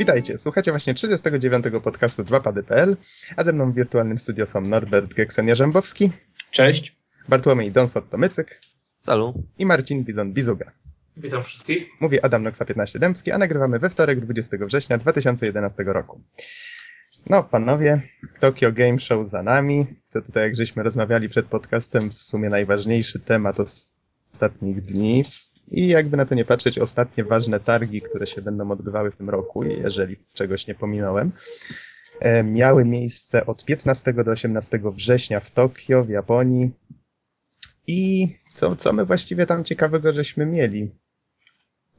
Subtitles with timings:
[0.00, 1.64] Witajcie, słuchacie właśnie 39.
[1.82, 2.96] podcastu 2pady.pl,
[3.36, 6.10] a ze mną w wirtualnym studio są Norbert Geksen-Jarzębowski.
[6.50, 6.96] Cześć.
[7.28, 8.46] Bartłomiej Donsot-Tomycyk.
[8.98, 9.42] Salu.
[9.58, 10.70] I Marcin Bizon-Bizuga.
[11.16, 11.88] Witam wszystkich.
[12.00, 16.20] Mówi Adam Noxa 15 Dębski, a nagrywamy we wtorek 20 września 2011 roku.
[17.26, 18.02] No, panowie,
[18.38, 19.86] Tokyo Game Show za nami.
[20.12, 23.56] To tutaj, jak żeśmy rozmawiali przed podcastem, w sumie najważniejszy temat
[24.32, 25.24] ostatnich dni.
[25.70, 29.30] I jakby na to nie patrzeć, ostatnie ważne targi, które się będą odbywały w tym
[29.30, 31.32] roku, jeżeli czegoś nie pominąłem,
[32.20, 36.70] e, miały miejsce od 15 do 18 września w Tokio, w Japonii.
[37.86, 40.90] I co, co my właściwie tam ciekawego żeśmy mieli?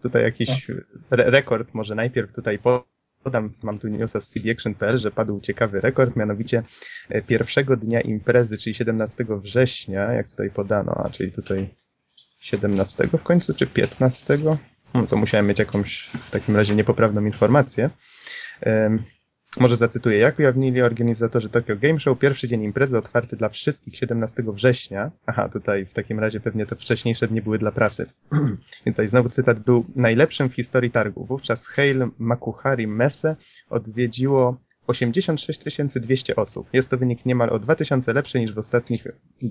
[0.02, 0.68] Tutaj jakiś
[1.12, 2.60] re rekord może najpierw tutaj
[3.24, 6.64] podam, mam tu newsa z cdaction.pl, że padł ciekawy rekord, mianowicie
[7.10, 11.70] e, pierwszego dnia imprezy, czyli 17 września, jak tutaj podano, a czyli tutaj
[12.42, 14.38] 17 w końcu, czy 15?
[14.94, 17.90] No, to musiałem mieć jakąś w takim razie niepoprawną informację.
[19.60, 20.18] Może zacytuję.
[20.18, 25.12] Jak ujawnili organizatorzy Tokyo Game Show, pierwszy dzień imprezy otwarty dla wszystkich 17 września.
[25.26, 28.06] Aha, tutaj w takim razie pewnie te wcześniejsze dni były dla prasy.
[28.86, 31.26] Więc tutaj znowu cytat był najlepszym w historii targu.
[31.26, 33.36] Wówczas Hale Makuhari Messe
[33.70, 35.62] odwiedziło 86
[35.96, 36.70] 200 osób.
[36.74, 39.04] Jest to wynik niemal o 2000 lepszy niż w ostatnich,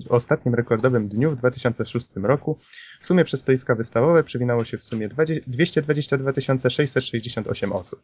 [0.09, 2.57] ostatnim rekordowym dniu w 2006 roku.
[3.01, 5.09] W sumie przez stoiska wystawowe przewinęło się w sumie
[5.47, 6.31] 222
[6.69, 8.01] 668 osób.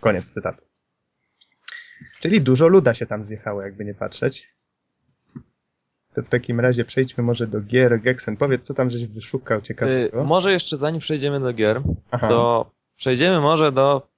[0.00, 0.64] Koniec cytatu.
[2.20, 4.54] Czyli dużo luda się tam zjechało, jakby nie patrzeć.
[6.14, 8.00] To w takim razie przejdźmy może do gier.
[8.00, 10.18] Geksen, powiedz, co tam żeś wyszukał ciekawego.
[10.18, 12.28] Yy, może jeszcze zanim przejdziemy do gier, Aha.
[12.28, 14.13] to przejdziemy może do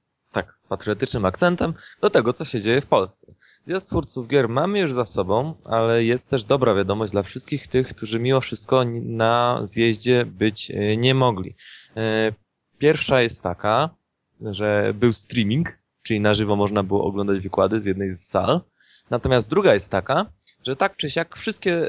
[0.69, 3.35] patriotycznym akcentem do tego, co się dzieje w Polsce.
[3.65, 7.89] Zjazd twórców gier mamy już za sobą, ale jest też dobra wiadomość dla wszystkich tych,
[7.89, 11.55] którzy mimo wszystko na zjeździe być e, nie mogli.
[11.97, 12.33] E,
[12.79, 13.91] pierwsza jest taka,
[14.41, 18.61] że był streaming, czyli na żywo można było oglądać wykłady z jednej z sal.
[19.11, 20.27] Natomiast druga jest taka,
[20.67, 21.89] że tak czy siak wszystkie,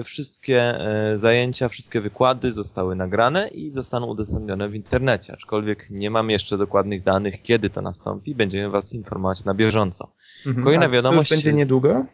[0.00, 0.78] y, wszystkie
[1.12, 6.58] y, zajęcia, wszystkie wykłady zostały nagrane i zostaną udostępnione w internecie, aczkolwiek nie mam jeszcze
[6.58, 8.34] dokładnych danych, kiedy to nastąpi.
[8.34, 10.12] Będziemy Was informować na bieżąco.
[10.46, 10.64] Mhm.
[10.64, 11.28] Kolejna wiadomość.
[11.28, 12.06] To już będzie niedługo?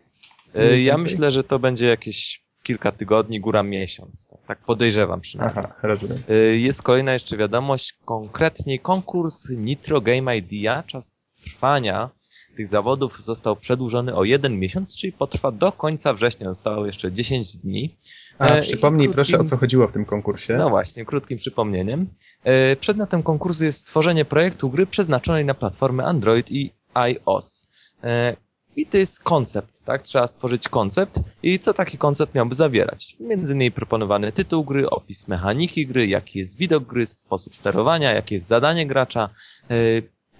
[0.56, 4.30] Y, ja myślę, że to będzie jakieś kilka tygodni, góra miesiąc.
[4.46, 5.64] Tak podejrzewam przynajmniej.
[5.64, 6.18] Aha, rozumiem.
[6.52, 12.10] Jest kolejna jeszcze wiadomość, konkretnie konkurs Nitro Game Idea, czas trwania
[12.54, 16.48] tych zawodów został przedłużony o jeden miesiąc, czyli potrwa do końca września.
[16.48, 17.96] Zostało jeszcze 10 dni.
[18.38, 19.14] A e, przypomnij krótkim...
[19.14, 20.56] proszę, o co chodziło w tym konkursie.
[20.56, 22.06] No właśnie, krótkim przypomnieniem.
[22.44, 27.68] E, przedmiotem konkursu jest stworzenie projektu gry przeznaczonej na platformy Android i iOS.
[28.04, 28.36] E,
[28.76, 30.02] I to jest koncept, tak?
[30.02, 33.16] Trzeba stworzyć koncept i co taki koncept miałby zawierać?
[33.20, 38.34] Między innymi proponowany tytuł gry, opis mechaniki gry, jaki jest widok gry, sposób sterowania, jakie
[38.34, 39.28] jest zadanie gracza,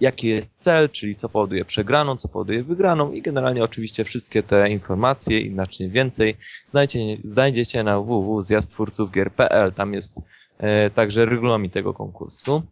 [0.01, 4.69] jaki jest cel, czyli co powoduje przegraną, co powoduje wygraną i generalnie oczywiście wszystkie te
[4.69, 9.73] informacje i znacznie więcej znajdziecie, znajdziecie na www.zjaztwórcówgier.pl.
[9.73, 10.21] Tam jest
[10.57, 12.63] e, także regulamin tego konkursu.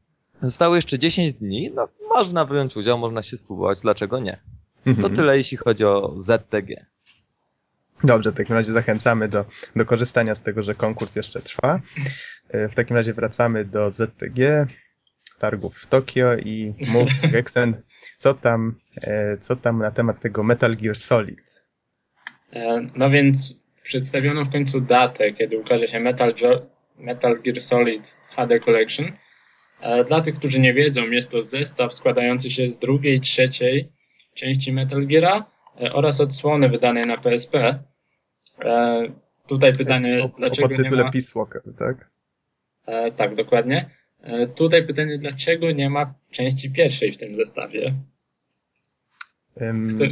[0.42, 4.40] Zostało jeszcze 10 dni, no można wyjąć udział, można się spróbować, dlaczego nie?
[4.86, 5.10] Mhm.
[5.10, 6.86] To tyle jeśli chodzi o ZTG.
[8.04, 9.46] Dobrze, w takim razie zachęcamy do,
[9.76, 11.80] do korzystania z tego, że konkurs jeszcze trwa.
[12.50, 14.68] E, w takim razie wracamy do ZTG
[15.42, 17.82] targów w Tokio i mów, Geksen,
[18.18, 21.64] co tam, e, co tam na temat tego Metal Gear Solid?
[22.54, 23.54] E, no więc
[23.84, 26.34] przedstawiono w końcu datę, kiedy ukaże się Metal,
[26.98, 29.12] Metal Gear Solid HD Collection.
[29.82, 33.92] E, dla tych, którzy nie wiedzą, jest to zestaw składający się z drugiej i trzeciej
[34.34, 35.46] części Metal Geara
[35.94, 37.84] oraz odsłony wydanej na PSP.
[39.48, 41.12] Tutaj pytanie, o, dlaczego o pod tytule nie ma...
[41.12, 42.10] Peace Walker, tak?
[43.16, 43.90] tak, dokładnie.
[44.22, 47.94] E, tutaj pytanie, dlaczego nie ma części pierwszej w tym zestawie?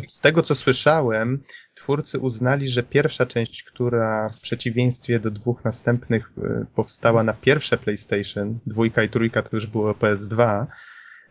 [0.08, 1.44] Z tego co słyszałem,
[1.74, 7.78] twórcy uznali, że pierwsza część, która w przeciwieństwie do dwóch następnych e, powstała na pierwsze
[7.78, 10.66] PlayStation, dwójka i trójka to już było PS2,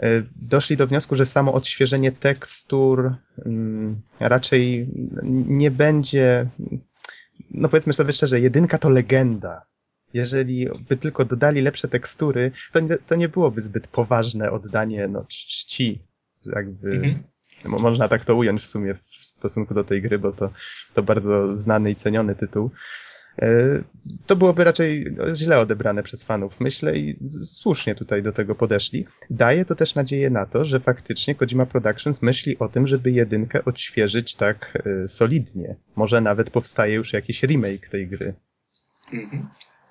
[0.00, 3.14] e, doszli do wniosku, że samo odświeżenie tekstur
[4.20, 4.86] raczej
[5.48, 6.48] nie będzie,
[7.50, 9.67] no powiedzmy sobie szczerze, jedynka to legenda
[10.14, 15.24] jeżeli by tylko dodali lepsze tekstury, to nie, to nie byłoby zbyt poważne oddanie no,
[15.28, 15.98] czci.
[16.46, 17.22] Jakby, mhm.
[17.64, 20.50] Można tak to ująć w sumie w stosunku do tej gry, bo to,
[20.94, 22.70] to bardzo znany i ceniony tytuł.
[23.42, 23.82] E,
[24.26, 29.06] to byłoby raczej źle odebrane przez fanów, myślę, i słusznie tutaj do tego podeszli.
[29.30, 33.64] Daje to też nadzieję na to, że faktycznie Kojima Productions myśli o tym, żeby jedynkę
[33.64, 35.76] odświeżyć tak e, solidnie.
[35.96, 38.34] Może nawet powstaje już jakiś remake tej gry.
[39.12, 39.48] Mhm.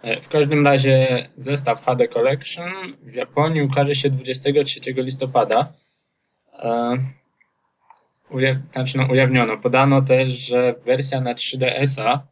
[0.08, 2.72] E, w każdym razie zestaw HD Collection
[3.04, 5.74] w Japonii ukaże się 23 listopada.
[6.54, 6.98] E,
[8.32, 9.58] uja- znaczy no, ujawniono.
[9.58, 12.28] Podano też, że wersja na 3DS-a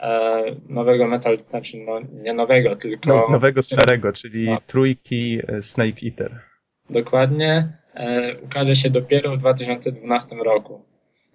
[0.00, 4.58] e, nowego Metal, znaczy no, nie nowego, tylko No, nowego starego, czyli No.
[4.66, 6.40] trójki Snake Eater.
[6.90, 7.78] dokładnie
[8.42, 10.84] ukaże się dopiero w 2012 roku.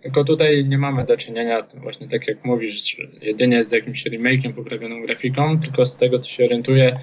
[0.02, 5.02] Tylko tutaj nie mamy do czynienia, właśnie tak jak mówisz, jedynie z jakimś remake'iem poprawioną
[5.02, 7.00] grafiką, tylko z tego co się orientuję,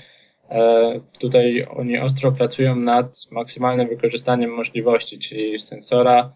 [0.50, 6.32] e, tutaj oni ostro pracują nad maksymalnym wykorzystaniem możliwości, czyli sensora,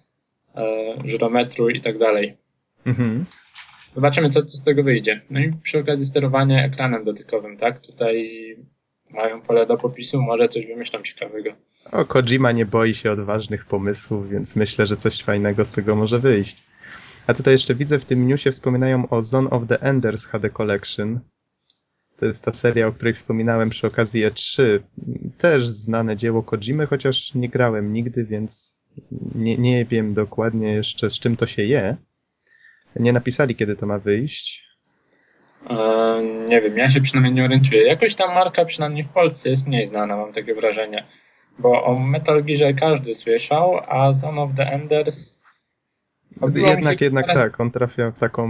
[0.56, 2.36] e, żyrometru i tak dalej.
[2.86, 3.24] Mhm.
[3.94, 5.20] Zobaczymy, co, co z tego wyjdzie.
[5.30, 7.78] No i przy okazji sterowanie ekranem dotykowym, tak?
[7.78, 8.56] Tutaj
[9.10, 11.50] mają pole do popisu, może coś wymyślą ciekawego.
[11.92, 16.18] O, Kojima nie boi się odważnych pomysłów, więc myślę, że coś fajnego z tego może
[16.18, 16.62] wyjść.
[17.26, 21.20] A tutaj jeszcze widzę w tym newsie wspominają o Zone of the Enders HD Collection.
[22.16, 24.80] To jest ta seria, o której wspominałem przy okazji E3.
[25.38, 28.80] Też znane dzieło Kojimy, chociaż nie grałem nigdy, więc
[29.34, 31.96] nie, nie wiem dokładnie jeszcze z czym to się je.
[32.96, 34.67] Nie napisali, kiedy to ma wyjść.
[35.70, 37.86] E, nie wiem, ja się przynajmniej nie orientuję.
[37.86, 41.04] Jakoś ta marka przynajmniej w Polsce jest mniej znana, mam takie wrażenie.
[41.58, 45.38] Bo o Metal Gearze każdy słyszał, a Zone of the Enders...
[46.54, 48.48] Jednak, jednak teraz- tak, on trafia w taką,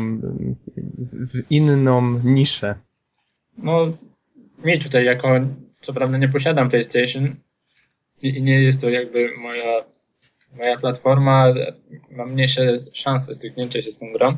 [1.12, 2.74] w inną niszę.
[3.58, 3.92] No,
[4.64, 5.28] mi tutaj jako,
[5.80, 7.36] co prawda nie posiadam PlayStation
[8.22, 9.84] i, i nie jest to jakby moja,
[10.56, 11.46] moja platforma,
[12.10, 14.36] mam mniejsze szanse styknięcia się z tą grą,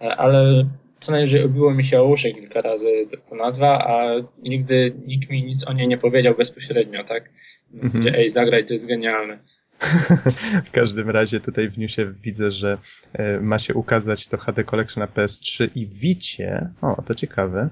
[0.00, 0.64] e, ale
[1.02, 2.88] co najwyżej obiło mi się o uszy kilka razy
[3.30, 4.14] ta, nazwa, a
[4.48, 7.30] nigdy nikt mi nic o niej nie powiedział bezpośrednio, tak?
[7.70, 8.14] W zasadzie, Mhm.
[8.14, 9.38] ej, zagraj, to jest genialne.
[10.64, 12.78] W każdym razie tutaj w newsie widzę, że
[13.12, 16.70] e, ma się ukazać to HD Collection na PS3 i Vicie.
[16.82, 17.70] O, to ciekawe.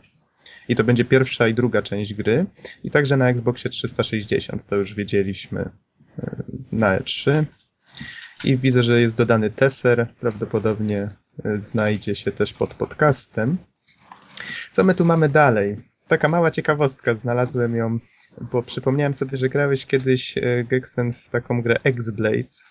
[0.69, 2.47] I to będzie pierwsza i druga część gry.
[2.85, 5.61] I także na Xboxie 360, to już wiedzieliśmy
[6.19, 6.37] e,
[6.73, 7.45] na E3.
[8.45, 11.09] I widzę, że jest dodany teser, prawdopodobnie
[11.59, 13.57] znajdzie się też pod podcastem.
[14.73, 15.77] Co my tu mamy dalej?
[16.09, 17.99] Taka mała ciekawostka, znalazłem ją
[18.41, 22.69] bo przypomniałem sobie, że grałeś kiedyś e, Gexen w taką grę X-Blades,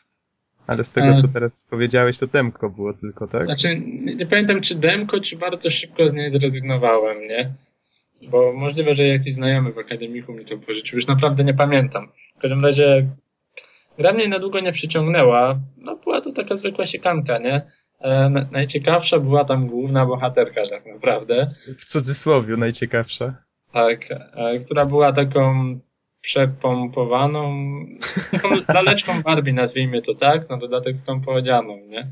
[0.67, 3.43] ale z tego, co teraz powiedziałeś, to demko było tylko, tak?
[3.43, 7.53] Znaczy, nie, nie pamiętam czy demko, czy bardzo szybko z niej zrezygnowałem, nie?
[8.29, 10.97] Bo możliwe, że jakiś znajomy w akademiku mi to pożyczył.
[10.97, 12.07] Już naprawdę nie pamiętam.
[12.37, 13.01] W każdym razie
[13.97, 15.59] gra mnie na długo nie przyciągnęła.
[15.77, 17.71] No była to taka zwykła siekanka, nie?
[17.99, 21.51] E, na, najciekawsza była tam główna bohaterka tak naprawdę.
[21.77, 23.33] W cudzysłowiu najciekawsza.
[23.73, 25.79] Tak, e, która była taką
[26.21, 27.55] przepompowaną,
[28.31, 32.11] taką laleczką Barbie, nazwijmy to tak, na dodatek skąpodzianą, nie?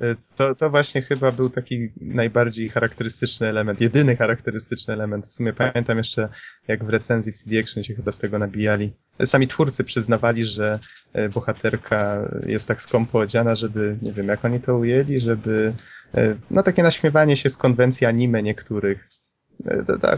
[0.00, 5.26] E, To, to właśnie chyba był taki najbardziej charakterystyczny element, jedyny charakterystyczny element.
[5.26, 6.28] W sumie pamiętam jeszcze,
[6.68, 8.92] jak w recenzji w CD Action się chyba z tego nabijali.
[9.24, 10.78] Sami twórcy przyznawali, że
[11.12, 15.72] e, bohaterka jest tak skąpo odziana, żeby, nie wiem, jak oni to ujęli, żeby,
[16.14, 19.08] e, no takie naśmiewanie się z konwencji anime niektórych.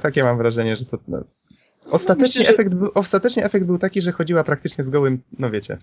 [0.03, 1.25] Takie mam wrażenie, że to, no,
[1.91, 5.51] Ostatecznie, myślę, że- efekt był, ostatecznie efekt był taki, że chodziła praktycznie z gołym, no
[5.51, 5.79] wiecie.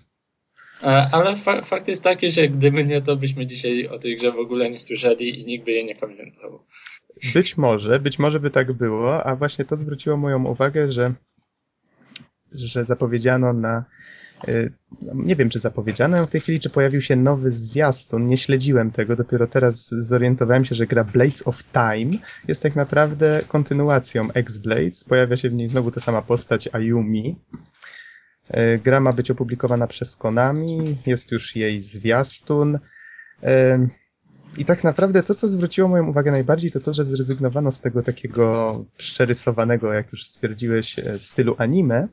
[0.82, 4.32] E, Ale fa fakt jest taki, że gdyby nie, to byśmy dzisiaj o tej grze
[4.32, 6.62] w ogóle nie słyszeli i nikt by jej nie pamiętał.
[7.34, 11.12] Być może, być może by tak było, a właśnie to zwróciło moją uwagę, że,
[12.52, 13.84] że zapowiedziano na.
[14.48, 14.72] y,
[15.14, 18.26] Nie wiem, czy zapowiedziano w tej chwili, czy pojawił się nowy zwiastun.
[18.26, 22.18] Nie śledziłem tego, dopiero teraz zorientowałem się, że gra Blades of Time
[22.48, 25.04] jest tak naprawdę kontynuacją X-Blades.
[25.04, 27.36] Pojawia się w niej znowu ta sama postać Ayumi.
[28.54, 32.74] Y, Gra ma być opublikowana przez Konami, jest już jej zwiastun.
[33.42, 33.88] Y,
[34.58, 38.02] I tak naprawdę to, co zwróciło moją uwagę najbardziej, to to, że zrezygnowano z tego
[38.02, 42.08] takiego przerysowanego, jak już stwierdziłeś, e, stylu anime.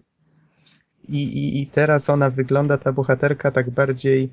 [1.08, 4.32] I, i, I teraz ona wygląda, ta bohaterka, tak bardziej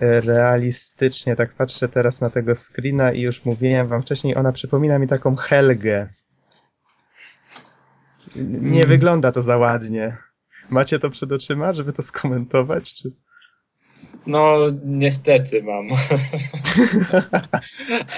[0.00, 1.36] e, realistycznie.
[1.36, 5.36] Tak patrzę teraz na tego screena i już mówiłem wam wcześniej, ona przypomina mi taką
[5.36, 6.08] Helgę.
[8.36, 8.88] Nie Mm.
[8.88, 10.16] wygląda to za ładnie.
[10.70, 12.94] Macie to przed oczyma, żeby to skomentować?
[12.94, 13.08] Czy...
[14.26, 15.88] No, niestety mam.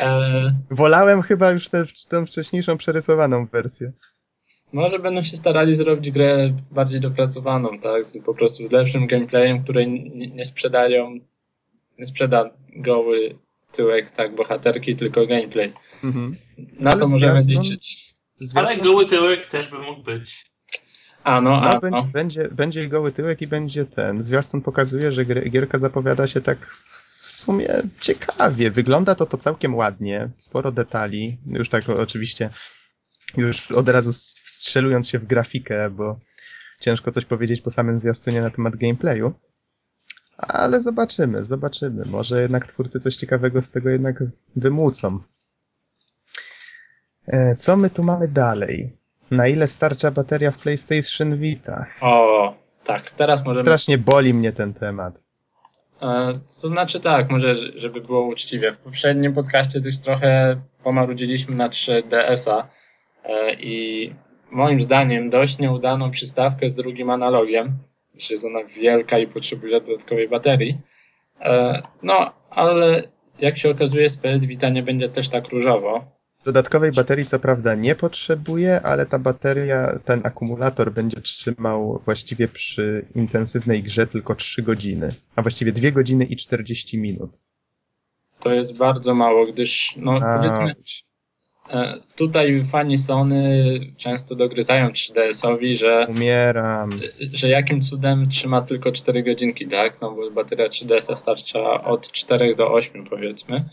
[0.00, 3.92] e, Wolałem chyba już tę tę wcześniejszą przerysowaną wersję.
[4.72, 8.04] może będą się starali zrobić grę bardziej dopracowaną, tak?
[8.06, 11.18] Z po prostu z lepszym gameplayem, której nie, nie sprzedają,
[11.98, 13.38] nie sprzeda goły
[13.72, 15.72] tyłek, tak, bohaterki, tylko gameplay.
[16.04, 16.36] Mhm.
[16.58, 18.14] Na Ale to możemy zwiastun- liczyć.
[18.40, 20.51] Zwiastun- Ale goły tyłek też by mógł być.
[21.24, 24.22] A no, No, będzie, będzie, będzie goły tyłek i będzie ten.
[24.22, 26.58] Zwiastun pokazuje, że gierka zapowiada się tak
[27.22, 27.68] w sumie
[28.00, 28.70] ciekawie.
[28.70, 31.38] Wygląda to to całkiem ładnie, sporo detali.
[31.46, 32.50] Już tak oczywiście,
[33.36, 36.18] już od razu wstrzelując się w grafikę, bo
[36.80, 39.32] ciężko coś powiedzieć po samym zwiastunie na temat gameplayu.
[40.36, 42.04] Ale zobaczymy, zobaczymy.
[42.04, 44.22] Może jednak twórcy coś ciekawego z tego jednak
[44.56, 45.18] wymucą.
[47.26, 48.96] E, Co my tu mamy dalej?
[49.32, 51.86] Na ile starcza bateria w PlayStation Vita?
[52.00, 53.62] O, tak, teraz możemy...
[53.62, 55.22] Strasznie boli mnie ten temat.
[56.02, 58.70] E, To znaczy tak, może żeby było uczciwie.
[58.72, 62.68] W poprzednim podcaście też trochę pomarudziliśmy na 3DS-a
[63.24, 64.14] e, i
[64.50, 67.72] moim zdaniem dość nieudaną przystawkę z drugim analogiem,
[68.14, 70.78] gdyż jest ona wielka i potrzebuje dodatkowej baterii.
[71.40, 73.02] E, No, ale
[73.38, 76.04] jak się okazuje z PS Vita nie będzie też tak różowo.
[76.44, 83.06] Dodatkowej baterii co prawda nie potrzebuje, ale ta bateria, ten akumulator będzie trzymał właściwie przy
[83.14, 87.30] intensywnej grze tylko 3 godziny, a właściwie 2 godziny i 40 minut.
[88.40, 91.04] To jest bardzo mało, gdyż no powiedzmy Auć.
[91.70, 96.90] e, tutaj fani Sony często dogryzają 3DS-owi, że Umieram.
[97.32, 100.00] że jakim cudem trzyma tylko 4 godzinki, tak?
[100.00, 103.64] No bo bateria 3DS starcza od 4 do 8 powiedzmy.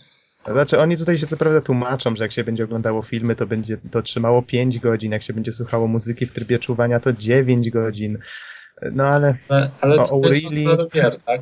[0.45, 3.77] Znaczy oni tutaj się co prawda tłumaczą, że jak się będzie oglądało filmy, to będzie
[3.91, 8.17] to trzymało 5 godzin, jak się będzie słuchało muzyki w trybie czuwania, to 9 godzin.
[8.91, 11.41] No ale, Ale, ale No, to jest gier, tak?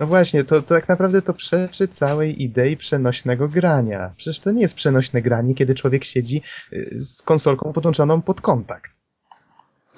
[0.00, 4.14] no właśnie, to, to tak naprawdę to przeczy całej idei przenośnego grania.
[4.16, 8.90] Przecież to nie jest przenośne granie, kiedy człowiek siedzi y, z konsolką podłączoną pod kontakt.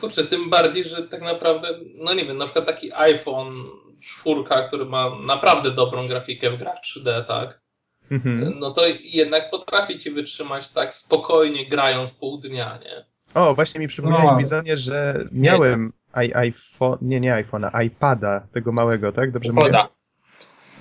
[0.00, 3.54] Kurczę, tym bardziej, że tak naprawdę, no nie wiem, na przykład taki iPhone
[4.00, 7.65] 4, który ma naprawdę dobrą grafikę w grach 3D, tak?
[8.11, 8.59] Mhm.
[8.59, 13.05] No to jednak potrafi ci wytrzymać tak spokojnie grając pół dnia, nie?
[13.35, 14.39] O, właśnie mi przypomniałeś, No.
[14.39, 15.93] Bizonie, że miałem
[16.25, 19.31] i, iPhone, nie, nie iPhone'a, iPada, tego małego, tak?
[19.31, 19.67] Dobrze mówię?
[19.67, 19.89] Poda.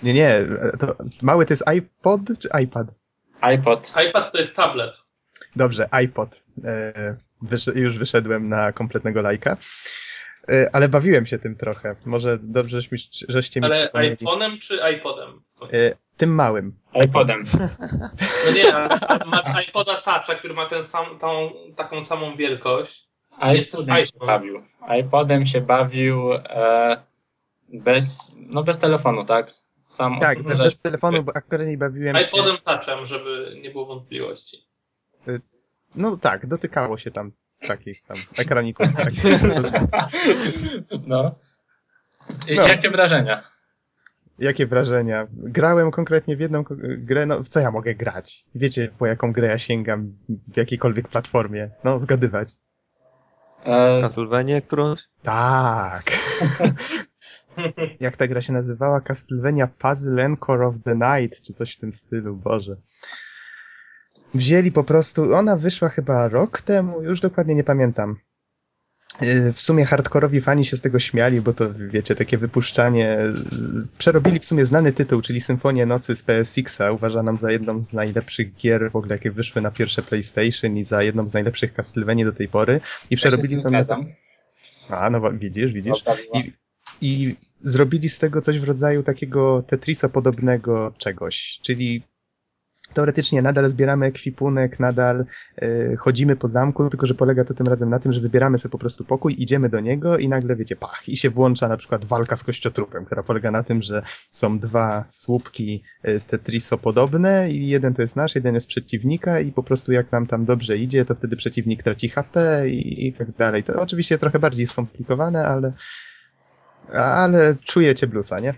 [0.03, 0.39] Nie, nie,
[0.79, 2.88] to mały to jest iPod czy iPad?
[3.41, 3.94] iPod.
[4.10, 5.01] iPad to jest tablet.
[5.55, 6.44] Dobrze, iPod.
[6.65, 9.58] E, wysz, już wyszedłem na kompletnego lajka.
[10.50, 11.96] E, ale bawiłem się tym trochę.
[12.05, 12.98] Może dobrze, żeśmy,
[13.29, 14.15] żeście mi Ale przypomnieli.
[14.15, 15.41] iPhone'em czy iPodem?
[15.74, 16.75] E, tym małym.
[17.05, 17.43] iPodem.
[18.45, 23.07] No nie, ale masz iPoda Toucha, który ma ten sam, tą, taką samą wielkość.
[23.43, 24.63] Jest też iPodem się bawił.
[25.00, 26.98] iPodem się bawił e,
[27.69, 29.51] bez, no bez telefonu, tak?
[29.86, 32.22] Sam Tak, bez telefonu, bo akurat nie bawiłem się.
[32.22, 34.57] iPodem Touchem, żeby nie było wątpliwości.
[35.95, 37.31] No tak, dotykało się tam
[37.67, 38.88] takich tam ekraników.
[38.98, 39.13] Tak.
[41.07, 41.36] No.
[42.48, 42.63] I No.
[42.67, 43.43] Jakie wrażenia?
[44.39, 45.27] Jakie wrażenia?
[45.33, 46.63] Grałem konkretnie w jedną
[46.97, 48.45] grę, no w co ja mogę grać?
[48.55, 50.13] Wiecie, po jaką grę ja sięgam
[50.47, 51.69] w jakiejkolwiek platformie?
[51.83, 52.53] No, zgadywać.
[53.65, 54.95] E, Castlevania, którą...
[55.23, 56.03] Tak.
[57.99, 59.01] Jak ta gra się nazywała?
[59.01, 62.77] Castlevania Puzzle Encore of the Night, czy coś w tym stylu, Boże.
[64.33, 68.15] Wzięli po prostu, ona wyszła chyba rok temu, już dokładnie nie pamiętam.
[69.22, 73.17] Yy, W sumie hardkorowi fani się z tego śmiali, bo to wiecie, takie wypuszczanie.
[73.51, 77.93] yy, Przerobili w sumie znany tytuł, czyli Symfonię Nocy z PSX-a, uważaną za jedną z
[77.93, 82.25] najlepszych gier w ogóle, jakie wyszły na pierwsze PlayStation i za jedną z najlepszych Castlevanii
[82.25, 82.81] do tej pory.
[83.10, 84.05] I przerobili ja to zgadzam.
[84.89, 86.03] A, no widzisz, widzisz.
[86.34, 86.53] I,
[87.01, 92.03] I zrobili z tego coś w rodzaju takiego Tetrisa podobnego czegoś, czyli
[92.95, 95.25] teoretycznie nadal zbieramy ekwipunek, nadal
[95.57, 98.71] e, chodzimy po zamku, tylko że polega to tym razem na tym, że wybieramy sobie
[98.71, 102.05] po prostu pokój, idziemy do niego i nagle wiecie, pach, i się włącza na przykład
[102.05, 107.67] walka z kościotrupem, która polega na tym, że są dwa słupki e, Tetriso podobne i
[107.67, 111.05] jeden to jest nasz, jeden jest przeciwnika i po prostu jak nam tam dobrze idzie,
[111.05, 113.63] to wtedy przeciwnik traci HP i, i tak dalej.
[113.63, 115.73] To oczywiście trochę bardziej skomplikowane, ale
[116.93, 118.49] ale czujecie bluesa, nie?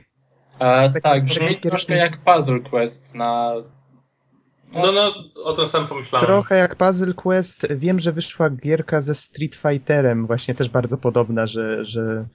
[0.60, 3.54] E, Tak, tak, brzmi troszkę jak Puzzle Quest na...
[4.74, 6.28] No, no, o tym sam pomyślałem.
[6.28, 7.68] Trochę jak Puzzle Quest.
[7.76, 12.26] Wiem, że wyszła gierka ze Street Fighterem, właśnie też bardzo podobna, że, że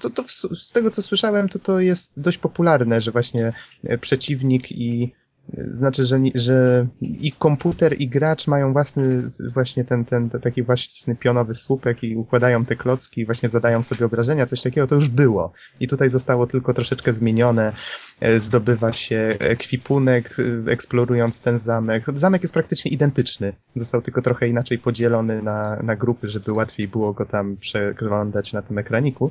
[0.00, 3.52] to, to z tego co słyszałem, to to jest dość popularne, że właśnie
[3.84, 5.12] e, przeciwnik i
[5.56, 9.22] znaczy, że, że i komputer i gracz mają własny
[9.54, 14.06] właśnie ten, ten, taki własny pionowy słupek i układają te klocki i właśnie zadają sobie
[14.06, 15.52] obrażenia, coś takiego to już było.
[15.80, 17.72] I tutaj zostało tylko troszeczkę zmienione,
[18.20, 22.04] e, zdobywa się ekwipunek, e, eksplorując ten zamek.
[22.14, 27.12] Zamek jest praktycznie identyczny, został tylko trochę inaczej podzielony na, na grupy, żeby łatwiej było
[27.12, 29.30] go tam przeglądać na tym ekraniku.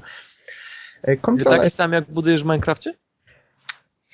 [1.04, 2.94] E, Kontrola Taki jest sam jak budujesz w Minecrafcie?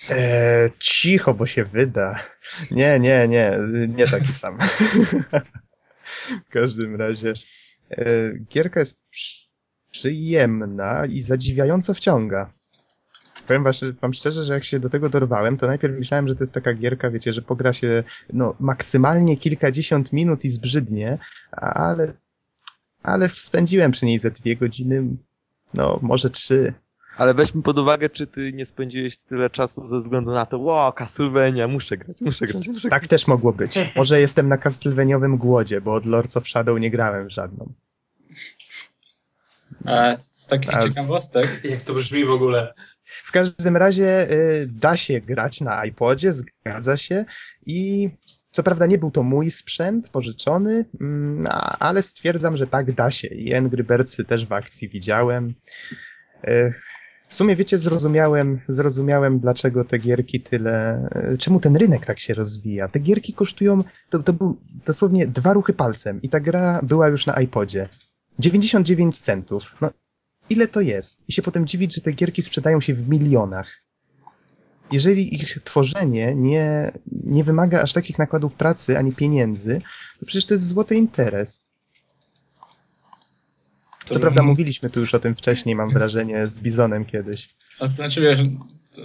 [0.10, 2.20] E, cicho, bo się wyda.
[2.72, 3.58] Nie, nie, nie,
[3.88, 4.58] nie taki sam.
[6.48, 7.34] w każdym razie
[7.92, 8.06] e,
[8.52, 9.48] gierka jest przy-
[9.92, 12.54] przyjemna i zadziwiająco wciąga.
[13.48, 16.44] Powiem was, wam szczerze, że jak się do tego dorwałem, to najpierw myślałem, że to
[16.44, 21.18] jest taka gierka, wiecie, że pogra się no, maksymalnie kilkadziesiąt minut i zbrzydnie,
[21.52, 22.14] ale,
[23.04, 25.04] ale spędziłem przy niej ze dwie godziny,
[25.74, 26.74] no może trzy.
[27.18, 30.92] Ale weźmy pod uwagę, czy ty nie spędziłeś tyle czasu ze względu na to, ło,
[30.94, 32.90] Castlevania, muszę grać, muszę grać, muszę grać.
[32.92, 33.80] Tak też mogło być.
[33.96, 37.74] Może jestem na Castlevaniowym głodzie, bo od Lords of Shadow nie grałem w żadną.
[39.86, 42.74] E, z, z takich A z- ciekawostek, Jak to brzmi w ogóle?
[43.06, 47.26] W każdym razie y, da się grać na iPodzie, zgadza się
[47.66, 48.10] i
[48.52, 53.12] co prawda nie był to mój sprzęt pożyczony, mm, a- ale stwierdzam, że tak da
[53.12, 55.54] się i Angry Birdsy też w akcji widziałem.
[57.28, 62.34] W sumie wiecie, zrozumiałem, zrozumiałem dlaczego te gierki tyle, y, czemu ten rynek tak się
[62.34, 62.88] rozwija.
[62.88, 67.26] Te gierki kosztują, to, to był dosłownie dwa ruchy palcem i ta gra była już
[67.26, 67.90] na iPodzie.
[68.40, 69.76] 99 centów.
[69.82, 69.90] No,
[70.50, 71.24] ile to jest?
[71.28, 73.80] I się potem dziwić, że te gierki sprzedają się w milionach.
[74.92, 76.92] Jeżeli ich tworzenie nie,
[77.24, 79.82] nie wymaga aż takich nakładów pracy ani pieniędzy,
[80.20, 81.73] to przecież to jest złoty interes.
[84.14, 87.50] Co prawda mówiliśmy tu już o tym wcześniej, mam wrażenie, z Bizonem kiedyś.
[87.80, 88.40] To znaczy, wiesz,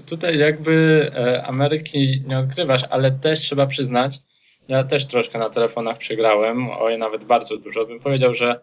[0.07, 4.21] tutaj jakby e, Ameryki nie odkrywasz, ale też trzeba przyznać,
[4.69, 7.87] ja też troszkę na telefonach przegrałem, oj, nawet bardzo dużo.
[7.87, 8.61] Bym powiedział, że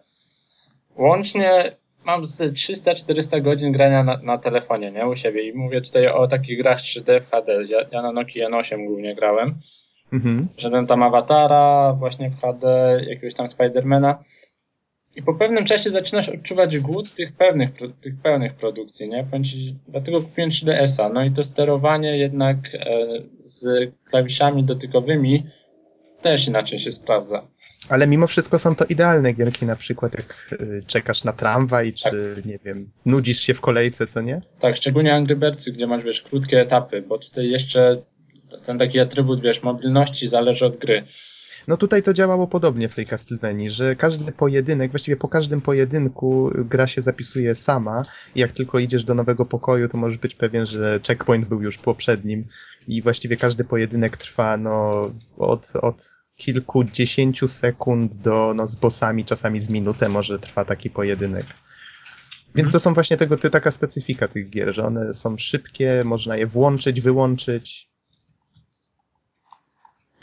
[0.96, 1.76] łącznie
[2.06, 5.50] mam z 300-400 godzin grania na, na telefonie, nie, u siebie.
[5.50, 7.64] I mówię tutaj o takich grach 3D w HD.
[7.64, 9.56] Ja, ja na Nokia N8 głównie grałem.
[10.14, 10.48] Mhm.
[10.58, 12.68] Żaden tam awatara, właśnie w HD,
[13.08, 14.24] jakiegoś tam Spidermana.
[15.16, 17.70] I po pewnym czasie zaczynasz odczuwać głód tych pewnych,
[18.02, 19.28] tych pełnych produkcji, nie?
[19.88, 21.10] Dlatego kupiłem 3DS-a.
[21.10, 22.98] No i to sterowanie jednak e,
[23.44, 25.46] z klawiszami dotykowymi
[26.22, 27.48] też inaczej się sprawdza.
[27.90, 32.42] Ale mimo wszystko są to idealne gierki, na przykład jak y, czekasz na tramwaj, czy
[32.46, 34.42] nie wiem, nudzisz się w kolejce, co nie?
[34.60, 38.02] Tak, szczególnie Angry Birdsy, gdzie masz, wiesz, krótkie etapy, bo tutaj jeszcze
[38.66, 41.04] ten taki atrybut, wiesz, mobilności zależy od gry.
[41.68, 46.52] No tutaj to działało podobnie w tej Castlevanii, że każdy pojedynek, właściwie po każdym pojedynku
[46.56, 50.66] gra się zapisuje sama i jak tylko idziesz do nowego pokoju, to możesz być pewien,
[50.66, 52.46] że checkpoint był już poprzednim
[52.88, 59.60] i właściwie każdy pojedynek trwa no od, od kilkudziesięciu sekund do no z bossami czasami
[59.60, 61.46] z minutę może trwa taki pojedynek.
[62.56, 66.38] Więc to są właśnie tego, ty, taka specyfika tych gier, że one są szybkie, można
[66.38, 67.90] je włączyć, wyłączyć,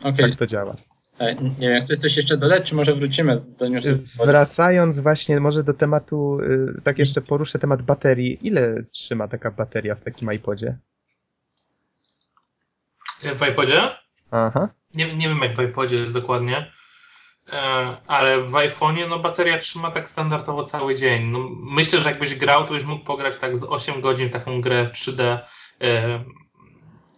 [0.02, 0.76] Okej, tak to działa.
[1.18, 3.98] E, nie wiem, chcesz coś jeszcze dodać, czy może wrócimy do newsów?
[4.26, 8.38] Wracając właśnie może do tematu, y, tak jeszcze poruszę temat baterii.
[8.46, 10.76] Ile trzyma taka bateria w takim iPodzie?
[13.22, 13.90] W iPodzie?
[14.30, 14.68] Aha.
[14.94, 16.72] Nie, nie wiem jak w iPodzie jest dokładnie,
[17.52, 17.56] e,
[18.06, 21.30] ale w iPhone'ie no bateria trzyma tak standardowo cały dzień.
[21.30, 24.60] No, myślę, że jakbyś grał, to byś mógł pograć tak z 8 godzin w taką
[24.60, 25.38] grę 3D.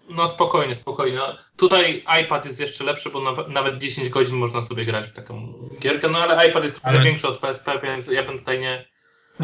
[0.09, 1.19] No spokojnie, spokojnie.
[1.57, 5.53] Tutaj iPad jest jeszcze lepszy, bo naw- nawet 10 godzin można sobie grać w taką
[5.81, 8.85] gierkę, no ale iPad jest trochę Ale- większy od PSP, więc ja bym tutaj nie...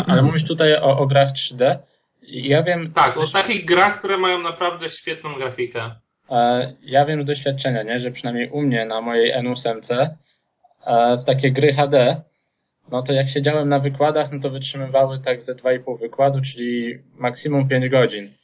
[0.07, 1.77] Ale mówisz tutaj o, o grach 3D.
[2.23, 5.95] I Ja wiem, Tak, o takich grach, które mają naprawdę świetną grafikę.
[6.31, 10.09] E, Ja wiem z doświadczenia, nie, że przynajmniej u mnie na mojej N8
[10.87, 12.23] e, w takie gry HD,
[12.91, 17.69] no to jak siedziałem na wykładach, no to wytrzymywały tak ze 2,5 wykładu, czyli maksimum
[17.69, 18.35] 5 godzin.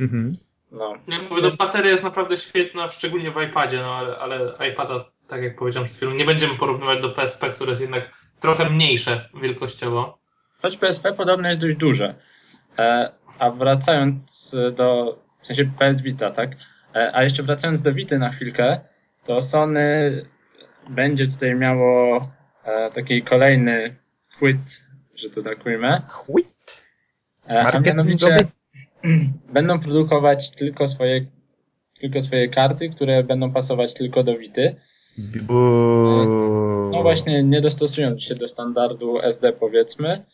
[0.00, 0.36] Mhm.
[0.72, 0.94] No.
[1.08, 5.42] Ja mówię, no, bateria jest naprawdę świetna, szczególnie w iPadzie, no ale, ale iPada, tak
[5.42, 10.18] jak powiedziałem przed chwilą, nie będziemy porównywać do PSP, które jest jednak trochę mniejsze wielkościowo.
[10.62, 12.14] Choć PSP podobno jest dość duże.
[12.78, 16.50] E, A wracając do, w sensie PS Vita, tak?
[16.94, 18.80] E, A jeszcze wracając do Vity na chwilkę,
[19.24, 20.26] to Sony
[20.88, 22.28] będzie tutaj miało
[22.64, 23.96] e, taki kolejny
[24.38, 26.02] quit, że to tak ujmę.
[26.08, 26.84] Chwit.
[27.50, 28.36] E, A mianowicie
[29.52, 31.26] będą produkować tylko swoje,
[32.00, 34.76] tylko swoje karty, które będą pasować tylko do Vity.
[35.42, 35.52] Bu.
[36.92, 40.24] No właśnie, nie dostosują się do standardu SD powiedzmy.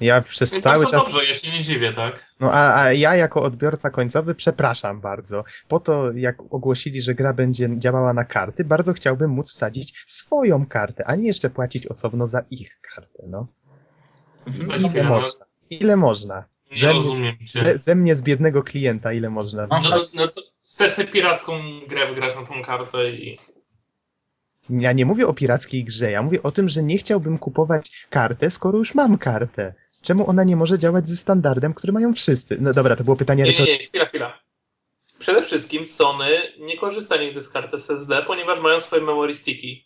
[0.00, 1.04] Ja przez Więc cały bardzo czas.
[1.04, 2.24] dobrze, ja się nie dziwię, tak?
[2.40, 5.44] No a, a ja jako odbiorca końcowy przepraszam bardzo.
[5.68, 10.66] Po to, jak ogłosili, że gra będzie działała na karty, bardzo chciałbym móc wsadzić swoją
[10.66, 13.46] kartę, a nie jeszcze płacić osobno za ich kartę, no.
[14.46, 15.46] Za Ile można?
[15.70, 16.44] Ile można?
[16.72, 17.58] Nie Ze, rozumiem cię.
[17.58, 19.66] ze, ze mnie z biednego klienta, ile można?
[19.70, 23.38] No, No, no, co, chcesz sobie piracką grę wygrać na tą kartę i...
[24.70, 28.50] Ja nie mówię o pirackiej grze, ja mówię o tym, że nie chciałbym kupować kartę,
[28.50, 29.74] skoro już mam kartę.
[30.02, 32.56] Czemu ona nie może działać ze standardem, który mają wszyscy?
[32.60, 33.74] No dobra, to było pytanie Nie, retoryczne.
[33.74, 34.38] nie, nie, chwila, chwila.
[35.18, 39.76] Przede wszystkim Sony nie korzysta nigdy z kart SSD, ponieważ mają swoje memory sticky.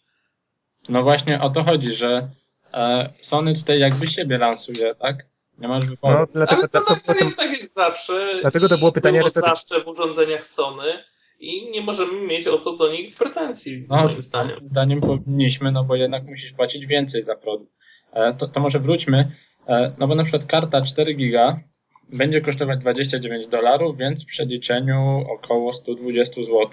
[0.88, 2.30] No właśnie o to chodzi, że
[2.74, 5.16] e, Sony tutaj jakby siebie lansuje, tak?
[5.62, 6.18] Nie masz wyboru.
[6.18, 8.38] No, dlatego, Ale to, to, to, tak, to, tak, tak jest zawsze.
[8.40, 11.04] Dlatego to było pytanie było zawsze w urządzeniach Sony
[11.40, 14.58] i nie możemy mieć o to do nich pretensji, No, moim to- zdaniem.
[14.64, 17.72] Zdaniem powinniśmy, no bo jednak musisz płacić więcej za produkt.
[18.12, 19.32] E, to, to może wróćmy.
[19.68, 21.60] E, no bo na przykład karta 4 giga
[22.08, 26.68] będzie kosztować 29 dolarów, więc w przeliczeniu około 120 zł.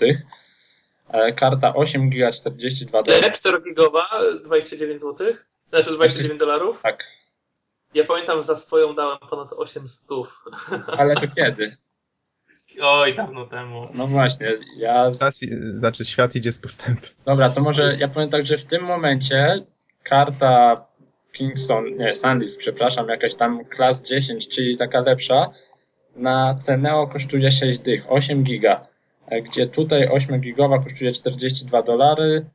[1.09, 3.13] E, Karta 8 giga 42 Ile?
[3.15, 3.37] dolarów.
[3.37, 4.07] 4 gigowa,
[4.45, 5.27] 29 zł?
[5.69, 6.79] Znaczy 29 dolarów?
[6.83, 7.07] Tak,
[7.93, 10.09] Ja pamiętam, że za swoją dałem ponad 800.
[10.99, 11.77] ale to kiedy?
[12.81, 13.87] Oj, dawno temu.
[13.93, 15.11] No właśnie, ja.
[15.19, 15.39] Czas,
[15.71, 17.09] znaczy świat idzie z postępem.
[17.25, 19.65] Dobra, to może ja powiem tak, że w tym momencie
[20.03, 20.85] karta
[21.31, 25.49] Kingston, nie, Sandisk, przepraszam, jakaś tam klas 10, czyli taka lepsza,
[26.15, 28.87] na Ceneo kosztuje 6 dych, 8 giga,
[29.27, 32.45] e, gdzie tutaj 8 gigowa kosztuje 42 dolary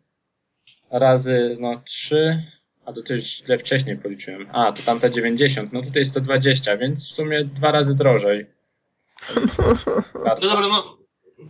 [0.90, 2.42] razy no 3,
[2.86, 4.46] a to też źle wcześniej policzyłem.
[4.52, 8.46] A, to tamta 90, no tutaj 120, więc w sumie dwa razy drożej.
[10.24, 10.98] No dobra, no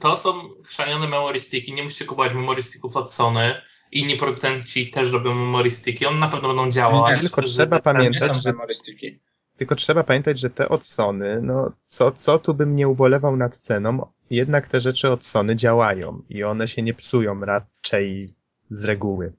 [0.01, 0.33] to są
[0.65, 1.73] chrzanione memory sticky.
[1.73, 3.55] Nie musicie kupować memory sticków od Sony.
[3.93, 6.09] Inni producenci też robią memory sticky.
[6.09, 7.21] One na pewno będą działać.
[7.21, 9.21] Tylko Z- trzeba Nie pamiętać, że memorystyki.
[9.57, 13.59] Tylko trzeba pamiętać, że te od Sony, no co, co tu bym nie ubolewał nad
[13.59, 18.35] ceną, jednak te rzeczy od Sony działają i one się nie psują raczej
[18.71, 19.33] z reguły.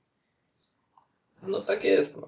[1.47, 2.27] No tak jest, no.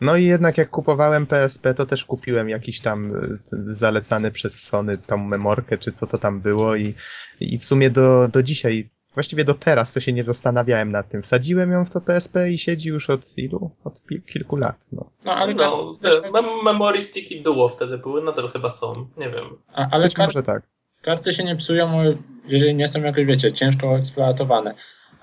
[0.00, 3.38] No i jednak jak kupowałem PSP, to też kupiłem jakiś tam y,
[3.74, 6.94] zalecany przez Sony tą memorkę, czy co to tam było i,
[7.40, 11.22] i w sumie do, do dzisiaj, właściwie do teraz to się nie zastanawiałem nad tym.
[11.22, 13.70] Wsadziłem ją w to PSP i siedzi już od ilu?
[13.84, 14.02] Od
[14.32, 15.10] kilku lat, no.
[15.24, 18.92] No, ale, no też, te mem- memory sticky duo wtedy były, nadal chyba są.
[19.16, 19.44] Nie wiem.
[19.74, 20.62] a, ale Być może tak.
[21.02, 22.04] karty się nie psują,
[22.46, 24.74] jeżeli nie są jakoś, wiecie, ciężko eksploatowane.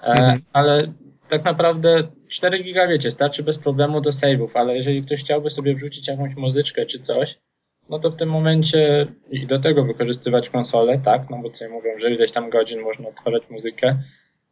[0.01, 0.39] E, Mhm.
[0.53, 0.93] Ale
[1.31, 5.75] tak naprawdę 4 giga, wiecie, starczy bez problemu do save'ów, ale jeżeli ktoś chciałby sobie
[5.75, 7.37] wrzucić jakąś muzyczkę czy coś,
[7.89, 11.89] no to w tym momencie i do tego wykorzystywać konsolę, tak, no bo tutaj mówią,
[11.99, 13.99] że ileś tam godzin można odtwarzać muzykę,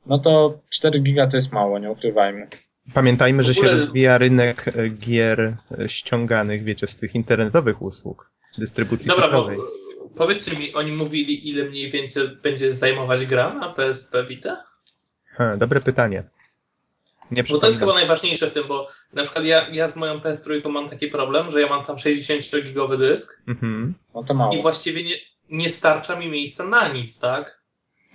[0.05, 2.47] no to 4 giga to jest mało, nie ukrywajmy.
[2.93, 8.31] Pamiętajmy, że ogóle- się rozwija rynek e, gier e, ściąganych, wiecie, z tych internetowych usług,
[8.57, 9.57] dystrybucji Dobra, bo cyfrowej.
[10.15, 14.63] powiedzcie mi, oni mówili, ile mniej więcej będzie zajmować gra na PSP Vita?
[15.31, 16.23] Ha, dobre pytanie.
[17.31, 20.19] Nie Bo to jest chyba najważniejsze w tym, bo na przykład ja, ja z moją
[20.19, 23.93] PS3 mam taki problem, że ja mam tam 60-gigowy dysk Mhm.
[24.15, 24.53] No to mało.
[24.53, 25.15] i właściwie nie,
[25.49, 27.59] nie starcza mi miejsca na nic, tak?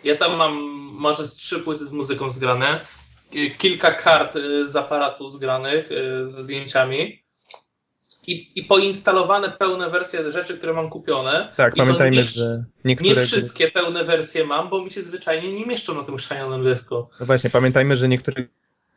[0.04, 0.54] Ja tam mam
[0.92, 2.80] może z trzy płyty z muzyką zgrane,
[3.30, 7.24] ki- kilka kart y, z aparatu zgranych y, ze zdjęciami
[8.26, 11.52] i, i poinstalowane pełne wersje rzeczy, które mam kupione.
[11.56, 15.02] Tak, I pamiętajmy, nie, że Nie niektóre gry, wszystkie pełne wersje mam, bo mi się
[15.02, 16.94] zwyczajnie nie mieszczą na tym chrzanionym dysku.
[17.20, 18.44] no właśnie, pamiętajmy, że niektóre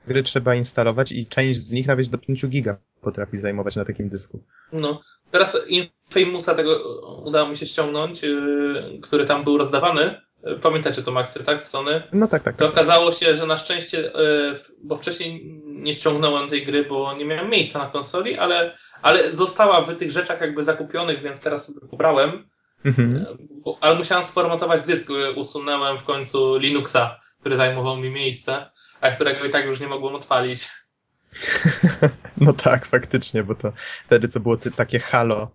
[0.08, 4.10] gry trzeba instalować i część z nich nawet do 5 giga potrafi zajmować na takim
[4.10, 4.44] dysku.
[4.74, 10.22] No, teraz Infamousa tego udało mi się ściągnąć, yy, który tam był rozdawany.
[10.62, 12.04] Pamiętacie tą akcję, tak, z Sony?
[12.14, 12.74] No tak, tak, To tak.
[12.74, 14.12] okazało się, że na szczęście, yy,
[14.84, 19.82] bo wcześniej nie ściągnąłem tej gry, bo nie miałem miejsca na konsoli, ale, ale została
[19.82, 22.50] w tych rzeczach jakby zakupionych, więc teraz sobie pobrałem.
[22.86, 23.14] Mhm.
[23.16, 28.72] Yy, bo- Ale musiałem sformatować dysk, yy, usunęłem w końcu Linuxa, który zajmował mi miejsce,
[29.02, 30.68] a którego i tak już nie mogłem odpalić.
[32.42, 33.74] No tak, faktycznie, bo to
[34.06, 35.52] wtedy co było takie halo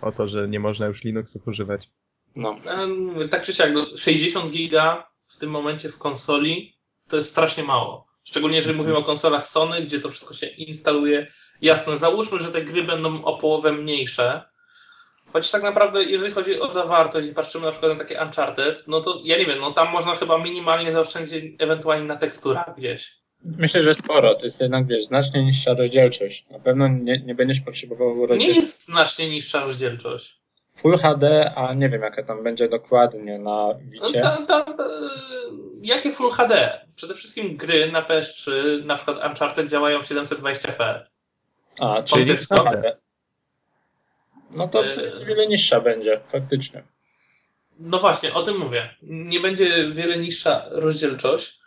[0.00, 1.90] o to, że nie można już Linuxów używać.
[2.36, 2.56] No.
[3.30, 6.74] Tak czy siak, no, 60 giga w tym momencie w konsoli
[7.08, 8.06] to jest strasznie mało.
[8.24, 11.26] Szczególnie jeżeli mówimy o konsolach Sony, gdzie to wszystko się instaluje.
[11.60, 14.42] Jasne, załóżmy, że te gry będą o połowę mniejsze.
[15.36, 19.00] Choć tak naprawdę, jeżeli chodzi o zawartość i patrzymy na przykład na takie Uncharted, no
[19.00, 23.16] to ja nie wiem, no tam można chyba minimalnie zaoszczędzić ewentualnie na teksturach gdzieś.
[23.44, 24.34] Myślę, że sporo.
[24.34, 26.46] To jest jednak, wiesz, znacznie niższa rozdzielczość.
[26.50, 30.40] Na pewno nie, nie będziesz potrzebował Nie rozdzielczości jest znacznie niższa rozdzielczość.
[30.74, 34.20] Full HD, a nie wiem jaka tam będzie dokładnie na Wicie.
[34.20, 34.88] ta, ta, ta,
[35.82, 36.80] jakie Full HD?
[36.94, 38.50] Przede wszystkim gry na PS3,
[38.84, 41.00] na przykład Uncharted działają w 720p.
[41.80, 42.38] A, Czyli czyli?
[42.38, 43.05] Full HD.
[44.56, 45.24] No to Yy.
[45.26, 46.82] wiele niższa będzie, faktycznie.
[47.78, 48.94] No właśnie, o tym mówię.
[49.02, 51.60] Nie będzie wiele niższa rozdzielczość,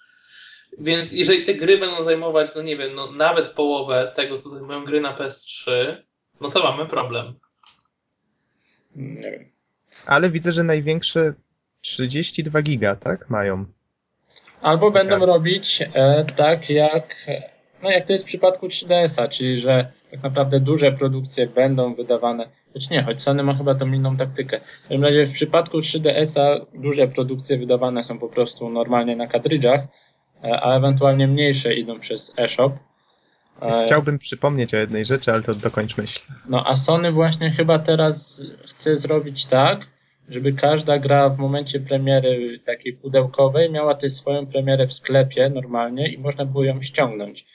[0.79, 4.85] więc jeżeli te gry będą zajmować, no nie wiem, no nawet połowę tego, co zajmują
[4.85, 5.71] gry na PS3,
[6.41, 7.39] no to mamy problem.
[8.95, 9.51] Nie wiem.
[10.05, 11.33] Ale widzę, że największe
[11.81, 13.29] 32 giga, tak?
[13.29, 13.65] Mają.
[14.61, 15.27] Albo będą Tak.
[15.27, 17.15] robić e, tak jak,
[17.83, 22.49] no jak to jest w przypadku 3DS-a, czyli że tak naprawdę duże produkcje będą wydawane,
[22.73, 24.57] choć nie, choć Sony ma chyba tą inną taktykę.
[24.59, 29.81] W każdym razie w przypadku 3DS-a duże produkcje wydawane są po prostu normalnie na kartridżach,
[30.43, 32.73] e, a ewentualnie mniejsze idą przez eShop.
[33.61, 36.21] E, Chciałbym przypomnieć o jednej rzeczy, ale to dokończ myśl.
[36.49, 39.87] No a Sony właśnie chyba teraz chce zrobić tak,
[40.29, 46.07] żeby każda gra w momencie premiery takiej pudełkowej miała też swoją premierę w sklepie normalnie
[46.07, 47.45] i można było ją ściągnąć.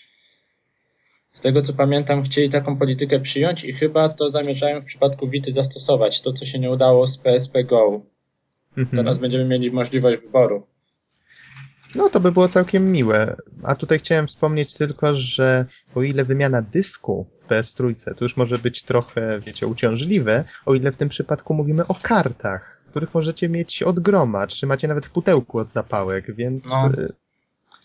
[1.34, 5.52] Z tego co pamiętam, chcieli taką politykę przyjąć i chyba to zamierzają w przypadku Vity
[5.52, 6.20] zastosować.
[6.20, 8.00] To, co się nie udało z PSP Go.
[8.76, 8.96] Mhm.
[8.96, 10.66] Teraz będziemy mieli możliwość wyboru.
[11.94, 13.36] No to by było całkiem miłe.
[13.62, 18.58] A tutaj chciałem wspomnieć tylko, że o ile wymiana dysku w PS3 to już może
[18.58, 23.82] być trochę, wiecie, uciążliwe, o ile w tym przypadku mówimy o kartach, których możecie mieć
[23.82, 26.90] od groma, czy macie nawet w pudełku od zapałek, więc No.
[26.98, 27.12] y,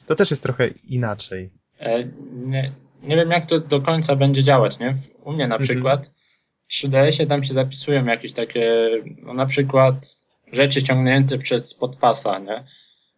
[0.07, 1.49] to też jest trochę inaczej.
[1.79, 2.71] E, nie,
[3.03, 4.95] nie wiem, jak to do końca będzie działać, nie?
[5.23, 5.61] U mnie na Mhm.
[5.67, 6.11] przykład
[6.67, 8.89] w 3DS-ie tam się zapisują jakieś takie,
[9.23, 10.15] no na przykład
[10.53, 12.63] rzeczy ciągnięte przez podpasa, nie?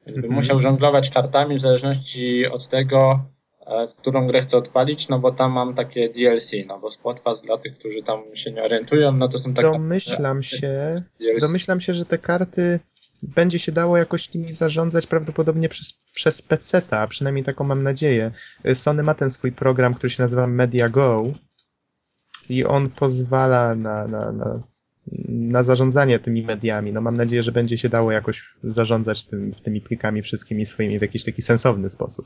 [0.05, 0.33] Więc bym Mhm.
[0.33, 3.19] musiał żonglować kartami w zależności od tego,
[3.67, 7.41] e, w którą grę chcę odpalić, no bo tam mam takie DLC, no bo Spotpass
[7.41, 11.41] dla tych, którzy tam się nie orientują, no to są tak Domyślam się, DLC.
[11.41, 12.79] domyślam się, że te karty
[13.23, 18.31] będzie się dało jakoś nimi zarządzać prawdopodobnie przez, przez PC-ta, a przynajmniej taką mam nadzieję.
[18.65, 21.33] Y, Sony ma ten swój program, który się nazywa Media Go
[22.49, 24.63] i on pozwala na, na, na,
[25.27, 26.93] na zarządzanie tymi mediami.
[26.93, 31.01] No mam nadzieję, że będzie się dało jakoś zarządzać tym, tymi plikami wszystkimi swoimi w
[31.01, 32.25] jakiś taki sensowny sposób.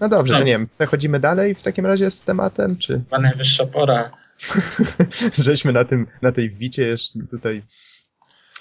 [0.00, 0.44] No dobrze, to No.
[0.44, 4.10] nie wiem, przechodzimy dalej w takim razie z tematem, czy Chyba najwyższa pora.
[5.38, 7.62] żeśmy na tym, na tej wicie jeszcze tutaj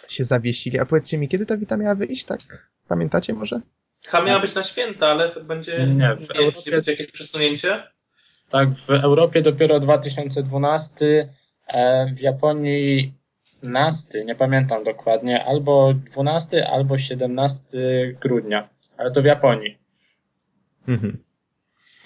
[0.08, 0.80] się zawiesili.
[0.80, 2.40] A powiedzcie mi, kiedy ta wita miała wyjść, tak?
[2.88, 3.62] Pamiętacie może?
[4.06, 7.84] Chyba miała być na święta, ale będzie, Nie, nie, w nie, Europie- będzie jakieś przesunięcie.
[8.50, 11.30] Tak, w Europie dopiero 2012,
[11.68, 13.14] e, w Japonii
[13.62, 17.78] 12, nie pamiętam dokładnie, albo 12, albo 17
[18.22, 19.78] grudnia, ale to w Japonii.
[20.88, 21.24] Mhm.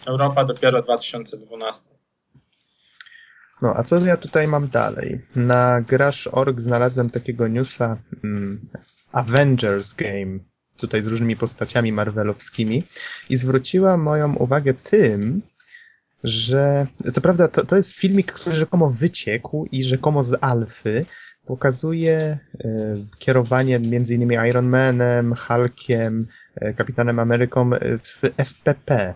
[0.07, 1.95] Europa dopiero 2012.
[3.61, 5.21] No, a co ja tutaj mam dalej?
[5.35, 8.59] Na Grash.org znalazłem takiego newsa mm,
[9.11, 10.39] Avengers Game,
[10.77, 12.83] tutaj z różnymi postaciami marvelowskimi
[13.29, 15.41] i zwróciła moją uwagę tym,
[16.23, 21.05] że co prawda to, to jest filmik, który rzekomo wyciekł i rzekomo z alfy
[21.45, 22.37] pokazuje e,
[23.19, 29.13] kierowanie między innymi Iron Manem, Hulkiem, e, Kapitanem Ameryką e, w FPP.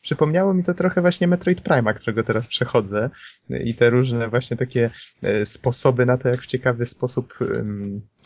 [0.00, 3.10] Przypomniało mi to trochę właśnie Metroid Prima, którego teraz przechodzę
[3.50, 4.90] i te różne właśnie takie
[5.22, 7.38] e, sposoby na to, jak w ciekawy sposób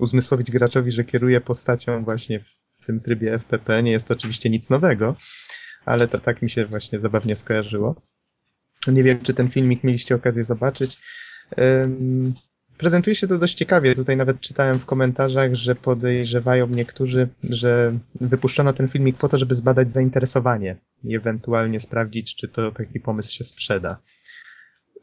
[0.00, 3.82] uzmysłowić graczowi, że kieruje postacią właśnie w, tym trybie FPP.
[3.82, 5.16] Nie jest to oczywiście nic nowego,
[5.85, 8.02] ale to tak mi się właśnie zabawnie skojarzyło.
[8.87, 10.98] Nie wiem, czy ten filmik mieliście okazję zobaczyć.
[12.83, 13.95] Prezentuje się to dość ciekawie.
[13.95, 19.55] Tutaj nawet czytałem w komentarzach, że podejrzewają niektórzy, że wypuszczono ten filmik po to, żeby
[19.55, 23.99] zbadać zainteresowanie i ewentualnie sprawdzić, czy to taki pomysł się sprzeda.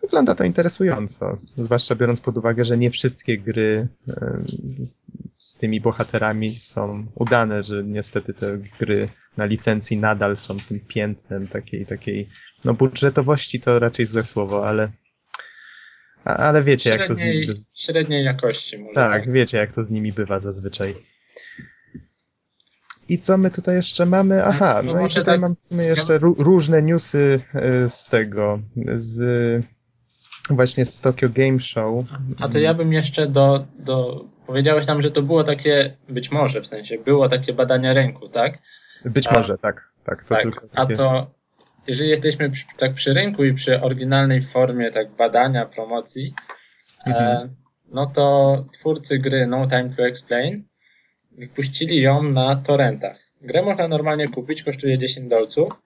[0.01, 3.87] Wygląda to interesująco, zwłaszcza biorąc pod uwagę, że nie wszystkie gry
[5.37, 11.47] z tymi bohaterami są udane, że niestety te gry na licencji nadal są tym piętnem
[11.47, 12.29] takiej, takiej,
[12.65, 14.91] no budżetowości to raczej złe słowo, ale
[16.23, 17.43] ale wiecie, jak to z nimi...
[17.43, 18.95] Średniej, średniej jakości może.
[18.95, 20.95] Tak, wiecie, jak to z nimi bywa zazwyczaj.
[23.09, 24.43] I co my tutaj jeszcze mamy?
[24.45, 27.39] Aha, No no i może tutaj tak- mamy jeszcze ró- różne newsy
[27.85, 28.59] y, z tego,
[28.93, 29.65] z
[30.49, 32.05] właśnie z Tokyo Game Show.
[32.39, 34.25] A to ja bym jeszcze do, do.
[34.47, 38.57] Powiedziałeś tam, że to było takie, być może w sensie, było takie badanie rynku, tak?
[39.05, 40.43] Być A- może, tak, tak, to tak.
[40.43, 40.95] tylko A takie...
[40.95, 41.31] to,
[41.89, 46.33] jeżeli jesteśmy przy, tak przy rynku i przy oryginalnej formie tak badania, promocji,
[47.05, 47.25] Mhm.
[47.37, 47.49] e,
[47.91, 50.63] no to twórcy gry No Time to Explain
[51.31, 53.17] wypuścili ją na torrentach.
[53.41, 55.81] Grę można normalnie kupić, kosztuje 10 dolców,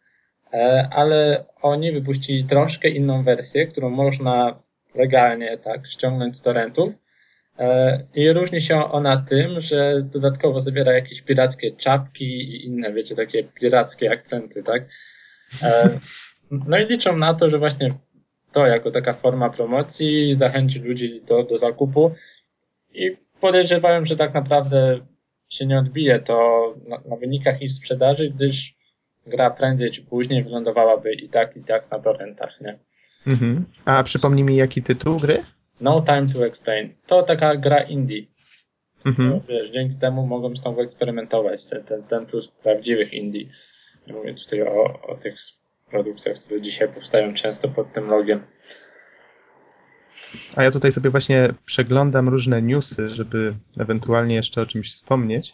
[0.53, 4.59] e, ale oni wypuścili troszkę inną wersję, którą można
[4.95, 6.93] legalnie tak ściągnąć z torrentów.
[7.59, 13.15] E, I różni się ona tym, że dodatkowo zawiera jakieś pirackie czapki i inne, wiecie,
[13.15, 14.83] takie pirackie akcenty, tak?
[15.61, 15.99] E,
[16.67, 17.89] No i liczą na to, że właśnie
[18.51, 22.11] to jako taka forma promocji zachęci ludzi do, do zakupu
[22.93, 24.99] i podejrzewałem, że tak naprawdę
[25.49, 28.75] się nie odbije to na, na wynikach ich sprzedaży, gdyż
[29.27, 32.79] gra prędzej czy później wylądowałaby i tak, i tak na torrentach, nie?
[33.27, 33.65] Mhm.
[33.85, 35.43] A przypomnij mi, jaki tytuł gry?
[35.81, 36.93] No Time to Explain.
[37.07, 38.23] To taka gra indie.
[39.05, 39.31] Mhm.
[39.31, 41.65] To, wiesz, dzięki temu mogą znowu eksperymentować.
[41.65, 43.45] Ten, ten, ten plus prawdziwych indie.
[44.07, 45.35] Mówię tutaj o, o tych
[45.91, 48.43] produkcjach, które dzisiaj powstają często pod tym logiem.
[50.55, 55.53] A ja tutaj sobie właśnie przeglądam różne newsy, żeby ewentualnie jeszcze o czymś wspomnieć.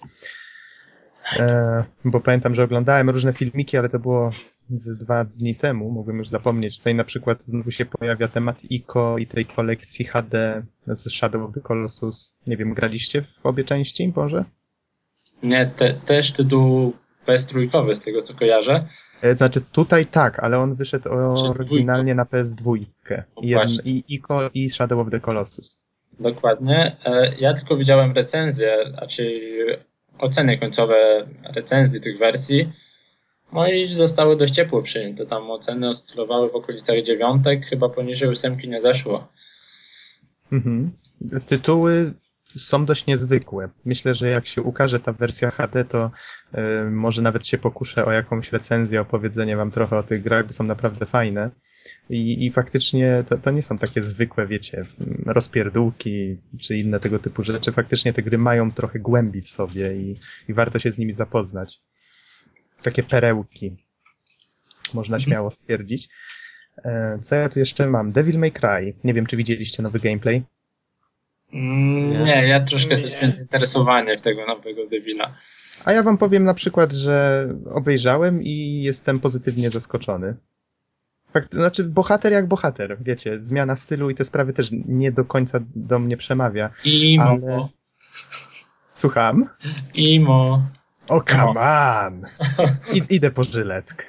[1.37, 4.29] E, bo pamiętam, że oglądałem różne filmiki, ale to było
[4.69, 6.77] z dwa dni temu, mogłem już zapomnieć.
[6.77, 11.53] Tutaj na przykład znowu się pojawia temat ICO i tej kolekcji HD z Shadow of
[11.53, 12.37] the Colossus.
[12.47, 14.45] Nie wiem, graliście w obie części może?
[15.43, 16.93] Nie, te, też tytuł
[17.29, 18.87] PS trójkowy z tego co kojarzę.
[19.21, 21.09] E, Znaczy tutaj tak, ale on wyszedł
[21.49, 22.77] oryginalnie na PS2.
[23.41, 24.19] I, i,
[24.53, 25.79] i, Shadow of the Colossus.
[26.19, 26.95] Dokładnie.
[27.05, 29.41] E, Ja tylko widziałem recenzję, znaczy
[30.17, 32.71] oceny końcowe recenzji tych wersji.
[33.53, 35.25] No i zostały dość ciepło przyjęte.
[35.25, 39.27] Tam oceny oscylowały w okolicach dziewiątek, chyba poniżej ósemki nie zeszło.
[40.51, 40.91] Mhm.
[41.47, 42.13] Tytuły
[42.57, 43.69] są dość niezwykłe.
[43.85, 46.11] Myślę, że jak się ukaże ta wersja HD, to
[46.87, 50.53] y, może nawet się pokuszę o jakąś recenzję, opowiedzenie wam trochę o tych grach, bo
[50.53, 51.49] są naprawdę fajne.
[52.09, 54.83] I, i faktycznie to, to nie są takie zwykłe, wiecie,
[55.25, 57.71] rozpierdółki czy inne tego typu rzeczy.
[57.71, 61.81] Faktycznie te gry mają trochę głębi w sobie i, i warto się z nimi zapoznać.
[62.83, 63.75] Takie perełki.
[64.93, 65.29] Można Mhm.
[65.29, 66.09] śmiało stwierdzić.
[66.85, 68.11] E, Co ja tu jeszcze mam?
[68.11, 68.93] Devil May Cry.
[69.03, 70.43] Nie wiem, czy widzieliście nowy gameplay.
[71.53, 72.47] Mm, Nie.
[72.47, 72.97] Ja troszkę Nie.
[72.97, 75.35] straciłem zainteresowanie w tego nowego debila.
[75.85, 80.35] A ja wam powiem na przykład, że obejrzałem i jestem pozytywnie zaskoczony.
[81.33, 85.59] Fakt, znaczy, bohater jak bohater, wiecie, zmiana stylu i te sprawy też nie do końca
[85.75, 86.69] do mnie przemawia.
[86.85, 87.67] Imo, Ale-
[88.93, 89.49] Słucham?
[89.93, 90.69] imo.
[91.07, 92.21] O, come on!
[92.93, 94.05] I, idę po żyletkę.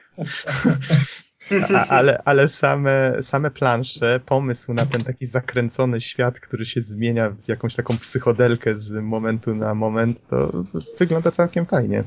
[1.74, 7.30] A, ale ale same, same plansze, pomysł na ten taki zakręcony świat, który się zmienia
[7.30, 10.64] w jakąś taką psychodelkę z momentu na moment, to
[10.98, 12.04] wygląda całkiem fajnie.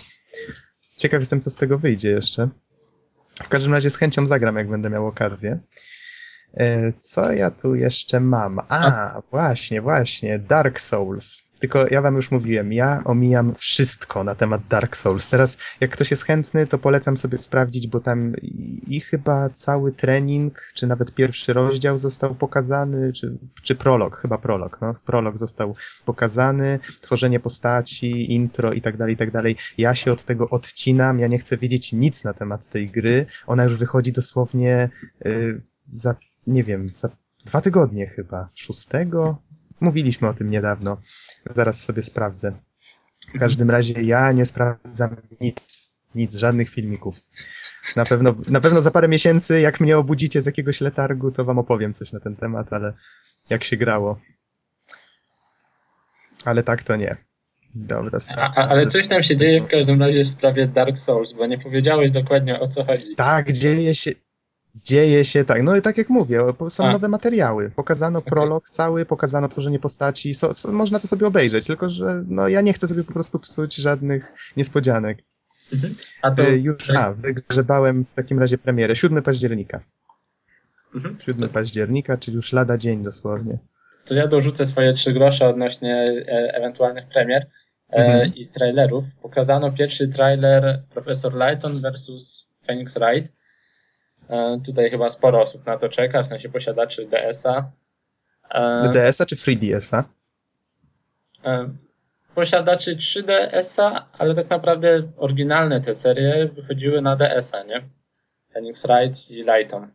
[0.98, 2.50] Ciekaw jestem, co z tego wyjdzie jeszcze.
[3.44, 5.60] W każdym razie z chęcią zagram, jak będę miał okazję.
[6.58, 8.60] E, Co ja tu jeszcze mam?
[8.70, 11.44] A, właśnie, właśnie, Dark Souls.
[11.64, 15.30] Tylko ja wam już mówiłem, ja omijam wszystko na temat Dark Souls.
[15.30, 18.34] Teraz, jak ktoś jest chętny, to polecam sobie sprawdzić, bo tam
[18.88, 24.82] i, chyba cały trening, czy nawet pierwszy rozdział został pokazany, czy, czy prolog, chyba prolog,
[24.82, 24.96] no.
[25.06, 29.56] Prolog został pokazany, tworzenie postaci, intro i tak dalej, i tak dalej.
[29.78, 33.26] Ja się od tego odcinam, ja nie chcę wiedzieć nic na temat tej gry.
[33.48, 34.90] Ona już wychodzi dosłownie
[35.26, 36.16] y, za,
[36.48, 37.10] nie wiem, za
[37.46, 38.50] dwa tygodnie chyba.
[38.56, 39.38] Szóstego?
[39.84, 41.02] Mówiliśmy o tym niedawno.
[41.46, 42.54] Zaraz sobie sprawdzę.
[43.36, 45.94] W każdym razie ja nie sprawdzam nic.
[46.16, 47.16] Nic, żadnych filmików.
[47.96, 51.60] Na pewno, na pewno za parę miesięcy, jak mnie obudzicie z jakiegoś letargu, to wam
[51.60, 52.94] opowiem coś na ten temat, ale
[53.50, 54.20] jak się grało.
[56.46, 57.16] Ale tak to nie.
[57.76, 61.46] Dobra, A, ale coś tam się dzieje w każdym razie w sprawie Dark Souls, bo
[61.46, 63.16] nie powiedziałeś dokładnie o co chodzi.
[63.16, 64.12] Tak, dzieje się.
[64.76, 65.64] Dzieje się tak.
[65.64, 66.92] No i tak jak mówię, są A.
[66.92, 67.72] nowe materiały.
[67.76, 70.34] Pokazano prolog cały, pokazano tworzenie postaci.
[70.34, 73.40] So, so, można to sobie obejrzeć, tylko że no, ja nie chcę sobie po prostu
[73.40, 75.18] psuć żadnych niespodzianek.
[76.22, 79.80] A to Y, Już a, wygrzebałem w takim razie premierę 7 października.
[80.96, 81.16] Mhm.
[81.26, 83.58] 7 października, czyli już lada dzień dosłownie.
[84.06, 85.96] to ja dorzucę swoje trzy grosze odnośnie
[86.28, 87.46] e, ewentualnych premier
[87.90, 88.36] e, Mhm.
[88.36, 89.06] i trailerów.
[89.22, 93.34] Pokazano pierwszy trailer Professor Lighton versus Phoenix Wright.
[94.30, 97.72] E, tutaj chyba sporo osób na to czeka, w sensie posiadaczy DS-a.
[98.52, 100.04] E, DS-a czy 3DS-a?
[101.46, 101.70] e,
[102.36, 107.84] posiadaczy 3DS-a, ale tak naprawdę oryginalne te serie wychodziły na DS-a, nie?
[108.54, 109.92] Phoenix Wright i Lighton.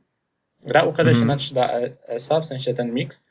[0.66, 1.26] Gra ukaże się Mhm.
[1.28, 3.22] na 3DS-a, w sensie ten mix.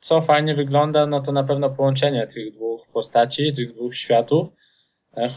[0.00, 4.48] Co fajnie wygląda, no to na pewno połączenie tych dwóch postaci, tych dwóch światów,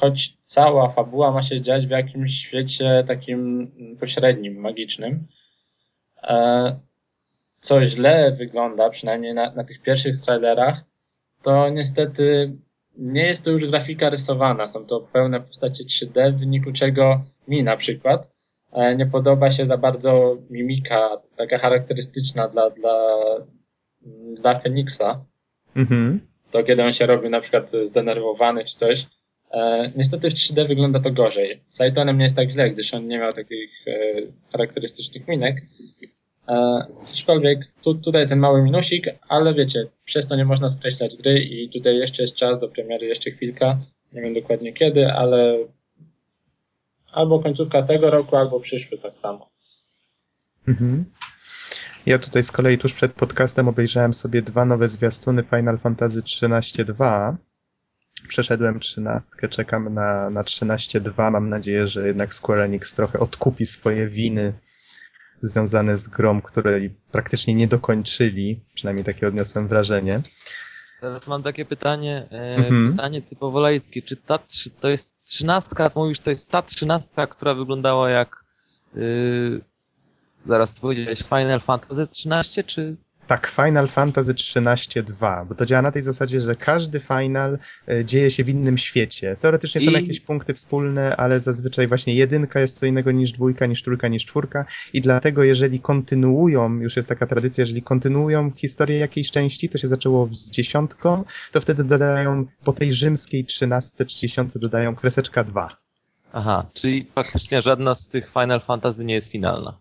[0.02, 5.28] choć cała fabuła ma się dziać w jakimś świecie takim pośrednim, magicznym.
[6.24, 6.80] E,
[7.62, 10.84] Co źle wygląda, przynajmniej na, na tych pierwszych trailerach,
[11.42, 12.58] to niestety
[12.98, 17.64] nie jest to już grafika rysowana, są to pełne postacie 3D, w wyniku czego mi
[17.64, 18.30] na przykład
[18.72, 23.18] e, nie podoba się za bardzo mimika, taka charakterystyczna dla, dla,
[24.42, 25.26] dla Feniksa.
[25.76, 26.20] Mhm.
[26.52, 29.08] To kiedy on się robi na przykład zdenerwowany czy coś.
[29.54, 31.62] E, niestety w 3D wygląda to gorzej.
[31.70, 33.92] Z Lightonem nie jest tak źle, gdyż on nie miał takich e,
[34.52, 35.62] charakterystycznych minek.
[36.48, 36.54] E,
[37.12, 41.70] aczkolwiek tu, tutaj ten mały minusik, ale wiecie, przez to nie można skreślać gry i
[41.70, 43.80] tutaj jeszcze jest czas do premiery, jeszcze chwilka.
[44.14, 45.58] Nie wiem dokładnie kiedy, ale
[47.12, 49.50] albo końcówka tego roku, albo przyszły tak samo.
[50.68, 51.06] Mhm.
[52.06, 57.36] Ja tutaj z kolei tuż przed podcastem obejrzałem sobie dwa nowe zwiastuny Final Fantasy XIII-2.
[58.28, 61.32] Przeszedłem trzynastkę, czekam na, na 13.2.
[61.32, 64.54] Mam nadzieję, że jednak Square Enix trochę odkupi swoje winy
[65.42, 68.60] związane z grą, której praktycznie nie dokończyli.
[68.74, 70.22] Przynajmniej takie odniosłem wrażenie.
[71.02, 72.92] Teraz mam takie pytanie, e, Mhm.
[72.92, 74.02] pytanie typowo laickie.
[74.02, 74.40] Czy ta,
[74.80, 78.44] to jest trzynastka, mówisz, to jest ta trzynastka, która wyglądała jak,
[78.96, 79.62] yy,
[80.46, 82.96] zaraz ty powiedziałeś, Final Fantasy 13, czy
[83.28, 87.58] Tak, Final Fantasy XIII-2, bo to działa na tej zasadzie, że każdy final
[87.88, 89.36] e, dzieje się w innym świecie.
[89.40, 93.66] Teoretycznie są I- jakieś punkty wspólne, ale zazwyczaj właśnie jedynka jest co innego niż dwójka,
[93.66, 98.98] niż trójka, niż czwórka i dlatego jeżeli kontynuują, już jest taka tradycja, jeżeli kontynuują historię
[98.98, 104.18] jakiejś części, to się zaczęło z dziesiątką, to wtedy dodają po tej rzymskiej trzynastce czy
[104.20, 105.70] dziesiątce dodają kreseczka 2.
[106.34, 109.78] Aha, czyli faktycznie żadna z tych Final Fantasy nie jest finalna.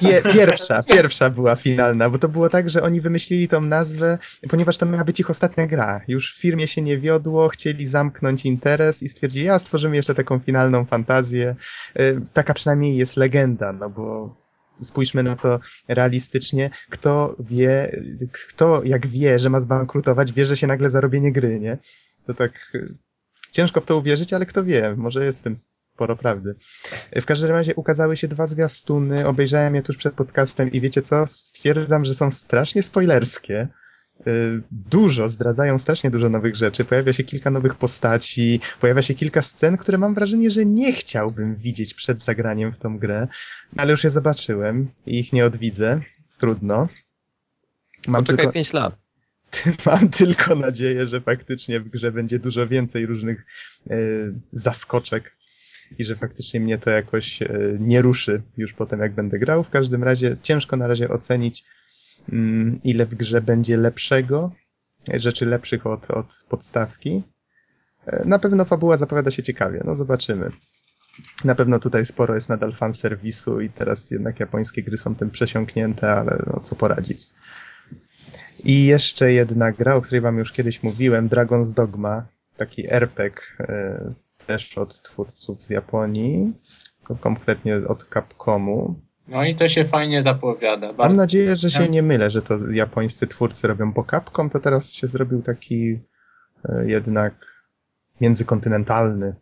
[0.00, 4.18] Pie, pierwsza, pierwsza była finalna, bo to było tak, że oni wymyślili tą nazwę,
[4.50, 6.00] ponieważ to miała być ich ostatnia gra.
[6.08, 10.38] Już w firmie się nie wiodło, chcieli zamknąć interes i stwierdzili, a stworzymy jeszcze taką
[10.38, 11.56] finalną fantazję.
[12.00, 14.36] Y, Taka przynajmniej jest legenda, no bo
[14.82, 16.70] spójrzmy na to realistycznie.
[16.90, 18.00] Kto wie,
[18.48, 21.78] kto jak wie, że ma zbankrutować, bierze się nagle za robienie gry, nie?
[22.26, 22.94] To tak y,
[23.50, 25.54] ciężko w to uwierzyć, ale kto wie, może jest w tym
[25.94, 26.54] sporo prawdy.
[27.20, 31.26] W każdym razie ukazały się dwa zwiastuny, obejrzałem je tuż przed podcastem i wiecie co?
[31.26, 33.68] Stwierdzam, że są strasznie spoilerskie.
[34.26, 36.84] Y, Dużo, zdradzają strasznie dużo nowych rzeczy.
[36.84, 41.56] Pojawia się kilka nowych postaci, pojawia się kilka scen, które mam wrażenie, że nie chciałbym
[41.56, 43.28] widzieć przed zagraniem w tą grę,
[43.76, 46.00] ale już je zobaczyłem i ich nie odwidzę.
[46.38, 46.88] Trudno.
[48.08, 49.04] Mam Poczekaj tylko, 5 lat.
[49.86, 53.46] mam tylko nadzieję, że faktycznie w grze będzie dużo więcej różnych
[53.90, 55.36] y, zaskoczek
[55.98, 59.64] i że faktycznie mnie to jakoś e, nie ruszy już potem, jak będę grał.
[59.64, 61.64] W każdym razie ciężko na razie ocenić,
[62.32, 64.52] mm, ile w grze będzie lepszego,
[65.14, 67.22] e, rzeczy lepszych od, od podstawki.
[68.06, 70.50] E, Na pewno fabuła zapowiada się ciekawie, no zobaczymy.
[71.44, 75.30] Na pewno tutaj sporo jest nadal fan serwisu i teraz jednak japońskie gry są tym
[75.30, 77.26] przesiąknięte, ale no co poradzić.
[78.64, 82.26] I jeszcze jedna gra, o której wam już kiedyś mówiłem, Dragon's Dogma,
[82.56, 83.40] taki RPG,
[84.46, 86.52] też od twórców z Japonii,
[87.04, 89.00] ko- konkretnie od Capcomu.
[89.28, 90.86] No i to się fajnie zapowiada.
[90.86, 94.50] Mam Bardzo nadzieję, że się Ja- nie mylę, że to japońscy twórcy robią, bo Capcom
[94.50, 95.98] to teraz się zrobił taki
[96.68, 97.34] e, jednak
[98.20, 99.34] międzykontynentalny.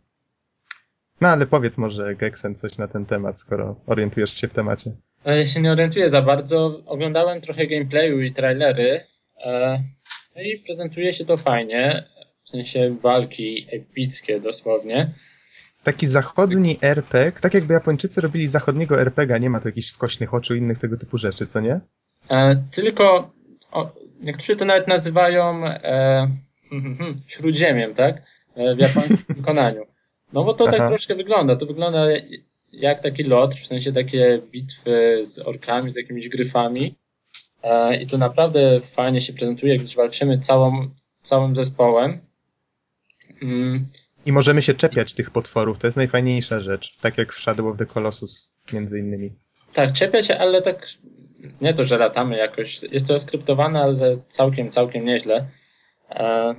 [1.21, 4.93] No ale powiedz może, Geksen, coś na ten temat, skoro orientujesz się w temacie.
[5.27, 6.83] E, się nie orientuję za bardzo.
[6.87, 9.01] Oglądałem trochę gameplayu i trailery.
[9.45, 9.83] e,
[10.37, 12.05] No i prezentuje się to fajnie.
[12.45, 15.13] W sensie walki epickie dosłownie.
[15.83, 20.55] Taki zachodni RPG, tak jakby Japończycy robili zachodniego RPG, nie ma tu jakichś skośnych oczu
[20.55, 21.81] i innych tego typu rzeczy, co nie?
[22.31, 23.33] E, Tylko
[23.73, 26.29] o, niektórzy to nawet nazywają e,
[26.71, 28.23] hmm, hmm, śródziemiem, tak?
[28.55, 29.83] E, W japońskim wykonaniu.
[30.33, 30.89] No bo to tak Aha.
[30.89, 31.57] troszkę wygląda.
[31.57, 32.07] To wygląda
[32.73, 36.95] jak taki lot, w sensie takie bitwy z orkami, z jakimiś gryfami.
[37.63, 40.91] E, I to naprawdę fajnie się prezentuje, gdyż walczymy całą,
[41.23, 42.21] całym zespołem.
[43.43, 43.87] Mm,
[44.27, 46.97] I możemy się czepiać tych potworów, to jest najfajniejsza rzecz.
[46.97, 49.33] Tak jak w Shadow of the Colossus, między innymi.
[49.73, 50.87] Tak, czepia się, ale tak
[51.61, 52.83] nie to, że latamy jakoś.
[52.83, 55.49] Jest to skryptowane, ale całkiem, całkiem nieźle.
[56.11, 56.55] E,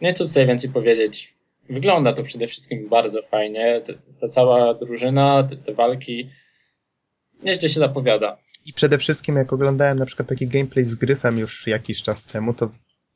[0.00, 1.34] nie co tutaj więcej powiedzieć.
[1.70, 3.80] Wygląda to przede wszystkim bardzo fajnie.
[3.86, 6.30] Ta, ta cała drużyna, te, te walki
[7.42, 8.38] nieźle się zapowiada.
[8.66, 12.54] I przede wszystkim, jak oglądałem na przykład taki gameplay z Gryfem już jakiś czas temu,
[12.54, 12.70] to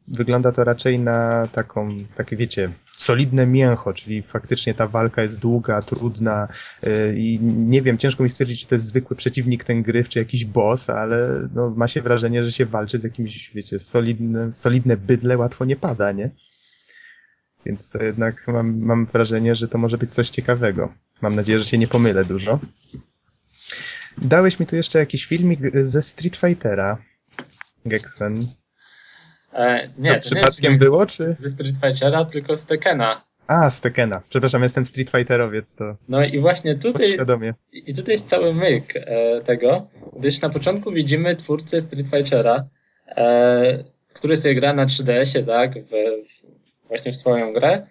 [0.09, 5.83] wygląda to raczej na taką, takie wiecie, solidne mięcho, czyli faktycznie ta walka jest długa,
[5.83, 6.49] trudna
[6.83, 10.19] yy, i nie wiem, ciężko mi stwierdzić, czy to jest zwykły przeciwnik ten Gryf, czy
[10.19, 14.97] jakiś boss, ale no, ma się wrażenie, że się walczy z jakimś, wiecie, solidne, solidne
[14.97, 16.31] bydle łatwo nie pada, nie?
[17.67, 20.93] Więc to jednak mam, mam wrażenie, że to może być coś ciekawego.
[21.23, 22.61] Mam nadzieję, że się nie pomylę dużo.
[24.19, 26.99] Dałeś mi tu jeszcze jakiś filmik ze Street Fightera.
[27.87, 28.47] Geksen.
[29.57, 31.37] E, To nie, to nie jest przypadkiem film było, czy?
[31.39, 33.25] ze Street Fightera, tylko z Tekena.
[33.47, 34.23] A, z Tekena.
[34.29, 37.07] Przepraszam, jestem Street Fighterowiec, to No i właśnie tutaj.
[37.73, 39.87] I tutaj jest cały myk e, tego,
[40.17, 42.65] gdyż na początku widzimy twórcę Street Fightera,
[43.09, 46.47] e, który sobie gra na 3DS-ie, tak, w, w,
[46.89, 47.87] właśnie w swoją grę.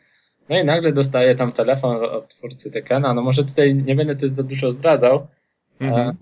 [0.49, 3.13] No i nagle dostaje tam telefon od twórcy Tekena.
[3.13, 5.27] No może tutaj nie będę też za dużo zdradzał.
[5.79, 6.09] Mhm.
[6.09, 6.15] E,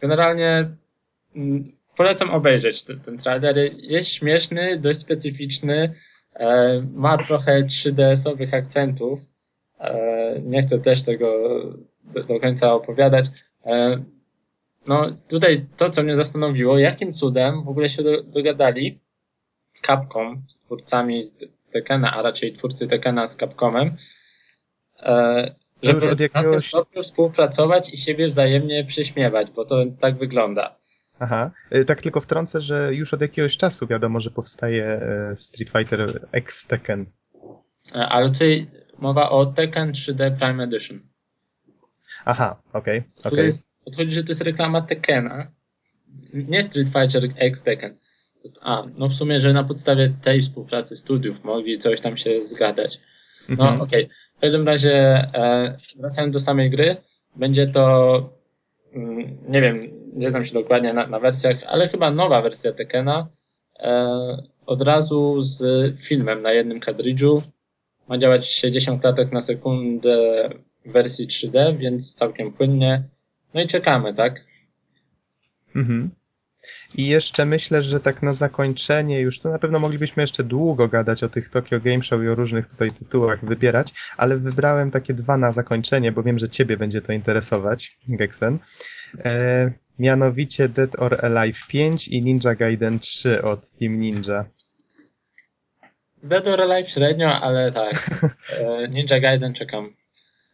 [0.00, 0.68] generalnie
[1.36, 3.56] mm, polecam obejrzeć ten, ten trailer.
[3.76, 5.92] Jest śmieszny, dość specyficzny.
[6.34, 9.18] E, ma trochę 3DS-owych akcentów.
[9.80, 11.58] E, nie chcę też tego
[12.04, 13.26] do, do końca opowiadać.
[13.66, 14.02] E,
[14.86, 19.00] no tutaj to, co mnie zastanowiło, jakim cudem w ogóle się do, dogadali
[19.86, 21.32] Capcom z twórcami
[21.70, 23.96] Tekena, a raczej twórcy Tekena z Capcomem,
[25.00, 29.64] e, To już żeby od na tym jakiegoś- stopniu współpracować i siebie wzajemnie przyśmiewać, bo
[29.64, 30.76] to tak wygląda.
[31.18, 31.50] Aha.
[31.74, 36.26] Y, Tak tylko wtrącę, że już od jakiegoś czasu wiadomo, że powstaje e, Street Fighter
[36.32, 37.06] X Tekken.
[37.94, 38.66] E, Ale tutaj
[38.98, 41.00] mowa o Tekken 3D Prime Edition.
[42.24, 43.44] Aha, okej, Tutaj okej.
[43.44, 45.50] jest, odchodzi, że to jest reklama Tekkena.
[46.34, 47.96] Nie Street Fighter X Tekken.
[48.60, 53.00] A, no w sumie, że na podstawie tej współpracy studiów mogli coś tam się zgadać.
[53.48, 53.80] No Mhm.
[53.80, 54.08] okej.
[54.36, 54.92] W każdym razie,
[55.34, 56.96] e, wracając do samej gry,
[57.36, 58.16] będzie to,
[58.92, 63.28] mm, nie wiem, nie znam się dokładnie na, na wersjach, ale chyba nowa wersja Tekkena,
[63.78, 65.62] e, od razu z
[66.00, 67.42] filmem na jednym kadridżu.
[68.08, 70.48] Ma działać 60 klatek na sekundę
[70.84, 73.02] w wersji 3D, więc całkiem płynnie.
[73.54, 74.44] No i czekamy, tak?
[75.76, 76.10] Mhm.
[76.94, 81.24] I jeszcze myślę, że tak na zakończenie już, to na pewno moglibyśmy jeszcze długo gadać
[81.24, 85.36] o tych Tokyo Game Show i o różnych tutaj tytułach wybierać, ale wybrałem takie dwa
[85.36, 88.58] na zakończenie, bo wiem, że ciebie będzie to interesować, Geksen.
[89.18, 94.44] E, mianowicie Dead or Alive 5 i Ninja Gaiden 3 od Team Ninja.
[96.22, 97.92] Dead or Alive średnio, ale tak.
[98.58, 99.94] E, Ninja Gaiden czekam.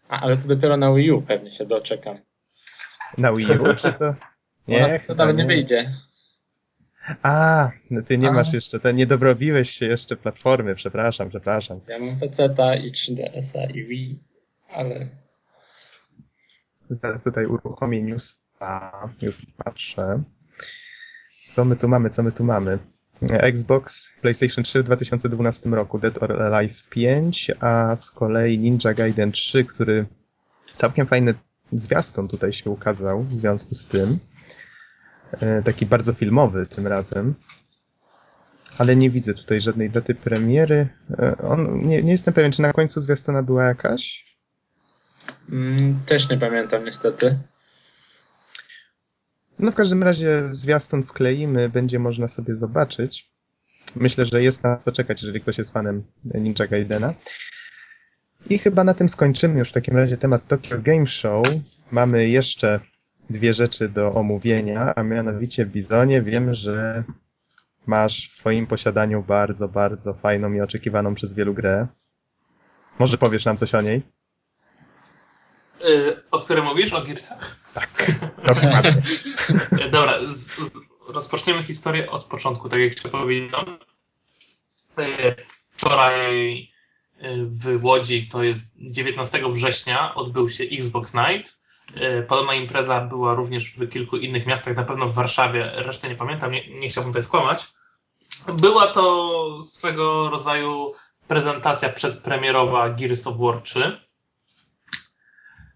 [0.09, 2.19] A, ale to dopiero na Wii U pewnie się doczekam.
[3.19, 4.15] Na Wii U, czy to?
[4.69, 5.91] Nie, to nawet nie wyjdzie.
[7.23, 8.33] A, no ty nie A.
[8.33, 11.81] masz jeszcze, ten, nie dobrobiłeś się jeszcze platformy, przepraszam, przepraszam.
[11.89, 14.19] Ja mam PC-ta i 3DS-a i Wii,
[14.71, 15.07] ale
[16.91, 18.41] Zaraz tutaj uruchomię news.
[18.61, 20.23] A, już patrzę.
[21.51, 22.79] Co my tu mamy, co my tu mamy?
[23.31, 29.33] Xbox, PlayStation 3 w 2012 roku, Dead or Alive 5, a z kolei Ninja Gaiden
[29.33, 30.07] 3, który
[30.75, 31.35] całkiem fajny
[31.71, 34.19] zwiastun tutaj się ukazał w związku z tym.
[35.41, 37.35] E, Taki bardzo filmowy tym razem.
[38.79, 40.89] Ale nie widzę tutaj żadnej daty premiery.
[41.19, 44.29] E, On, nie, nie jestem pewien, czy na końcu zwiastuna była jakaś?
[45.53, 47.39] mm, też nie pamiętam niestety.
[49.59, 53.33] No w każdym razie zwiastun wkleimy, będzie można sobie zobaczyć.
[53.97, 56.05] Myślę, że jest na co czekać, jeżeli ktoś jest fanem
[56.35, 57.15] Ninja Gaidena.
[58.51, 61.47] I chyba na tym skończymy już w takim razie temat Tokyo Game Show.
[61.91, 62.81] Mamy jeszcze
[63.31, 67.05] dwie rzeczy do omówienia, a mianowicie Bizonie wiem, że
[67.87, 71.87] masz w swoim posiadaniu bardzo, bardzo fajną i oczekiwaną przez wielu grę.
[72.99, 74.03] Może powiesz nam coś o niej?
[75.85, 76.93] Y, o którym mówisz?
[76.93, 77.57] O Gearsach?
[78.47, 79.03] Dokładnie.
[79.87, 80.73] Y, Dobra, z, z,
[81.09, 83.65] rozpoczniemy historię od początku, tak jak się powinno.
[84.99, 85.37] Y,
[85.71, 86.69] Wczoraj
[87.45, 91.61] w Łodzi, to jest 19 września, odbył się Xbox Night.
[92.29, 96.53] Podobna impreza była również w kilku innych miastach, na pewno w Warszawie, resztę nie pamiętam,
[96.53, 97.67] nie, nie chciałbym tutaj skłamać.
[98.49, 100.87] Była to swego rodzaju
[101.29, 104.08] prezentacja przedpremierowa Gears of War 3.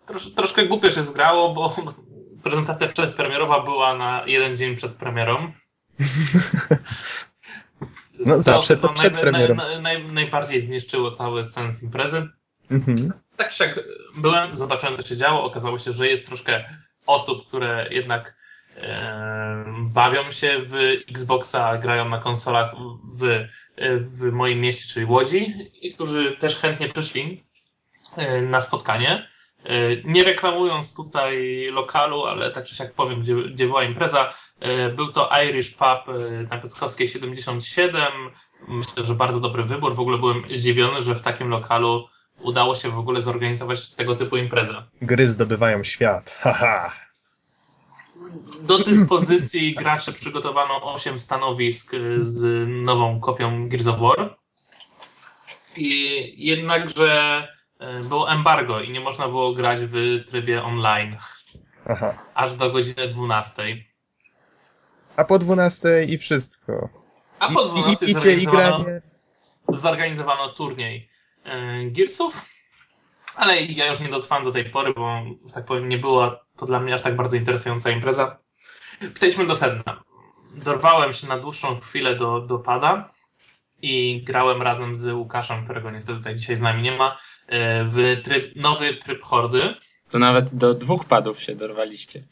[0.06, 1.76] Trosz, troszkę głupio się zgrało, bo
[2.44, 5.36] prezentacja przedpremierowa była na jeden dzień przed premierą.
[8.26, 9.54] No, zawsze to naj- przed premierą.
[9.54, 12.28] Naj, naj, najbardziej zniszczyło cały sens imprezy.
[12.70, 13.12] Mhm.
[13.36, 13.80] Tak siak
[14.16, 15.44] byłem, zobaczyłem co się działo.
[15.44, 16.64] Okazało się, że jest troszkę
[17.06, 18.36] osób, które jednak
[18.76, 20.74] e, bawią się w
[21.10, 22.74] Xboxa, grają na konsolach
[23.14, 23.46] w,
[24.00, 27.44] w moim mieście, czyli Łodzi, i którzy też chętnie przyszli
[28.42, 29.28] na spotkanie.
[29.64, 34.34] E, Nie reklamując tutaj lokalu, ale tak czy siak powiem, gdzie, gdzie była impreza.
[34.60, 38.02] E, Był to Irish Pub e, na Piotrkowskiej 77.
[38.68, 39.94] Myślę, że bardzo dobry wybór.
[39.94, 42.08] W ogóle byłem zdziwiony, że w takim lokalu
[42.40, 44.82] udało się w ogóle zorganizować tego typu imprezę.
[45.02, 46.36] Gry zdobywają świat.
[46.40, 46.92] Haha.
[48.60, 54.36] Do dyspozycji graczy przygotowano 8 stanowisk z nową kopią Gears of War.
[55.76, 57.48] I jednakże
[58.04, 61.16] było embargo i nie można było grać w trybie online
[61.88, 62.14] Aha.
[62.34, 63.62] aż do godziny 12.
[65.16, 66.88] A po 12 i wszystko.
[67.38, 69.02] A po I, 12 i, i picie, i zorganizowano, granie.
[69.68, 71.08] zorganizowano turniej
[71.46, 72.44] y, Gearsów,
[73.36, 75.22] ale ja już nie dotrwałem do tej pory, bo
[75.54, 78.38] tak powiem, nie była to dla mnie aż tak bardzo interesująca impreza.
[79.14, 80.02] Przejdźmy do sedna.
[80.54, 83.10] Dorwałem się na dłuższą chwilę do, do pada
[83.82, 87.18] i grałem razem z Łukaszem, którego niestety tutaj dzisiaj z nami nie ma,
[87.84, 89.74] w tryb, nowy tryb hordy.
[90.10, 92.22] To nawet do dwóch padów się dorwaliście.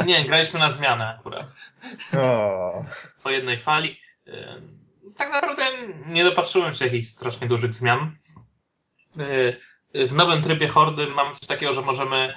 [0.00, 1.54] Y, Nie, graliśmy na zmianę akurat.
[2.18, 2.84] O.
[3.22, 4.00] po jednej fali.
[4.26, 4.34] Yy,
[5.16, 5.64] Tak naprawdę
[6.06, 8.16] nie dopatrzyłem się jakichś strasznie dużych zmian.
[9.94, 12.34] W nowym trybie hordy mamy coś takiego, że możemy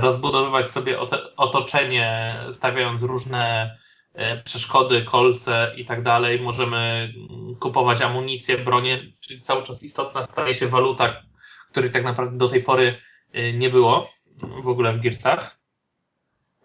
[0.00, 0.96] rozbudowywać sobie
[1.36, 3.76] otoczenie, stawiając różne
[4.44, 6.40] przeszkody, kolce i tak dalej.
[6.40, 7.12] Możemy
[7.60, 11.22] kupować amunicję, bronię, czyli cały czas istotna staje się waluta,
[11.70, 12.96] której tak naprawdę do tej pory
[13.32, 14.10] yy, nie było
[14.62, 15.60] w ogóle w Gearsach.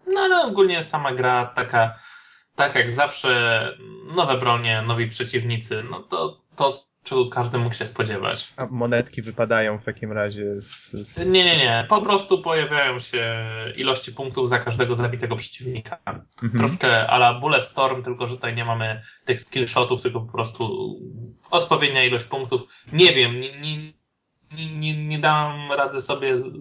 [0.06, 1.98] No ale ogólnie sama gra taka
[2.54, 3.72] tak jak zawsze,
[4.14, 8.52] nowe bronie, nowi przeciwnicy, no to to, czego każdy mógł się spodziewać.
[8.56, 10.90] A monetki wypadają w takim razie z...
[10.92, 11.18] z...
[11.18, 11.86] Nie, nie, nie.
[11.88, 13.44] Po prostu pojawiają się
[13.76, 15.98] ilości punktów za każdego zabitego przeciwnika.
[16.42, 16.58] Mhm.
[16.58, 20.94] Troszkę ala Bulletstorm, tylko że tutaj nie mamy tych skillshotów, tylko po prostu
[21.50, 22.62] odpowiednia ilość punktów.
[22.92, 23.92] Nie wiem, nie, nie,
[24.66, 26.52] nie, nie, dam rady sobie z,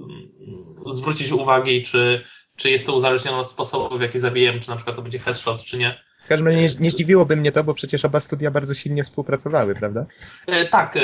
[0.86, 2.24] zwrócić uwagi, czy,
[2.56, 5.64] czy jest to uzależnione od sposobu, w jaki zabijemy, czy na przykład to będzie headshot,
[5.64, 6.06] czy nie.
[6.26, 9.76] W każdym razie nie, nie zdziwiłoby mnie to, bo przecież oba studia bardzo silnie współpracowały,
[9.76, 10.06] prawda?
[10.48, 10.98] E, tak.
[10.98, 11.02] E,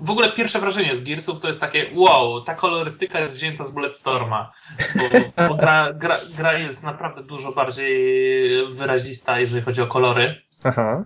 [0.00, 3.70] w ogóle pierwsze wrażenie z Gearsów to jest takie wow, ta kolorystyka jest wzięta z
[3.70, 4.52] Bulletstorma,
[4.96, 8.08] bo, bo gra, gra, gra jest naprawdę dużo bardziej
[8.70, 10.42] wyrazista, jeżeli chodzi o kolory.
[10.64, 11.04] Aha.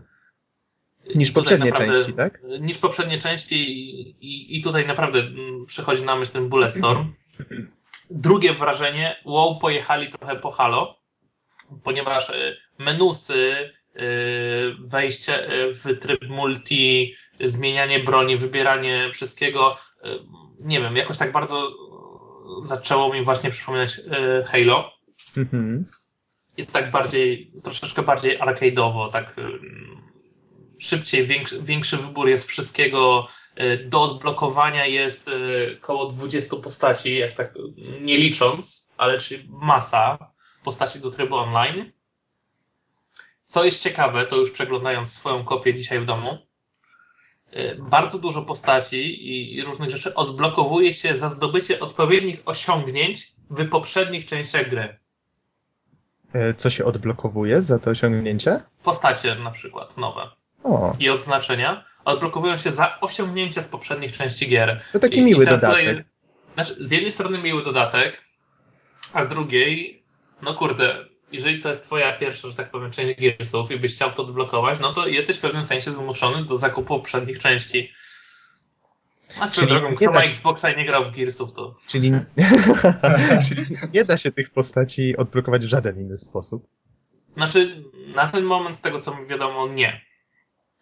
[1.14, 2.40] Niż poprzednie naprawdę- części, tak?
[2.60, 7.12] Niż poprzednie części i, i, i tutaj naprawdę mm, przychodzi na myśl ten Bulletstorm.
[8.10, 10.96] Drugie wrażenie, wow, pojechali trochę po Halo,
[11.84, 14.00] ponieważ e, menusy, e,
[14.78, 20.08] wejście e, w tryb multi, zmienianie broni, wybieranie wszystkiego, e,
[20.60, 21.72] nie wiem, jakoś tak bardzo
[22.62, 24.00] zaczęło mi właśnie przypominać
[24.46, 24.96] Halo
[25.36, 25.84] Mhm.
[26.56, 29.36] jest tak bardziej, troszeczkę bardziej arcade'owo, tak
[30.78, 33.28] szybciej, większy, większy wybór jest wszystkiego.
[33.60, 37.60] y, Do odblokowania jest y, koło 20 postaci, jak tak y,
[38.00, 40.32] nie licząc, ale czyli masa
[40.64, 41.92] postaci do trybu online.
[43.46, 46.38] Co jest ciekawe, to już przeglądając swoją kopię dzisiaj w domu,
[47.56, 54.26] y, bardzo dużo postaci i, różnych rzeczy odblokowuje się za zdobycie odpowiednich osiągnięć w poprzednich
[54.26, 54.98] częściach gry.
[56.32, 58.62] E, Co się odblokowuje za to osiągnięcie?
[58.82, 60.22] Postacie na przykład nowe
[60.64, 64.80] O, i odznaczenia odblokowują się za osiągnięcia z poprzednich części gier.
[64.92, 65.70] to taki I- miły i dodatek.
[65.88, 66.04] Tutaj,
[66.54, 68.22] znaczy, z jednej strony miły dodatek,
[69.12, 70.02] a z drugiej,
[70.42, 74.12] no kurde, jeżeli to jest twoja pierwsza, że tak powiem, część Gearsów i byś chciał
[74.12, 77.92] to odblokować, no to jesteś w pewnym sensie zmuszony do zakupu poprzednich części.
[79.40, 82.12] A swoją Czyli drogą, kto ma się- Xboxa i nie grał w Gearsów, to Czyli...
[83.48, 83.62] Czyli
[83.94, 86.66] nie da się tych postaci odblokować w żaden inny sposób.
[87.36, 87.82] znaczy
[88.14, 90.00] na ten moment z tego co mi wiadomo, nie.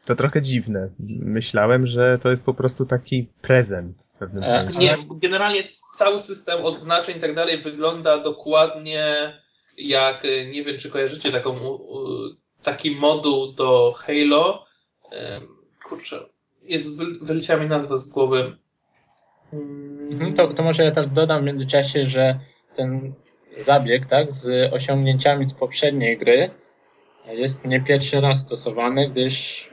[0.07, 0.89] To trochę dziwne.
[1.21, 4.79] Myślałem, że to jest po prostu taki prezent w pewnym E, sensie.
[4.79, 5.63] Nie, generalnie
[5.97, 9.33] cały system odznaczeń i tak dalej wygląda dokładnie
[9.79, 11.79] jak, y, nie wiem czy kojarzycie taką,
[12.63, 14.65] taki moduł do Halo.
[15.89, 16.17] Kurczę,
[16.63, 18.57] jest, wy- wyleciała mi nazwa z głowy.
[20.11, 22.39] Mhm, To, to może ja tak dodam w międzyczasie, że
[22.75, 23.15] ten
[23.57, 26.51] zabieg, tak, z osiągnięciami z poprzedniej gry
[27.29, 29.69] jest nie pierwszy raz stosowany, gdyż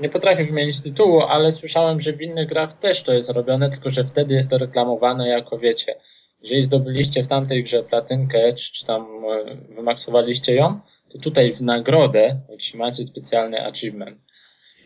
[0.00, 3.90] nie potrafię wymienić tytułu, ale słyszałem, że w innych grach też to jest robione, tylko
[3.90, 5.94] że wtedy jest to reklamowane jako wiecie.
[6.42, 11.60] Jeżeli zdobyliście w tamtej grze platynkę, czy, czy tam e, wymaksowaliście ją, to tutaj w
[11.60, 14.18] nagrodę otrzymacie specjalny achievement.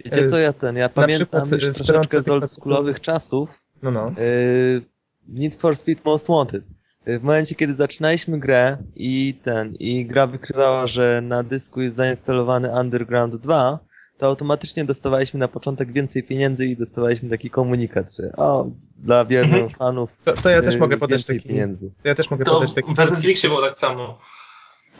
[0.04, 4.12] Wiecie co, ja ten, ja pamiętam przykład, już e, troszeczkę z oldschoolowych czasów, No, no.
[4.18, 4.82] Yy,
[5.28, 6.64] Need for Speed Most Wanted.
[7.06, 12.80] W momencie, kiedy zaczynaliśmy grę i ten, i gra wykrywała, że na dysku jest zainstalowany
[12.80, 13.78] Underground 2,
[14.22, 18.66] to automatycznie dostawaliśmy na początek więcej pieniędzy i dostawaliśmy taki komunikat, że o,
[18.98, 19.70] dla wiernych Mhm.
[19.70, 21.40] fanów To, to ja też yy, mogę podać taki...
[21.40, 21.90] pieniędzy.
[22.04, 22.94] Ja też mogę To podać taki...
[22.94, 24.18] w SSX-ie było tak samo.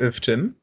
[0.01, 0.55] W czym?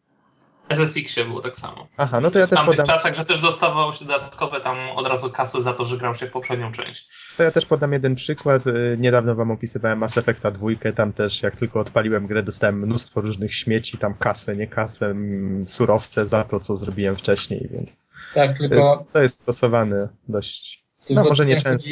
[0.69, 1.87] W SSX-ie było tak samo.
[1.97, 2.95] Aha, no to ja W też tamtych podam...
[2.95, 6.27] czasach, że też dostawało się dodatkowe tam od razu kasy za to, że grał się
[6.27, 7.09] w poprzednią część.
[7.37, 8.67] To ja też podam jeden przykład.
[8.67, 13.21] Y, Niedawno wam opisywałem Mass Effecta dwójkę, tam też jak tylko odpaliłem grę, dostałem mnóstwo
[13.21, 18.01] różnych śmieci, tam kasę, nie kasę, mm, surowce za to, co zrobiłem wcześniej, więc
[18.33, 20.83] Tak, y, tylko to jest stosowane dość...
[21.05, 21.89] Tylko może nie często.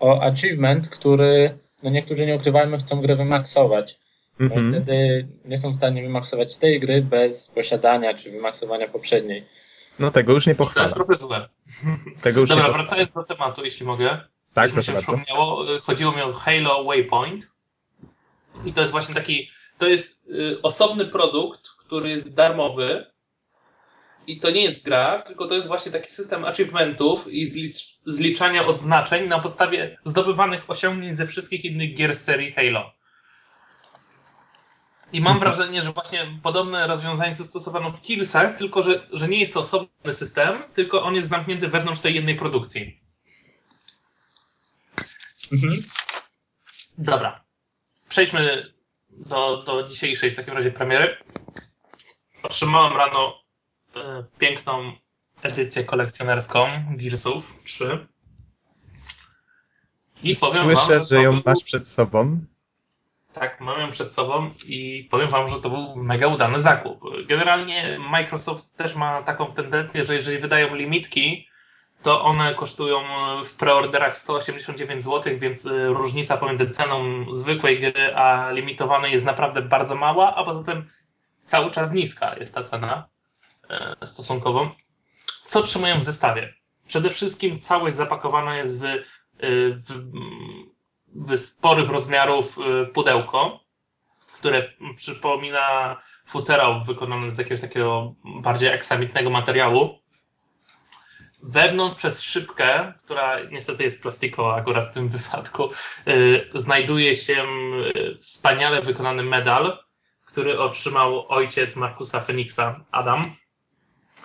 [0.00, 3.98] O achievement, który no niektórzy nie ukrywajmy chcą grę wymaksować.
[4.38, 4.70] No i Mhm.
[4.72, 9.44] wtedy nie są w stanie wymaksować tej gry bez posiadania czy wymaksowania poprzedniej.
[9.98, 10.92] No tego już nie To jest pochwalam.
[10.94, 11.48] trochę złe.
[12.22, 12.72] Tego już Dobra, nie pochwalam.
[12.86, 14.20] wracając do tematu, jeśli mogę.
[14.52, 15.22] Tak, Już mi się proszę bardzo.
[15.24, 17.50] przypomniało, y, chodziło mi o Halo Waypoint.
[18.64, 23.06] I to jest właśnie taki, to jest y, osobny produkt, który jest darmowy.
[24.26, 28.66] I to nie jest gra, tylko to jest właśnie taki system achievementów i zlicz, zliczania
[28.66, 32.92] odznaczeń na podstawie zdobywanych osiągnięć ze wszystkich innych gier z serii Halo.
[35.12, 35.40] I mam Mhm.
[35.52, 40.12] wrażenie, że właśnie podobne rozwiązanie zastosowano w Killsach, tylko że, że nie jest to osobny
[40.12, 43.00] system, tylko on jest zamknięty wewnątrz tej jednej produkcji.
[46.98, 47.44] Dobra.
[48.08, 48.72] Przejdźmy
[49.10, 51.16] do, do dzisiejszej w takim razie premiery.
[52.42, 53.41] Otrzymałem rano
[54.38, 54.92] piękną
[55.42, 58.06] edycję kolekcjonerską Gearsów 3.
[60.22, 62.40] I powiem Słyszę, wam, że ją znowu- masz przed sobą.
[63.32, 67.00] Tak, mam ją przed sobą i powiem wam, że to był mega udany zakup.
[67.26, 71.48] Generalnie Microsoft też ma taką tendencję, że jeżeli wydają limitki,
[72.02, 73.02] to one kosztują
[73.44, 79.62] w preorderach 189 zł, więc y, różnica pomiędzy ceną zwykłej gry a limitowanej jest naprawdę
[79.62, 80.86] bardzo mała, a poza tym
[81.42, 83.11] cały czas niska jest ta cena e,
[84.04, 84.70] stosunkowo.
[85.46, 86.54] Co trzymają w zestawie?
[86.86, 89.02] Przede wszystkim całość zapakowana jest w, y,
[89.40, 90.12] w,
[91.14, 93.60] w sporych rozmiarów y, pudełko,
[94.34, 95.96] które przypomina
[96.26, 99.98] futerał wykonany z jakiegoś takiego bardziej aksamitnego materiału.
[101.42, 105.70] Wewnątrz przez szybkę, która niestety jest plastikowa akurat w tym wypadku,
[106.54, 107.46] znajduje się
[108.20, 109.78] wspaniale wykonany medal,
[110.24, 113.36] który otrzymał ojciec Markusa Feniksa, Adam,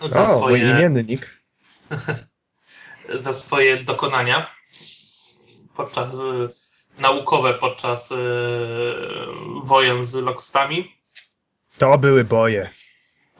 [0.05, 1.37] za o, swoje, imiennik.
[3.23, 4.49] za swoje dokonania
[5.75, 6.17] podczas y,
[6.97, 8.15] naukowe podczas y,
[9.63, 10.95] wojen z lokustami.
[11.77, 12.69] To były boje.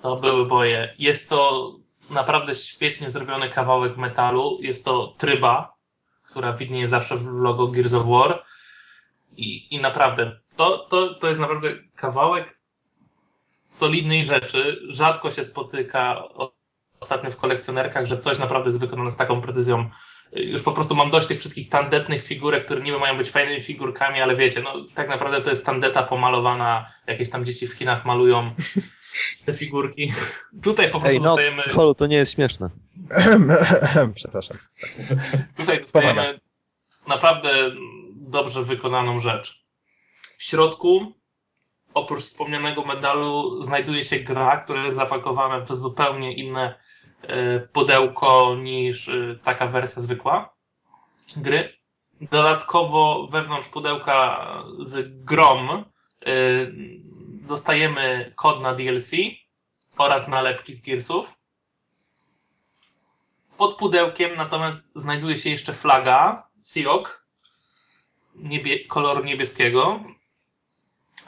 [0.02, 0.96] To były boje.
[1.00, 1.72] Jest to
[2.10, 4.58] naprawdę świetnie zrobiony kawałek metalu.
[4.62, 5.76] Jest to tryba,
[6.24, 8.44] która widnieje zawsze w logo Gears of War.
[9.38, 12.57] I, i naprawdę, to, to, to jest naprawdę kawałek
[13.68, 14.80] solidnej rzeczy.
[14.88, 16.24] Rzadko się spotyka
[17.00, 19.90] ostatnio w kolekcjonerkach, że coś naprawdę jest wykonane z taką precyzją.
[20.32, 24.22] Już po prostu mam dość tych wszystkich tandetnych figurek, które niby mają być fajnymi figurkami,
[24.22, 28.56] ale wiecie, no tak naprawdę to jest tandeta pomalowana, jakieś tam dzieci w Chinach malują
[29.46, 30.14] te figurki.
[30.64, 31.64] Tutaj po prostu Ej, noc dostajemy...
[31.64, 32.70] psycholu to nie jest śmieszne.
[34.16, 34.58] Przepraszam.
[35.58, 36.40] Tutaj dostajemy
[37.08, 37.72] naprawdę
[38.16, 39.64] dobrze wykonaną rzecz.
[40.38, 41.17] W środku,
[41.98, 46.76] oprócz wspomnianego medalu, znajduje się gra, która jest zapakowana w zupełnie inne
[47.22, 50.58] e, pudełko niż e, taka wersja zwykła
[51.36, 51.70] gry.
[52.22, 54.48] Dodatkowo wewnątrz pudełka
[54.80, 55.84] z grom e,
[57.48, 59.12] dostajemy kod na DLC
[59.98, 61.34] oraz nalepki z Gearsów.
[63.58, 67.28] Pod pudełkiem natomiast znajduje się jeszcze flaga Siok
[68.36, 70.00] niebie, koloru niebieskiego.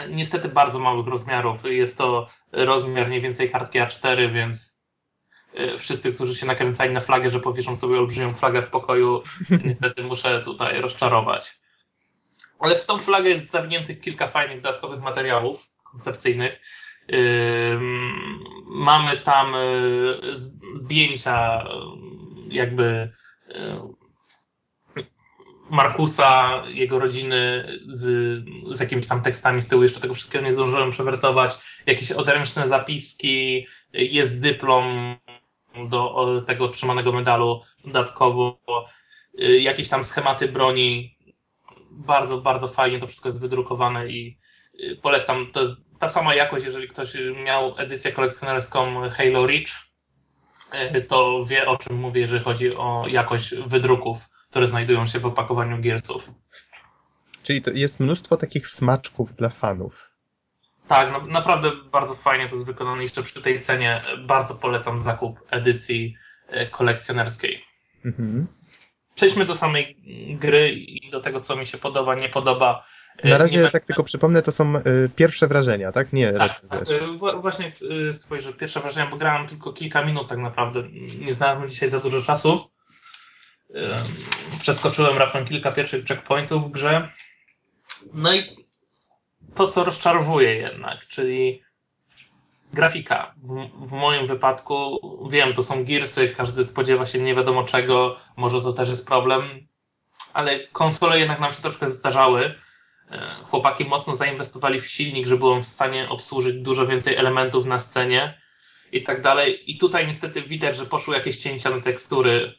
[0.07, 1.63] Niestety bardzo małych rozmiarów.
[1.63, 4.81] Jest to rozmiar mniej więcej kartki A4, więc
[5.59, 9.23] y, wszyscy, którzy się nakręcali na flagę, że powieszą sobie olbrzymią flagę w pokoju,
[9.65, 11.59] niestety muszę tutaj rozczarować.
[12.59, 16.61] Ale w tą flagę jest zawiniętych kilka fajnych dodatkowych materiałów koncepcyjnych.
[18.65, 20.35] Mamy tam yy,
[20.73, 23.11] zdjęcia yy, jakby
[25.69, 28.03] Markusa, jego rodziny z,
[28.75, 29.83] z jakimiś tam tekstami z tyłu.
[29.83, 31.57] Jeszcze tego wszystkiego nie zdążyłem przewertować.
[31.85, 35.15] Jakieś odręczne zapiski, jest dyplom
[35.89, 38.59] do tego otrzymanego medalu dodatkowo,
[39.59, 41.17] jakieś tam schematy broni.
[41.91, 44.37] Bardzo, bardzo fajnie to wszystko jest wydrukowane i
[45.01, 45.51] polecam.
[45.51, 47.13] To jest ta sama jakość, jeżeli ktoś
[47.45, 49.89] miał edycję kolekcjonerską Halo Reach,
[51.07, 54.17] to wie o czym mówię, jeżeli chodzi o jakość wydruków,
[54.49, 56.31] które znajdują się w opakowaniu Gearsów.
[57.43, 60.09] Czyli to jest mnóstwo takich smaczków dla fanów.
[60.87, 63.03] Tak, no, naprawdę bardzo fajnie to jest wykonane.
[63.03, 66.15] Jeszcze przy tej cenie bardzo polecam zakup edycji
[66.71, 67.65] kolekcjonerskiej.
[68.05, 68.47] Mhm.
[69.15, 69.97] Przejdźmy do samej
[70.39, 72.83] gry i do tego, co mi się podoba, nie podoba.
[73.23, 74.73] Na razie, nie tak tylko przypomnę, to są
[75.15, 76.13] pierwsze wrażenia, tak?
[76.13, 76.85] Nie tak, tak
[77.41, 77.71] Właśnie
[78.13, 80.83] spojrzę, pierwsze wrażenia, bo grałem tylko kilka minut tak naprawdę.
[81.19, 82.69] Nie znalazłem dzisiaj za dużo czasu.
[84.59, 87.09] Przeskoczyłem raptem kilka pierwszych checkpointów w grze.
[88.13, 88.43] No i
[89.55, 91.63] to, co rozczarowuje jednak, czyli
[92.73, 93.33] grafika.
[93.37, 94.99] W, w, moim wypadku,
[95.31, 99.67] wiem, to są Gearsy, każdy spodziewa się nie wiadomo czego, może to też jest problem,
[100.33, 102.55] ale konsole jednak nam się troszkę zestarzały.
[103.43, 108.41] Chłopaki mocno zainwestowali w silnik, żeby on w stanie obsłużyć dużo więcej elementów na scenie
[108.91, 109.71] i tak dalej.
[109.71, 112.53] I tutaj niestety widać, że poszły jakieś cięcia na tekstury.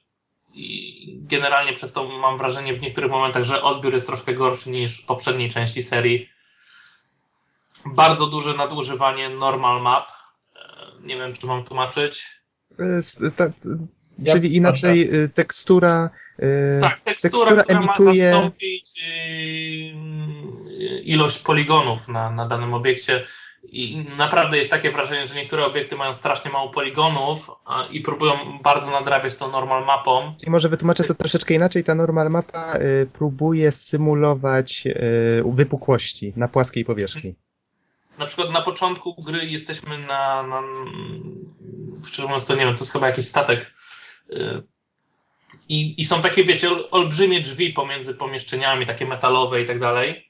[0.52, 0.89] I
[1.30, 5.06] generalnie przez to mam wrażenie w niektórych momentach, że odbiór jest troszkę gorszy niż w
[5.06, 6.30] poprzedniej części serii.
[7.86, 10.06] Bardzo duże nadużywanie normal map.
[11.02, 12.26] Nie wiem, czy mam tłumaczyć.
[14.18, 15.28] Ja Czyli inaczej proszę.
[15.28, 16.10] tekstura.
[16.82, 18.30] Tak, tekstura, tekstura emituje.
[18.30, 18.90] Ma zastąpić
[21.04, 23.24] ilość poligonów na, na danym obiekcie.
[23.62, 27.50] I naprawdę jest takie wrażenie, że niektóre obiekty mają strasznie mało poligonów
[27.90, 30.34] i próbują bardzo nadrabiać to normal mapą.
[30.46, 31.84] I może wytłumaczę to troszeczkę inaczej.
[31.84, 37.34] Ta normal mapa y, próbuje symulować y, wypukłości na płaskiej powierzchni.
[38.18, 40.62] Na przykład na początku gry jesteśmy na, na
[42.06, 43.74] szczerze mówiąc to nie wiem, to jest chyba jakiś statek
[44.30, 44.62] y,
[45.68, 50.29] i, I są takie, wiecie, olbrzymie drzwi pomiędzy pomieszczeniami, takie metalowe i tak dalej.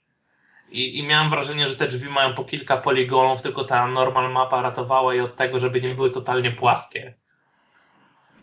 [0.70, 4.62] I, I miałem wrażenie, że te drzwi mają po kilka poligonów, tylko ta normal mapa
[4.62, 7.14] ratowała je od tego, żeby nie były totalnie płaskie.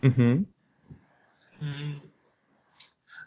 [0.02, 0.46] Mhm.
[1.62, 2.00] Mm.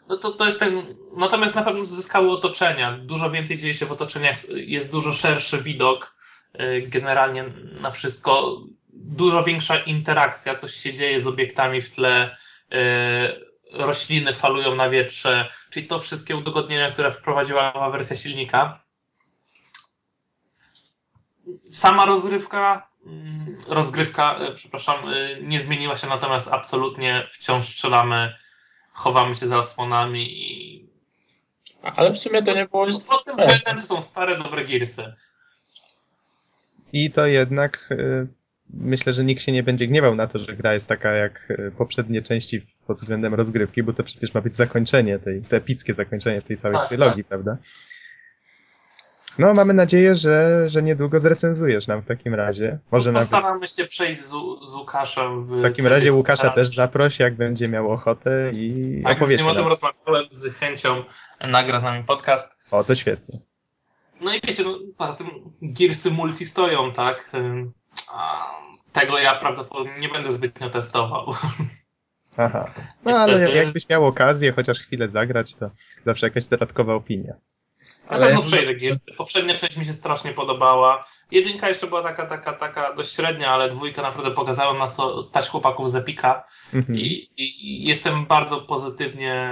[0.08, 0.82] No to, to jest ten.
[1.16, 2.98] Natomiast na pewno zyskały otoczenia.
[2.98, 6.16] Dużo więcej dzieje się w otoczeniach, jest dużo szerszy widok
[6.54, 7.44] y, generalnie
[7.80, 8.62] na wszystko.
[8.94, 12.36] Dużo większa interakcja, coś się dzieje z obiektami w tle.
[12.72, 18.80] y, Rośliny falują na wietrze, czyli to wszystkie udogodnienia, które wprowadziła nowa wersja silnika.
[21.72, 28.34] Sama rozrywka, mm, rozgrywka, y, przepraszam, y, nie zmieniła się, natomiast absolutnie wciąż strzelamy,
[28.92, 30.88] chowamy się za osłonami i
[31.82, 32.86] Ale w sumie to nie było...
[33.08, 35.14] pod tym względem są stare, dobre Gearsy.
[36.92, 38.26] I to jednak y,
[38.70, 42.22] myślę, że nikt się nie będzie gniewał na to, że gra jest taka jak poprzednie
[42.22, 46.56] części pod względem rozgrywki, bo to przecież ma być zakończenie tej, to epickie zakończenie tej
[46.56, 47.56] całej Tak, trylogii, prawda?
[49.38, 52.78] No, mamy nadzieję, że, że niedługo zrecenzujesz nam w takim razie.
[52.90, 54.30] Może nawet Postaramy się przejść z,
[54.68, 55.46] z Łukaszem.
[55.46, 59.42] W, w takim razie Łukasza też zaproś, jak będzie miał ochotę i Tak, z opowiecie
[59.42, 61.04] nim o tym rozmawiałem, z chęcią
[61.40, 62.58] nagra z nami podcast.
[62.70, 63.38] O, to świetnie.
[64.20, 65.26] No i wiecie, no, poza tym
[65.62, 67.30] Gearsy multi stoją, tak?
[68.92, 71.34] Tego ja prawdopodobnie nie będę zbytnio testował.
[72.36, 72.70] Aha.
[73.04, 73.58] No, ale Niestety.
[73.58, 75.70] jakbyś miał okazję chociaż chwilę zagrać, to
[76.06, 77.34] zawsze jakaś dodatkowa opinia.
[78.12, 79.12] Ale Ale no przejdę Gearsy.
[79.16, 81.04] Poprzednia część mi się strasznie podobała.
[81.30, 85.48] Jedynka jeszcze była taka, taka, taka dość średnia, ale dwójka naprawdę pokazała na co stać
[85.48, 86.44] chłopaków z Epika.
[86.74, 86.98] Mhm.
[86.98, 87.02] I,
[87.36, 89.48] i, I jestem bardzo pozytywnie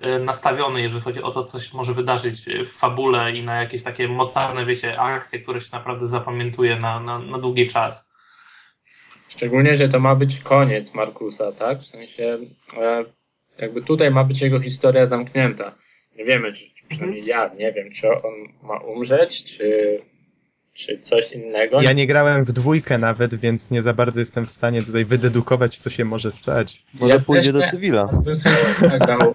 [0.00, 3.82] e, nastawiony, jeżeli chodzi o to, co się może wydarzyć w fabule i na jakieś
[3.82, 8.10] takie mocarne, wiecie, akcje, które się naprawdę zapamiętuje na, na, na długi czas.
[9.28, 11.78] Szczególnie, że to ma być koniec Markusa, tak?
[11.78, 12.38] W sensie,
[12.76, 13.04] e,
[13.58, 15.74] jakby tutaj ma być jego historia zamknięta.
[16.18, 19.98] Nie wiemy, czy, przynajmniej ja nie wiem, czy on ma umrzeć, czy,
[20.72, 21.82] czy coś innego.
[21.82, 25.78] Ja nie grałem w dwójkę nawet, więc nie za bardzo jestem w stanie tutaj wydedukować,
[25.78, 26.82] co się może stać.
[26.94, 28.08] Może Ja pójdzie do cywila.
[29.00, 29.34] Grał.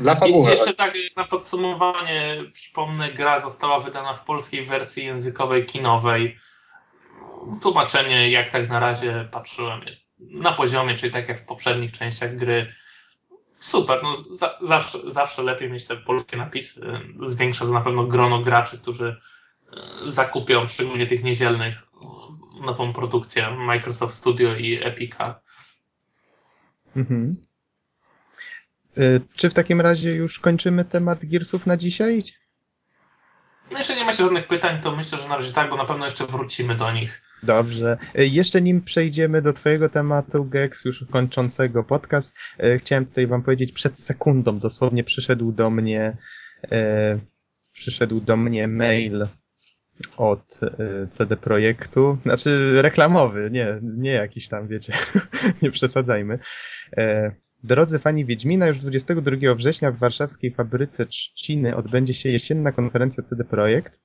[0.00, 0.50] Dla fabuły.
[0.50, 6.38] jeszcze tak na podsumowanie przypomnę, gra została wydana w polskiej wersji językowej kinowej.
[7.62, 12.36] Tłumaczenie, jak tak na razie patrzyłem, jest na poziomie, czyli tak jak w poprzednich częściach
[12.36, 12.72] gry.
[13.58, 16.80] Super, no za, zawsze, zawsze lepiej mieć te polskie napisy.
[17.22, 19.16] Zwiększa to na pewno grono graczy, którzy
[19.72, 21.74] e, zakupią, szczególnie tych niedzielnych,
[22.60, 25.40] nową produkcję Microsoft Studio i Epica.
[26.96, 27.32] Mhm.
[28.98, 32.22] Y, Czy w takim razie już kończymy temat Gearsów na dzisiaj?
[33.72, 36.04] No jeżeli nie macie żadnych pytań, to myślę, że na razie tak, bo na pewno
[36.04, 37.22] jeszcze wrócimy do nich.
[37.42, 37.98] Dobrze.
[38.18, 43.42] Y, Jeszcze nim przejdziemy do Twojego tematu, Gex, już kończącego podcast, y, chciałem tutaj Wam
[43.42, 46.16] powiedzieć, przed sekundą dosłownie przyszedł do mnie,
[46.72, 47.18] e,
[47.72, 49.24] przyszedł do mnie mail
[50.16, 54.92] od e, CD Projektu, znaczy reklamowy, nie, nie jakiś tam, wiecie,
[55.62, 56.38] nie przesadzajmy.
[56.96, 57.32] E,
[57.64, 63.44] Drodzy fani Wiedźmina, już 22 września w warszawskiej fabryce Trzciny odbędzie się jesienna konferencja CD
[63.44, 64.00] Projekt,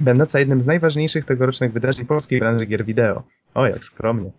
[0.00, 3.22] będąca jednym z najważniejszych tegorocznych wydarzeń polskiej branży gier wideo.
[3.54, 4.30] O, jak skromnie.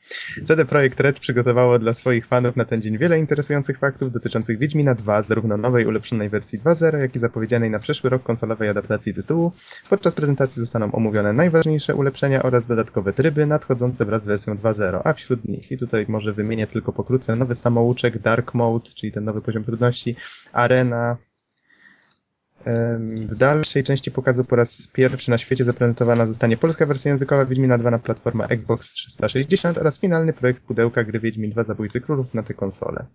[0.46, 4.96] CD Projekt Red przygotowało dla swoich fanów na ten dzień wiele interesujących faktów dotyczących Wiedźmina
[4.96, 9.52] 2, zarówno nowej, ulepszonej wersji 2.0, jak i zapowiedzianej na przyszły rok konsolowej adaptacji tytułu.
[9.90, 15.14] Podczas prezentacji zostaną omówione najważniejsze ulepszenia oraz dodatkowe tryby nadchodzące wraz z wersją 2.0, a
[15.14, 19.42] wśród nich, i tutaj może wymienię tylko pokrótce, nowy samouczek Dark Mode, czyli ten nowy
[19.42, 20.16] poziom trudności,
[20.54, 21.18] Arena,
[23.16, 27.78] W dalszej części pokazu po raz pierwszy na świecie zaprezentowana zostanie polska wersja językowa Wiedźmina
[27.78, 32.44] 2 na platformę Xbox 360 oraz finalny projekt pudełka gry Wiedźmin 2 Zabójcy Królów na
[32.44, 33.06] tę konsolę.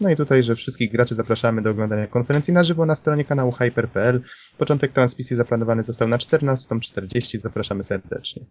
[0.00, 3.52] No i tutaj, że wszystkich graczy zapraszamy do oglądania konferencji na żywo na stronie kanału
[3.52, 4.22] hyper.pl.
[4.58, 7.38] Początek transmisji zaplanowany został na 14.40.
[7.38, 8.44] Zapraszamy serdecznie.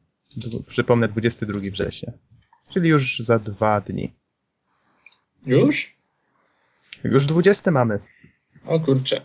[0.68, 2.14] Przypomnę 22 września.
[2.74, 4.14] Czyli już za dwa dni.
[5.46, 5.96] Już?
[7.04, 8.00] Już 20 mamy.
[8.66, 9.22] O kurczę.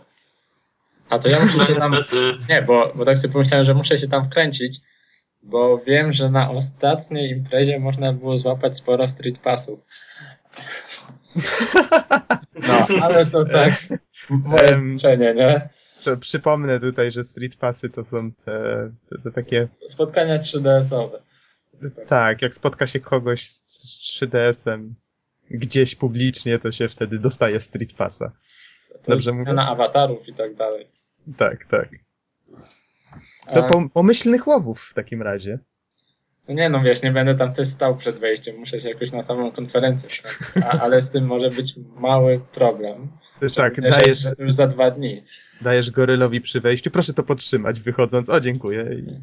[1.09, 1.95] A to ja muszę się tam...
[2.49, 4.79] Nie, bo, bo tak sobie pomyślałem, że muszę się tam wkręcić,
[5.43, 9.79] bo wiem, że na ostatniej imprezie można było złapać sporo street passów.
[12.67, 13.73] No, ale to tak,
[14.29, 15.69] moje Em, życzenie, nie?
[16.03, 21.19] To przypomnę tutaj, że Street Passy to są te, te, te takie Spotkania 3DS-owe.
[22.07, 24.93] Tak, jak spotka się kogoś z, z 3DS-em
[25.51, 28.31] gdzieś publicznie, to się wtedy dostaje Street Passa.
[29.07, 29.53] Dobrze mówię?
[29.53, 30.87] Na awatarów i tak dalej.
[31.37, 31.89] Tak, tak.
[33.53, 35.59] To A, pom- pomyślnych łowów w takim razie.
[36.47, 39.21] no nie no, wiesz, nie będę tam też stał przed wejściem, muszę się jakoś na
[39.21, 40.09] samą konferencję.
[40.63, 43.07] A, ale z tym może być mały problem.
[43.39, 45.23] To jest tak, dajesz, że Już za dwa dni.
[45.61, 48.85] dajesz gorylowi przy wejściu, proszę to podtrzymać wychodząc, o dziękuję.
[48.93, 49.19] I,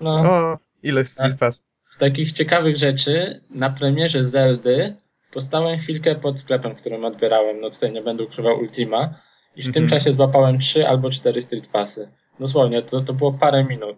[0.00, 1.62] No, o, ile Street Pass.
[1.88, 4.96] z takich ciekawych rzeczy, na premierze Zeldy
[5.32, 9.14] postałem chwilkę pod sklepem, którym odbierałem, no tutaj nie będę ukrywał Ultima
[9.56, 9.88] i w tym Mhm.
[10.00, 12.08] czasie złapałem trzy albo cztery Street Passy.
[12.38, 13.96] Dosłownie, to, to było parę minut,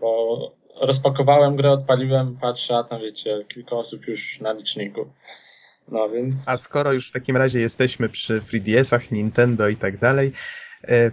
[0.00, 0.38] bo
[0.80, 5.10] rozpakowałem grę, odpaliłem, patrzę, a tam wiecie, kilka osób już na liczniku.
[5.88, 6.48] No więc...
[6.48, 10.32] A skoro już w takim razie jesteśmy przy 3DS-ach, Nintendo i tak dalej,
[10.88, 11.10] e,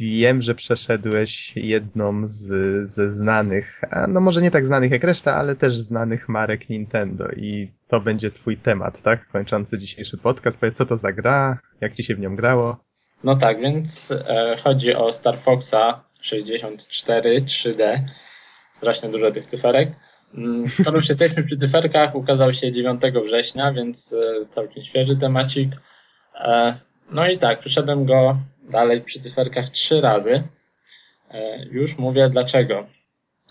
[0.00, 2.46] wiem, że przeszedłeś jedną z,
[2.90, 7.28] ze znanych, a no może nie tak znanych jak reszta, ale też znanych marek Nintendo
[7.36, 9.28] i to będzie twój temat, tak?
[9.28, 10.60] Kończący dzisiejszy podcast.
[10.60, 12.76] Powiedz, co to za gra, jak ci się w nią grało?
[13.24, 18.04] No tak, więc e, chodzi o Star Foxa 64 3D.
[18.72, 19.92] Strasznie dużo tych cyferek.
[20.34, 25.72] Mm, Skoro już jesteśmy przy cyferkach, ukazał się 9 września, więc e, całkiem świeży temacik.
[26.34, 26.78] E,
[27.10, 28.38] no i tak, przyszedłem go
[28.70, 30.42] dalej przy cyferkach trzy razy.
[31.30, 32.86] E, już mówię dlaczego.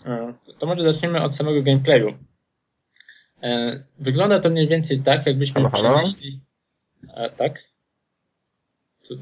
[0.06, 2.18] E, to może zaczniemy od samego gameplayu.
[3.42, 6.40] E, wygląda to mniej więcej tak, jakbyśmy Halo, przenieśli.
[7.36, 7.64] Tak?
[9.08, 9.18] Tu,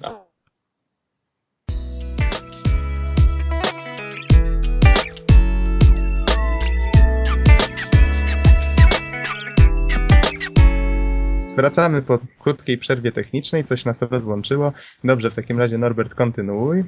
[11.57, 14.73] Wracamy po krótkiej przerwie technicznej, coś nas rozłączyło.
[15.05, 16.85] Dobrze, w takim razie Norbert, kontynuuj.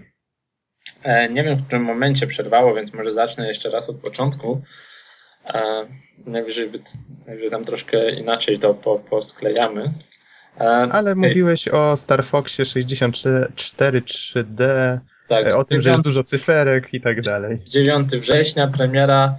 [1.02, 4.62] E, Nie wiem, w którym momencie przerwało, więc może zacznę jeszcze raz od początku.
[5.46, 5.86] E,
[6.26, 6.70] Najwyżej,
[7.26, 9.92] najwyżej tam troszkę inaczej to po, posklejamy.
[10.60, 14.98] E, Ale okej, mówiłeś o Star Foxie 64 3D,
[15.28, 17.58] tak, o tym, że jest 9, dużo cyferek i tak dalej.
[17.68, 19.38] 9 września premiera.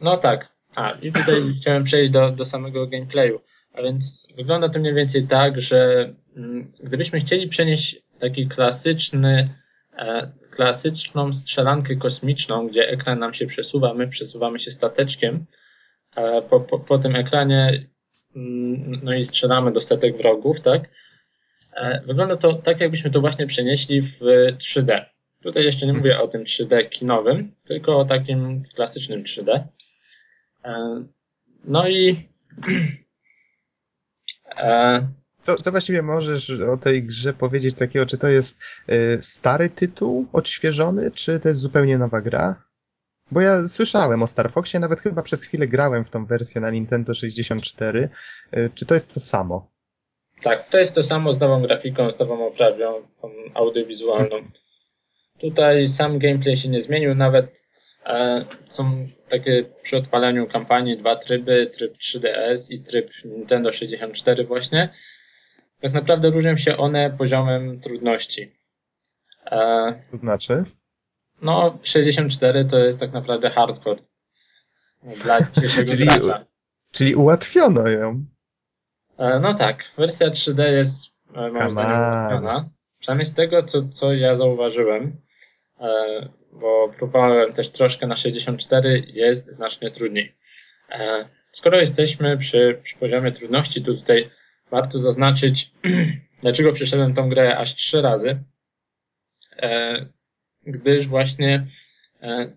[0.00, 0.48] No tak.
[0.76, 3.40] A, i tutaj chciałem przejść do, do samego gameplayu.
[3.72, 9.54] A więc wygląda to mniej więcej tak, że mm, gdybyśmy chcieli przenieść taki klasyczny,
[9.98, 15.46] e, klasyczną strzelankę kosmiczną, gdzie ekran nam się przesuwa, my przesuwamy się stateczkiem,
[16.16, 17.86] e, po, po, po tym ekranie
[18.36, 20.90] mm, no i strzelamy do setek wrogów, tak?
[21.76, 24.18] E, Wygląda to tak, jakbyśmy to właśnie przenieśli w
[24.58, 25.04] 3D.
[25.42, 29.64] Tutaj jeszcze nie mówię o tym 3D kinowym, tylko o takim klasycznym 3D.
[30.64, 31.04] E,
[31.64, 32.28] No i
[34.58, 35.08] e,
[35.42, 40.26] Co, co właściwie możesz o tej grze powiedzieć takiego, czy to jest y, stary tytuł,
[40.32, 42.62] odświeżony, czy to jest zupełnie nowa gra?
[43.30, 46.70] Bo ja słyszałem o Star Foxie, nawet chyba przez chwilę grałem w tą wersję na
[46.70, 48.08] Nintendo 64.
[48.56, 49.70] Y, czy to jest to samo?
[50.42, 54.36] tak, to jest to samo z nową grafiką, z nową oprawą tą audiowizualną.
[55.38, 57.64] Tutaj sam gameplay się nie zmienił, nawet
[58.68, 64.88] są takie przy odpaleniu kampanii dwa tryby, tryb 3DS i tryb Nintendo 64 właśnie.
[65.80, 68.52] Tak naprawdę różnią się one poziomem trudności.
[69.46, 70.64] E, To znaczy?
[71.42, 74.00] No, 64 to jest tak naprawdę hardcore
[75.24, 76.46] dla dzisiejszego Czyli- gracza.
[76.92, 78.24] Czyli ułatwiono ją.
[79.18, 82.18] E, No tak, wersja 3D jest e, moim Come zdaniem on.
[82.18, 82.68] ułatwiona.
[82.98, 85.16] Przynajmniej z tego, co, co ja zauważyłem,
[85.80, 85.86] e,
[86.52, 90.36] bo próbowałem też troszkę na 64, jest znacznie trudniej.
[90.90, 94.30] E, Skoro jesteśmy przy, przy poziomie trudności, to tutaj
[94.70, 95.72] warto zaznaczyć,
[96.42, 98.42] dlaczego przeszedłem tą grę aż trzy razy.
[99.56, 100.06] E,
[100.62, 101.66] Gdyż właśnie
[102.22, 102.56] e,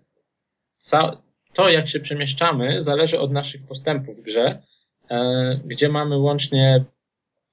[1.52, 4.62] to, jak się przemieszczamy, zależy od naszych postępów w grze
[5.64, 6.84] gdzie mamy łącznie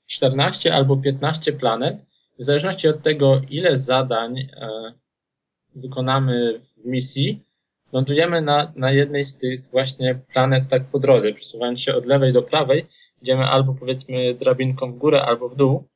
[0.06, 2.06] 14 albo 15 planet.
[2.40, 4.50] W zależności od tego, ile zadań
[5.76, 7.44] wykonamy w misji,
[7.94, 12.34] lądujemy na, na jednej z tych właśnie planet tak po drodze, przesuwając się od lewej
[12.34, 12.86] do prawej,
[13.22, 15.88] idziemy albo powiedzmy drabinką w górę, albo w dół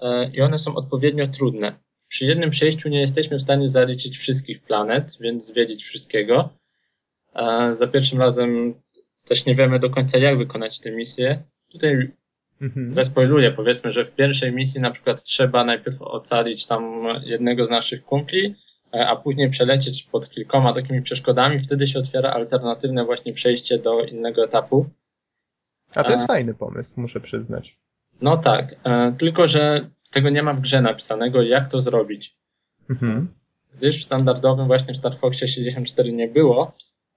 [0.00, 1.72] e, i one są odpowiednio trudne.
[2.08, 6.48] Przy jednym przejściu nie jesteśmy w stanie zaliczyć wszystkich planet, więc zwiedzić wszystkiego.
[7.34, 8.74] E, Za pierwszym razem
[9.24, 11.42] też nie wiemy do końca, jak wykonać tę misję.
[11.72, 12.10] Tutaj
[12.60, 12.94] Mhm.
[12.94, 18.04] zespoiluję, powiedzmy, że w pierwszej misji na przykład trzeba najpierw ocalić tam jednego z naszych
[18.04, 18.54] kumpli,
[18.98, 24.44] a później przelecieć pod kilkoma takimi przeszkodami, wtedy się otwiera alternatywne właśnie przejście do innego
[24.44, 24.86] etapu.
[25.94, 27.78] A to jest A- fajny pomysł, muszę przyznać.
[28.22, 32.36] No tak, e, tylko że tego nie ma w grze napisanego, jak to zrobić.
[32.90, 33.28] Mhm.
[33.76, 36.72] gdyż w standardowym właśnie w Star Foxie 64 nie było.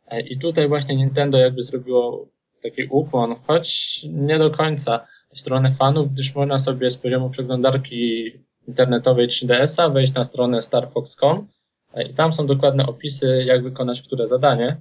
[0.07, 2.27] E, I tutaj właśnie Nintendo jakby zrobiło
[2.63, 8.31] taki ukłon, choć nie do końca w stronę fanów, gdyż można sobie z poziomu przeglądarki
[8.67, 11.45] internetowej 3DS-a wejść na stronę starfox.com e,
[12.01, 14.77] i tam są dokładne opisy, jak wykonać które zadanie.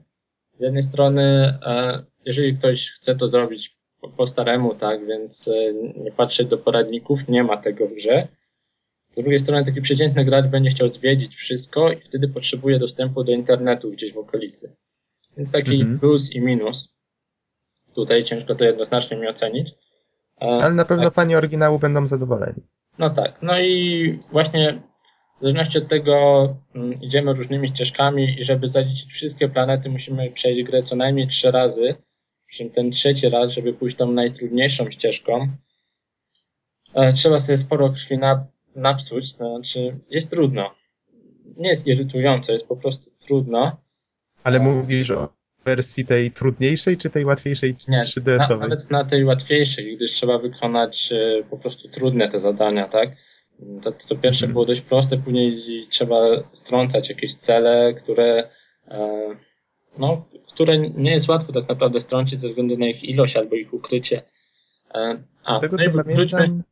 [0.55, 1.23] Z jednej strony,
[1.67, 5.73] e, jeżeli ktoś chce to zrobić po, po staremu, tak, więc e,
[6.05, 8.29] nie patrzeć do poradników, nie ma tego w grze.
[9.11, 13.33] Z drugiej strony taki przeciętny gracz będzie chciał zwiedzić wszystko i wtedy potrzebuje dostępu do
[13.33, 14.77] internetu gdzieś w okolicy.
[15.37, 15.99] Więc taki Mhm.
[15.99, 16.95] plus i minus.
[17.95, 19.75] Tutaj ciężko to jednoznacznie mi ocenić.
[20.41, 21.15] E, Ale na pewno tak.
[21.15, 22.63] fani oryginału będą zadowoleni.
[22.99, 23.43] No tak.
[23.43, 24.83] No i właśnie
[25.39, 30.63] w zależności od tego mm, idziemy różnymi ścieżkami i żeby zaliczyć wszystkie planety musimy przejść
[30.63, 31.95] grę co najmniej trzy razy.
[32.47, 35.49] Przy czym ten trzeci raz, żeby pójść tą najtrudniejszą ścieżką,
[36.95, 40.75] e, trzeba sobie sporo krwi na, napsuć, to znaczy jest trudno.
[41.57, 43.77] Nie jest irytująco, jest po prostu trudno.
[44.45, 45.29] Ale mówisz o
[45.65, 48.61] wersji tej trudniejszej, czy tej łatwiejszej Nie, na, 3DS-owej?
[48.61, 53.17] nawet na tej łatwiejszej, gdyż trzeba wykonać e, po prostu trudne te zadania, tak?
[53.83, 54.53] To, to pierwsze Mhm.
[54.53, 56.17] było dość proste, później trzeba
[56.53, 58.49] strącać jakieś cele, które,
[58.89, 59.29] e,
[59.99, 63.75] no, które nie jest łatwo tak naprawdę strącić ze względu na ich ilość albo ich
[63.75, 64.23] ukrycie.
[64.95, 66.63] E, A, Z tego no co wróćmy,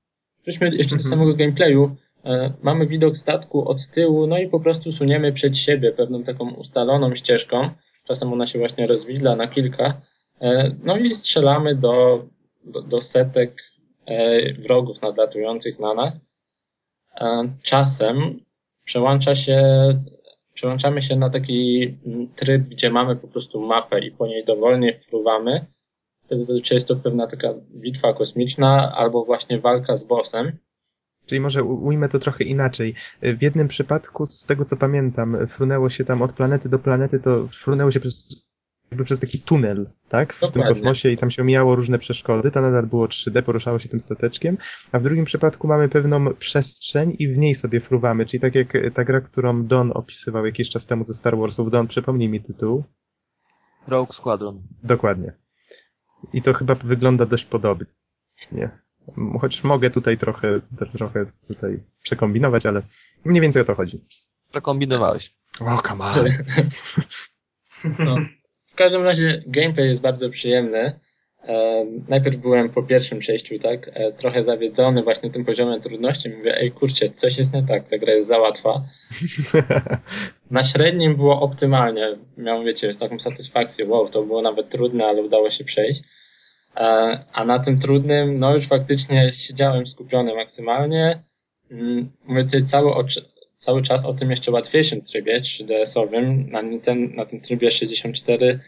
[0.45, 1.11] wróćmy jeszcze do Mhm.
[1.11, 1.97] samego gameplayu.
[2.25, 6.51] E, Mamy widok statku od tyłu, no i po prostu suniemy przed siebie pewną taką
[6.55, 7.71] ustaloną ścieżką.
[8.05, 10.01] Czasem ona się właśnie rozwidla na kilka.
[10.85, 12.25] No i strzelamy do,
[12.65, 13.63] do, do setek
[14.59, 16.21] wrogów nadlatujących na nas.
[17.21, 18.41] E, Czasem
[18.85, 19.63] przełącza się,
[20.55, 25.01] przełączamy się na taki mm, tryb, gdzie mamy po prostu mapę i po niej dowolnie
[25.01, 25.67] wpływamy.
[26.21, 30.59] Wtedy zazwyczaj jest to pewna taka bitwa kosmiczna albo właśnie walka z bossem.
[31.27, 32.95] czyli może ujmę to trochę inaczej.
[33.23, 37.49] W jednym przypadku, z tego co pamiętam, frunęło się tam od planety do planety, to
[37.49, 38.44] frunęło się przez,
[38.91, 40.33] jakby przez taki tunel, tak?
[40.33, 40.69] W tym Dokładnie.
[40.69, 44.59] kosmosie i tam się omijało różne przeszkody, to nadal było 3D, poruszało się tym stateczkiem,
[44.93, 48.73] a w drugim przypadku mamy pewną przestrzeń i w niej sobie fruwamy, czyli tak jak
[48.95, 51.71] ta gra, którą Don opisywał jakiś czas temu ze Star Warsów.
[51.71, 52.85] Don, przypomnij mi tytuł.
[53.89, 54.63] Rogue Squadron.
[54.83, 55.33] Dokładnie.
[56.33, 57.87] I to chyba wygląda dość podobnie.
[59.41, 60.61] Chociaż mogę tutaj trochę,
[60.93, 62.83] trochę tutaj przekombinować, ale
[63.25, 64.05] mniej więcej o to chodzi.
[64.51, 65.35] Przekombinowałeś.
[65.61, 66.13] O, come on.
[67.99, 68.17] No.
[68.75, 71.01] W każdym razie gameplay jest bardzo przyjemny.
[72.09, 76.29] Najpierw byłem po pierwszym przejściu, tak, e, trochę zawiedzony właśnie tym poziomem trudności.
[76.29, 78.83] Mówię, ej kurczę, coś jest nie tak, ta gra jest za łatwa.
[80.51, 82.17] Na średnim było optymalnie.
[82.37, 86.03] Miałem, wiecie, z taką satysfakcję, wow, to było nawet trudne, ale udało się przejść.
[86.77, 86.81] E,
[87.33, 91.23] a na tym trudnym, no już faktycznie siedziałem skupiony maksymalnie.
[91.71, 93.27] Mm, Mówię tutaj cały, oczy-
[93.65, 96.51] cały czas o tym jeszcze łatwiejszym trybie 3DS-owym.
[96.51, 98.61] Na, ten, na tym trybie 64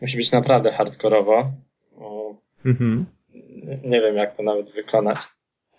[0.00, 1.52] musi być naprawdę hardkorowo.
[2.64, 3.06] Mhm.
[3.84, 5.18] nie wiem, jak to nawet wykonać.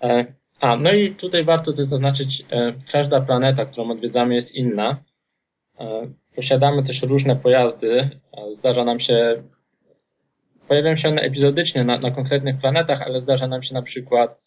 [0.03, 0.25] E,
[0.59, 5.03] a, no i tutaj warto też zaznaczyć, e, każda planeta, którą odwiedzamy jest inna.
[5.79, 8.09] E, posiadamy też różne pojazdy.
[8.49, 9.43] Zdarza nam się,
[10.67, 14.41] pojawiają się one epizodycznie na, na konkretnych planetach, ale zdarza nam się na przykład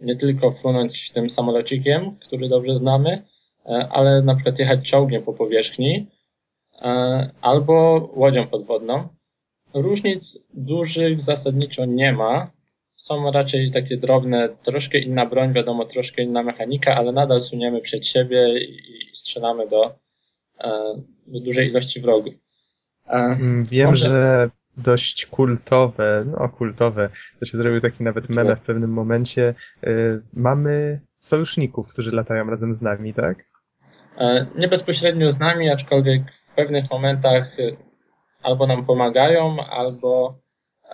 [0.00, 3.22] nie tylko frunąć tym samolocikiem, który dobrze znamy,
[3.66, 6.06] e, ale na przykład jechać czołgiem po powierzchni
[6.82, 9.08] e, albo łodzią podwodną.
[9.74, 12.50] Różnic dużych zasadniczo nie ma.
[12.96, 18.06] Są raczej takie drobne, troszkę inna broń, wiadomo, troszkę inna mechanika, ale nadal suniemy przed
[18.06, 18.82] siebie i
[19.14, 19.94] strzelamy do,
[20.60, 20.94] e,
[21.26, 22.34] do dużej ilości wrogów.
[23.06, 27.08] E, Mm, Wiem, Może- że dość kultowe, no kultowe,
[27.40, 29.54] to się zrobił taki nawet meme w pewnym momencie.
[29.86, 33.44] Y, mamy sojuszników, którzy latają razem z nami, tak?
[34.18, 37.76] E, Nie bezpośrednio z nami, aczkolwiek w pewnych momentach e,
[38.42, 40.38] albo nam pomagają, albo,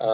[0.01, 0.07] e,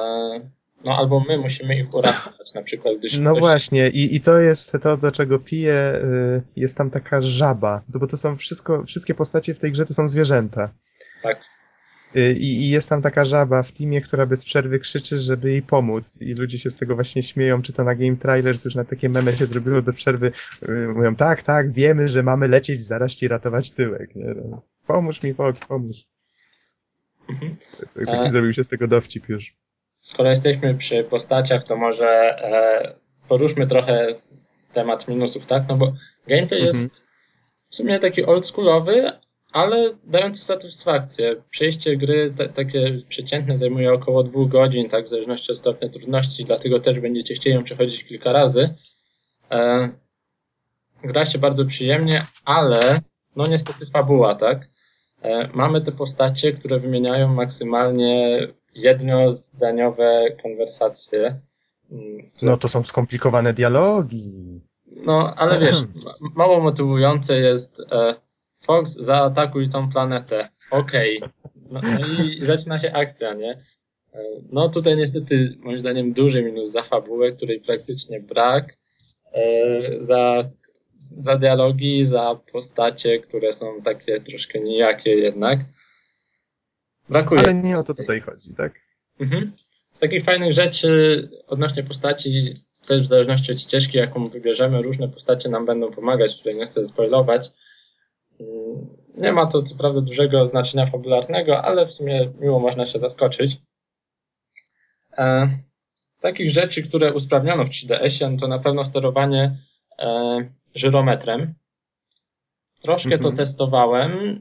[0.85, 4.41] no, albo my musimy ich uratować, na przykład gdyż No ktoś właśnie, i, i to
[4.41, 5.93] jest to, do czego piję.
[6.05, 9.85] y, Jest tam taka żaba, no bo to są wszystko, wszystkie postacie w tej grze
[9.85, 10.69] to są zwierzęta.
[11.23, 11.41] Tak.
[12.17, 15.63] Y, I, I jest tam taka żaba w teamie, która bez przerwy krzyczy, żeby jej
[15.63, 16.23] pomóc.
[16.23, 19.09] I ludzie się z tego właśnie śmieją, czy to na Game Trailers już na takie
[19.09, 20.33] meme się zrobiło do przerwy.
[20.69, 24.15] y, Mówią, tak, tak, wiemy, że mamy lecieć, zaraz ci ratować tyłek.
[24.17, 24.35] Nie?
[24.51, 25.97] No, Pomóż mi, Fox, pomóż.
[27.31, 27.53] Mhm.
[28.07, 28.31] Taki E.
[28.31, 29.55] zrobił się z tego dowcip już.
[30.01, 32.09] Skoro jesteśmy przy postaciach, to może
[32.45, 32.95] e,
[33.29, 34.07] poruszmy trochę
[34.73, 35.63] temat minusów, tak?
[35.69, 35.87] No bo
[36.29, 36.67] gameplay Mhm.
[36.67, 37.05] jest
[37.69, 39.11] w sumie taki oldschoolowy,
[39.53, 41.43] ale dający satysfakcję.
[41.51, 46.45] Przejście gry te, takie przeciętne zajmuje około dwóch godzin, tak, w zależności od stopnia trudności,
[46.45, 48.75] dlatego też będziecie chcieli ją przechodzić kilka razy.
[49.51, 49.89] E,
[51.05, 53.01] gra się bardzo przyjemnie, ale
[53.37, 54.69] no niestety fabuła, tak?
[55.23, 61.41] E, mamy te postacie, które wymieniają maksymalnie jednozdaniowe konwersacje.
[61.91, 64.61] mm, które No to są skomplikowane dialogi.
[65.07, 68.15] no, ale wiesz, ma- mało motywujące jest e,
[68.61, 70.49] Fox, zaatakuj tą planetę.
[70.71, 71.23] Okej.
[71.71, 73.57] No, no i zaczyna się akcja, nie?
[74.53, 78.77] No tutaj niestety moim zdaniem duży minus za fabułę, której praktycznie brak,
[79.33, 80.45] e, za,
[80.99, 85.61] za dialogi, za postacie, które są takie troszkę nijakie jednak.
[87.09, 87.41] Brakuje.
[87.41, 88.73] Ale nie o to tutaj chodzi, tak?
[89.21, 89.53] Mhm.
[89.93, 92.55] Z takich fajnych rzeczy odnośnie postaci,
[92.87, 96.39] też w zależności od ścieżki, jaką wybierzemy, różne postacie nam będą pomagać.
[96.39, 97.51] Tutaj nie chcę spoilować.
[99.17, 103.57] Nie ma to co prawda dużego znaczenia fabularnego, ale w sumie miło można się zaskoczyć.
[105.19, 105.49] E,
[106.15, 109.59] z takich rzeczy, które usprawniono w 3DS-ie, no to na pewno sterowanie
[109.99, 110.39] e,
[110.75, 111.55] żyrometrem.
[112.83, 113.37] Troszkę to Mhm.
[113.37, 114.41] testowałem.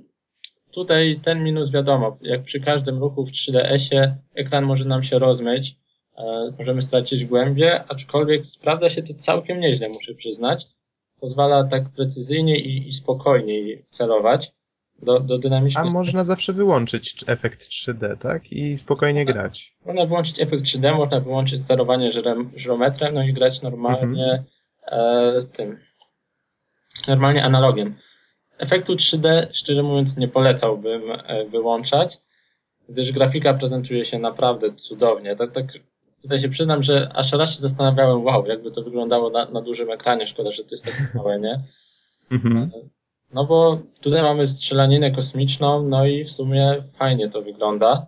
[0.71, 5.75] Tutaj ten minus wiadomo, jak przy każdym ruchu w 3DS-ie ekran może nam się rozmyć,
[6.17, 6.23] e,
[6.57, 10.65] możemy stracić głębię, aczkolwiek sprawdza się to całkiem nieźle, muszę przyznać.
[11.19, 14.51] Pozwala tak precyzyjnie i, i spokojniej celować
[15.01, 18.51] do, do A dynamicznych można zawsze wyłączyć cz- efekt 3D, tak?
[18.51, 19.75] I spokojnie grać.
[19.85, 22.11] Można wyłączyć efekt 3D, można wyłączyć sterowanie
[22.55, 24.43] żyrometrem, no i grać normalnie
[24.85, 25.79] e, tym.
[27.07, 27.95] Normalnie analogiem.
[28.57, 32.17] Efektu 3D, szczerze mówiąc, nie polecałbym e, wyłączać,
[32.89, 35.35] gdyż grafika prezentuje się naprawdę cudownie.
[35.35, 35.65] Tak, tak,
[36.21, 39.91] tutaj się przyznam, że aż raz się zastanawiałem, wow, jakby to wyglądało na, na dużym
[39.91, 41.61] ekranie, szkoda, że to jest takie małe, nie?
[42.31, 42.71] Mhm.
[43.33, 48.07] No bo tutaj mamy strzelaninę kosmiczną, no i w sumie fajnie to wygląda.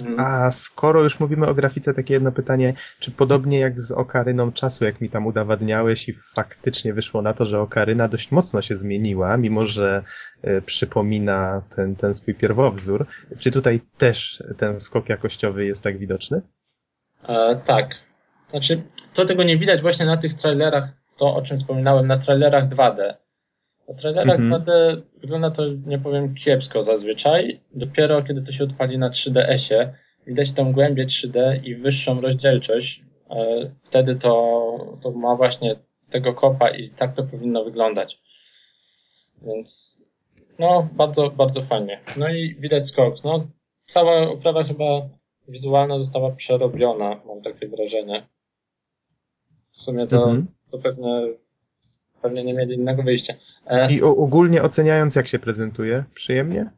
[0.00, 0.20] Mm.
[0.20, 4.84] A skoro już mówimy o grafice, takie jedno pytanie, czy podobnie jak z Okaryną czasu,
[4.84, 9.36] jak mi tam udowadniałeś i faktycznie wyszło na to, że Okaryna dość mocno się zmieniła,
[9.36, 10.04] mimo że
[10.42, 13.06] e, przypomina ten, ten swój pierwowzór,
[13.38, 16.42] czy tutaj też ten skok jakościowy jest tak widoczny?
[17.28, 18.04] E, tak.
[18.50, 18.82] Znaczy,
[19.14, 23.14] to tego nie widać właśnie na tych trailerach, to o czym wspominałem, na trailerach 2D.
[23.88, 24.62] Na trailerach Mhm.
[24.62, 27.60] 2D wygląda to, nie powiem, kiepsko zazwyczaj.
[27.74, 29.94] Dopiero kiedy to się odpali na 3DS-ie,
[30.26, 33.02] widać tą głębię 3D i wyższą rozdzielczość.
[33.30, 35.76] E, wtedy to, to ma właśnie
[36.10, 38.20] tego kopa i tak to powinno wyglądać.
[39.42, 39.98] Więc
[40.58, 42.00] no, bardzo, bardzo fajnie.
[42.16, 43.24] No i widać skok.
[43.24, 43.46] No,
[43.86, 44.84] cała oprawa chyba
[45.52, 48.22] wizualna została przerobiona, mam takie wrażenie.
[49.70, 50.46] W sumie to, Mhm.
[50.70, 51.22] to pewnie,
[52.22, 53.34] pewnie nie mieli innego wyjścia.
[53.66, 56.04] E, I o, ogólnie oceniając, jak się prezentuje?
[56.14, 56.70] Przyjemnie?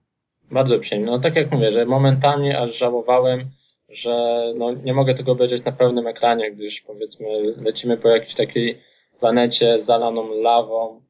[0.51, 1.11] Bardzo przyjemnie.
[1.11, 3.51] No tak jak mówię, że momentami aż żałowałem,
[3.89, 7.27] że no, nie mogę tego obejrzeć na pełnym ekranie, gdyż powiedzmy
[7.57, 8.79] lecimy po jakiejś takiej
[9.21, 11.01] planecie zalaną lawą,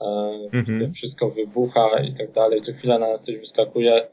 [0.00, 0.04] e,
[0.52, 0.78] Mhm.
[0.78, 4.06] gdzie wszystko wybucha i tak dalej, co chwila na nas coś wyskakuje.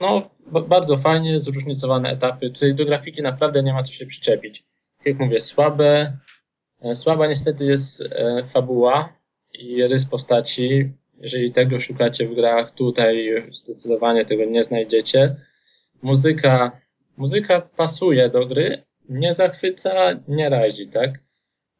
[0.00, 0.30] No,
[0.68, 2.50] bardzo fajnie, zróżnicowane etapy.
[2.50, 4.64] Tutaj do grafiki naprawdę nie ma co się przyczepić.
[4.98, 6.18] Tak jak mówię, słabe,
[6.80, 9.12] e, słaba niestety jest e, fabuła
[9.52, 10.92] i rys postaci.
[11.20, 15.36] Jeżeli tego szukacie w grach, tutaj zdecydowanie tego nie znajdziecie.
[16.02, 16.80] Muzyka,
[17.16, 19.92] muzyka pasuje do gry, nie zachwyca,
[20.28, 21.10] nie razi, tak?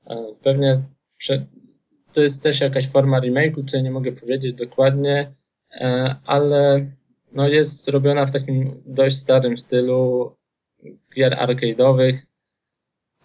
[0.06, 0.82] E, Pewnie
[2.12, 5.32] to jest też jakaś forma remake'u, tutaj nie mogę powiedzieć dokładnie,
[6.24, 6.86] ale
[7.36, 10.32] no jest zrobiona w takim dość starym stylu
[11.16, 12.16] gier arcade'owych.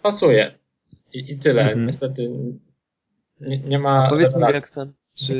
[0.02, 0.54] Pasuje.
[1.12, 1.62] I, i tyle.
[1.62, 1.86] Mhm.
[1.86, 2.30] Niestety
[3.40, 4.06] nie, nie ma.
[4.06, 4.42] A powiedz mi.
[4.42, 5.34] Geksen, czy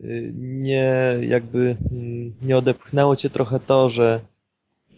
[0.00, 1.76] y, nie jakby y,
[2.42, 4.20] nie odepchnęło cię trochę to, że,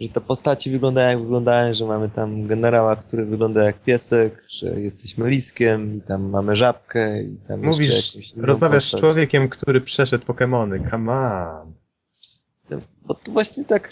[0.01, 4.81] że te postaci wyglądają jak wyglądają, że mamy tam generała, który wygląda jak piesek, że
[4.81, 10.91] jesteśmy liskiem i tam mamy żabkę i tam Mówisz, rozmawiasz z człowiekiem, który przeszedł Pokémony.
[10.91, 11.76] Come on.
[13.07, 13.91] Bo to właśnie tak,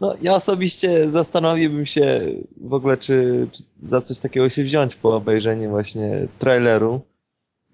[0.00, 2.20] no ja osobiście zastanowiłbym się
[2.56, 7.00] w ogóle, czy, czy za coś takiego się wziąć po obejrzeniu właśnie traileru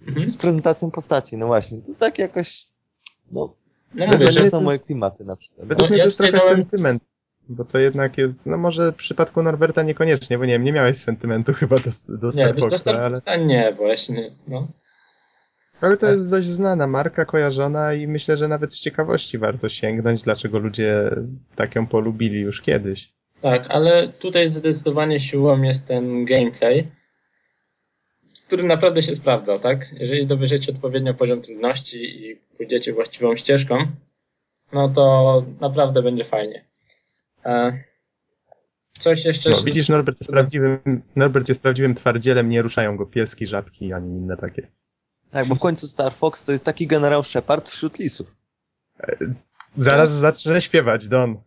[0.09, 0.31] Mhm.
[0.31, 2.67] z prezentacją postaci, no właśnie, to tak jakoś,
[3.33, 3.55] no,
[3.95, 5.69] No mówię, to że nie są to moje klimaty na przykład.
[5.69, 7.03] Według No, mnie ja to jest trochę dałem- sentyment.
[7.49, 10.97] Bo to jednak jest, no może w przypadku Norberta niekoniecznie, bo nie wiem, nie miałeś
[10.97, 12.97] sentymentu chyba do, do nie, Star do, do Star
[13.27, 14.31] ale, nie, właśnie.
[14.49, 14.69] No.
[15.81, 20.23] Ale to jest dość znana marka, kojarzona i myślę, że nawet z ciekawości warto sięgnąć,
[20.23, 21.11] dlaczego ludzie
[21.57, 23.13] tak ją polubili już kiedyś.
[23.41, 26.89] Tak, ale tutaj zdecydowanie siłą jest ten gameplay,
[28.47, 29.87] który naprawdę się sprawdza, tak?
[30.01, 33.87] Jeżeli dobierzecie odpowiednio poziom trudności i pójdziecie właściwą ścieżką,
[34.73, 36.65] no to naprawdę będzie fajnie.
[37.45, 37.83] E,
[38.93, 39.51] coś jeszcze...
[39.51, 44.17] No, widzisz, Norbert jest, prawdziwym, Norbert jest prawdziwym twardzielem, nie ruszają go pieski, żabki, ani
[44.17, 44.69] inne takie.
[45.31, 48.37] Tak, bo w końcu Star Fox to jest taki generał Shepard wśród lisów.
[49.75, 51.43] Zaraz zacznę śpiewać, Don.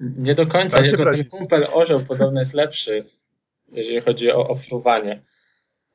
[0.00, 2.96] Nie do końca, się jego ten kumpel orzeł podobno jest lepszy,
[3.72, 5.22] jeżeli chodzi o, o fruwanie.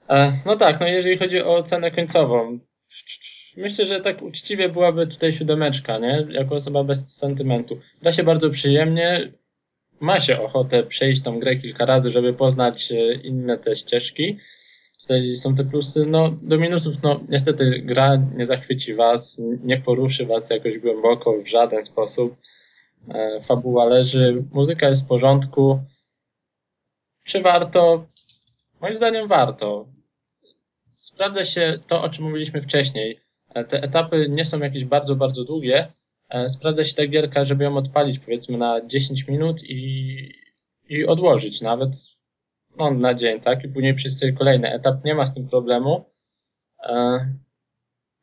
[0.10, 2.60] E, no tak, no jeżeli chodzi o cenę końcową,
[3.58, 6.28] myślę, że tak uczciwie byłaby tutaj siódemeczka, nie?
[6.30, 7.80] Jako osoba bez sentymentu.
[8.02, 9.32] Gra się bardzo przyjemnie,
[10.00, 14.38] ma się ochotę przejść tą grę kilka razy, żeby poznać e, inne te ścieżki,
[15.08, 16.06] tutaj są te plusy.
[16.06, 21.48] No, do minusów, no niestety gra nie zachwyci was, nie poruszy was jakoś głęboko w
[21.48, 22.36] żaden sposób.
[23.14, 25.80] E, fabuła leży, muzyka jest w porządku.
[27.26, 28.06] Czy warto?
[28.82, 29.88] Moim zdaniem warto.
[30.94, 33.20] Sprawdza się to, o czym mówiliśmy wcześniej.
[33.54, 35.88] E, te etapy nie są jakieś bardzo, bardzo długie.
[36.30, 40.18] E, sprawdza się ta gierka, żeby ją odpalić powiedzmy na 10 minut i,
[40.90, 42.17] i odłożyć nawet
[42.80, 43.64] no, na dzień, tak?
[43.64, 45.06] I później przez sobie kolejny etap.
[45.06, 46.06] Nie ma z tym problemu.
[46.84, 47.20] E,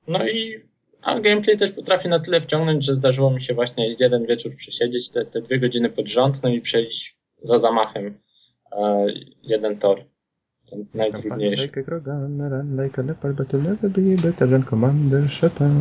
[0.09, 0.65] no i
[1.03, 5.11] a gameplay też potrafi na tyle wciągnąć, że zdarzyło mi się właśnie jeden wieczór przesiedzieć
[5.11, 8.19] te, te dwie godziny pod rząd, no i przejść za zamachem
[8.73, 9.07] e,
[9.43, 10.05] jeden tor.
[10.71, 11.67] Ten najtrudniejszy.
[11.67, 15.73] Like a Krogan, run like a leopard, but you'll never be better than Commander Shepard.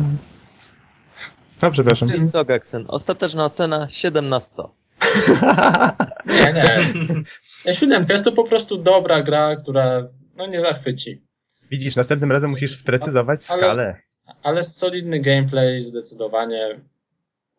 [1.62, 2.08] No, przepraszam.
[2.08, 2.44] Czyli co?
[2.88, 4.83] Ostateczna ocena 7 na 100.
[6.26, 6.78] Nie, nie.
[7.66, 11.22] Nie, Siódemka jest to po prostu dobra gra, która no nie zachwyci.
[11.70, 13.96] Widzisz, następnym razem musisz sprecyzować Ale- skalę.
[14.42, 16.80] Ale solidny gameplay zdecydowanie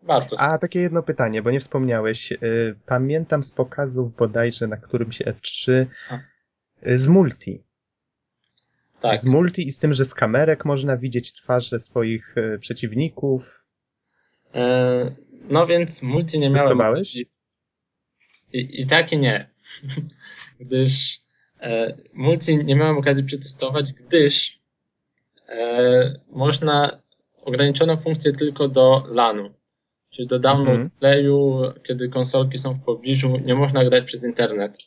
[0.04, 0.40] warto.
[0.40, 2.32] A takie jedno pytanie, bo nie wspomniałeś.
[2.32, 6.20] Y, Pamiętam z pokazów bodajże na którymś E3 A.
[6.88, 7.64] y, z multi.
[9.00, 9.18] tak.
[9.18, 13.64] Z multi i z tym, że z kamerek można widzieć twarze swoich y, przeciwników.
[14.56, 15.16] E,
[15.50, 16.62] no więc multi nie miałem.
[16.68, 17.18] Testowałeś?
[18.54, 19.50] I, I tak i nie.
[20.60, 21.22] gdyż
[21.62, 24.60] e, multi nie miałem okazji przetestować, gdyż
[25.50, 27.02] e, można
[27.42, 29.50] ograniczoną funkcję tylko do LANu.
[30.10, 30.90] Czyli do download Mhm.
[31.00, 34.78] playu, kiedy konsolki są w pobliżu, nie można grać przez internet.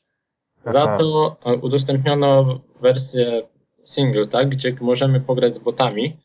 [0.64, 0.96] Za Aha.
[0.98, 3.42] to e, udostępniono wersję
[3.84, 6.16] single, tak, gdzie możemy pograć z botami,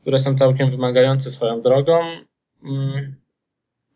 [0.00, 2.00] które są całkiem wymagające swoją drogą.
[2.64, 3.23] Mm.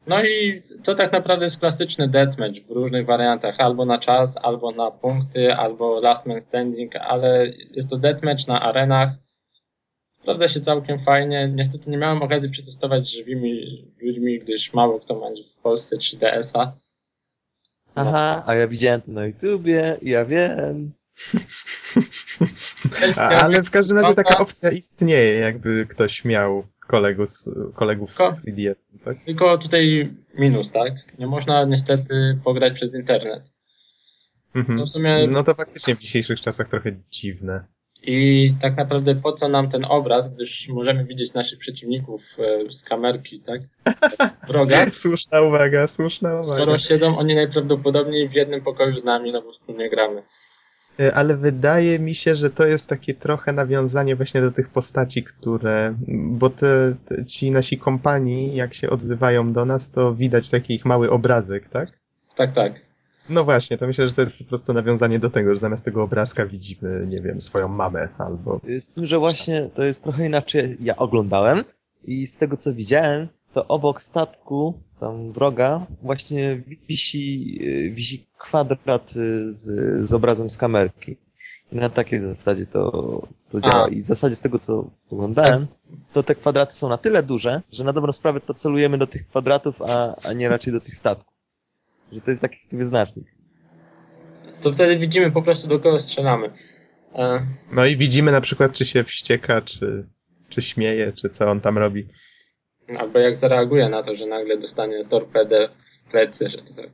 [0.09, 4.73] No i to tak naprawdę jest klasyczny deathmatch w różnych wariantach, albo na czas, albo
[4.73, 9.11] na punkty, albo last man standing, ale jest to deathmatch na arenach.
[10.21, 11.53] Sprawdza się całkiem fajnie.
[11.55, 15.27] Niestety nie miałem okazji przetestować z żywymi ludźmi, gdyż mało kto ma
[15.57, 16.73] w Polsce 3DS-a.
[17.95, 20.93] Aha, a ja widziałem to na YouTubie i ja wiem.
[23.17, 28.75] Ale w każdym razie taka opcja istnieje, jakby ktoś miał kolegów, z- kolegów z 3DS,
[29.05, 29.17] tak?
[29.27, 30.93] Tylko tutaj minus, tak?
[31.19, 33.53] Nie można niestety pograć przez internet.
[34.55, 34.87] Mhm.
[34.87, 37.65] Sumie No to faktycznie w dzisiejszych czasach trochę dziwne.
[38.03, 42.83] i tak naprawdę po co nam ten obraz, gdyż możemy widzieć naszych przeciwników e, z
[42.83, 43.61] kamerki, tak?
[44.49, 44.87] Wroga.
[44.93, 46.43] Słuszna uwaga, słuszna uwaga.
[46.55, 50.23] Skoro siedzą oni najprawdopodobniej w jednym pokoju z nami, no bo wspólnie gramy.
[51.01, 55.23] E, Ale wydaje mi się, że to jest takie trochę nawiązanie właśnie do tych postaci,
[55.23, 55.95] które.
[56.09, 60.85] Bo te, te, ci nasi kompanii, jak się odzywają do nas, to widać taki ich
[60.85, 61.89] mały obrazek, tak?
[62.37, 62.89] Tak, tak.
[63.29, 66.03] No właśnie, to myślę, że to jest po prostu nawiązanie do tego, że zamiast tego
[66.03, 68.61] obrazka widzimy, nie wiem, swoją mamę albo.
[68.79, 70.77] Z tym, że właśnie to jest trochę inaczej.
[70.81, 71.65] Ja oglądałem
[72.05, 73.29] i z tego co widziałem,
[73.59, 79.65] to obok statku tam wroga właśnie wisi, y, wisi kwadrat y, z,
[80.09, 81.17] z obrazem z kamerki.
[81.73, 82.83] I na takiej zasadzie to,
[83.51, 83.85] to działa.
[83.85, 83.89] A.
[83.89, 85.67] I w zasadzie z tego co oglądałem,
[86.13, 89.29] to te kwadraty są na tyle duże, że na dobrą sprawę to celujemy do tych
[89.29, 91.35] kwadratów, a, a nie raczej do tych statków.
[92.13, 93.27] Że to jest taki wyznacznik.
[94.61, 96.51] To wtedy widzimy po prostu do kogo strzelamy.
[97.15, 100.09] E, No i widzimy na przykład, czy się wścieka, czy,
[100.49, 102.09] czy śmieje, czy co on tam robi.
[102.99, 106.91] Albo jak zareaguje na to, że nagle dostanie torpedę w plecy, że to tak.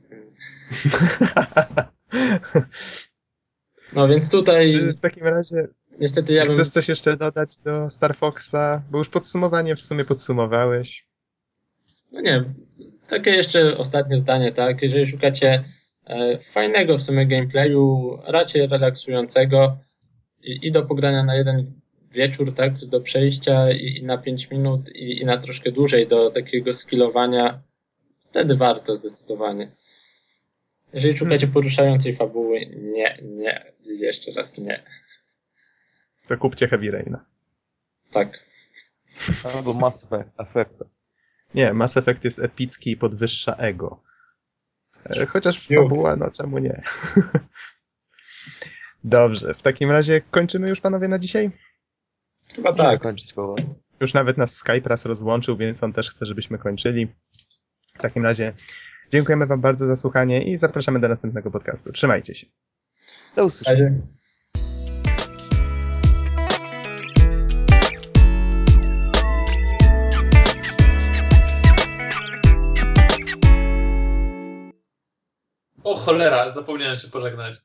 [3.93, 5.67] No więc tutaj czy w takim razie
[5.99, 8.81] niestety ja bym chcesz coś jeszcze dodać do Star Foxa?
[8.91, 11.07] Bo już podsumowanie w sumie podsumowałeś.
[12.11, 12.43] No nie,
[13.09, 14.81] takie jeszcze ostatnie zdanie, tak?
[14.81, 15.63] Jeżeli szukacie
[16.05, 19.77] e, fajnego w sumie gameplayu, raczej relaksującego
[20.43, 21.81] i, i do pogrania na jeden
[22.15, 22.77] wieczór, tak?
[22.77, 27.61] Do przejścia i, i na 5 minut i, i na troszkę dłużej do takiego skillowania,
[28.29, 29.71] wtedy warto zdecydowanie.
[30.93, 34.83] Jeżeli szukacie poruszającej fabuły, nie, nie, jeszcze raz nie.
[36.27, 37.25] To kupcie Heavy Raina.
[38.11, 38.45] Tak.
[39.55, 40.83] Albo Mass Effect.
[41.53, 44.03] Nie, Mass Effect jest epicki i podwyższa ego.
[45.05, 46.83] E, Chociaż fabuła, no czemu nie?
[49.03, 51.51] Dobrze, w takim razie kończymy już panowie na dzisiaj?
[52.53, 53.01] Chyba Możemy tak.
[53.01, 53.63] kończyć powoli.
[53.99, 57.07] Już nawet nas Skype raz rozłączył, więc on też chce, żebyśmy kończyli.
[57.93, 58.53] W takim razie
[59.11, 61.91] dziękujemy wam bardzo za słuchanie i zapraszamy do następnego podcastu.
[61.91, 62.47] Trzymajcie się.
[63.35, 63.91] Do usłyszenia.
[75.83, 77.55] O cholera, zapomniałem się pożegnać.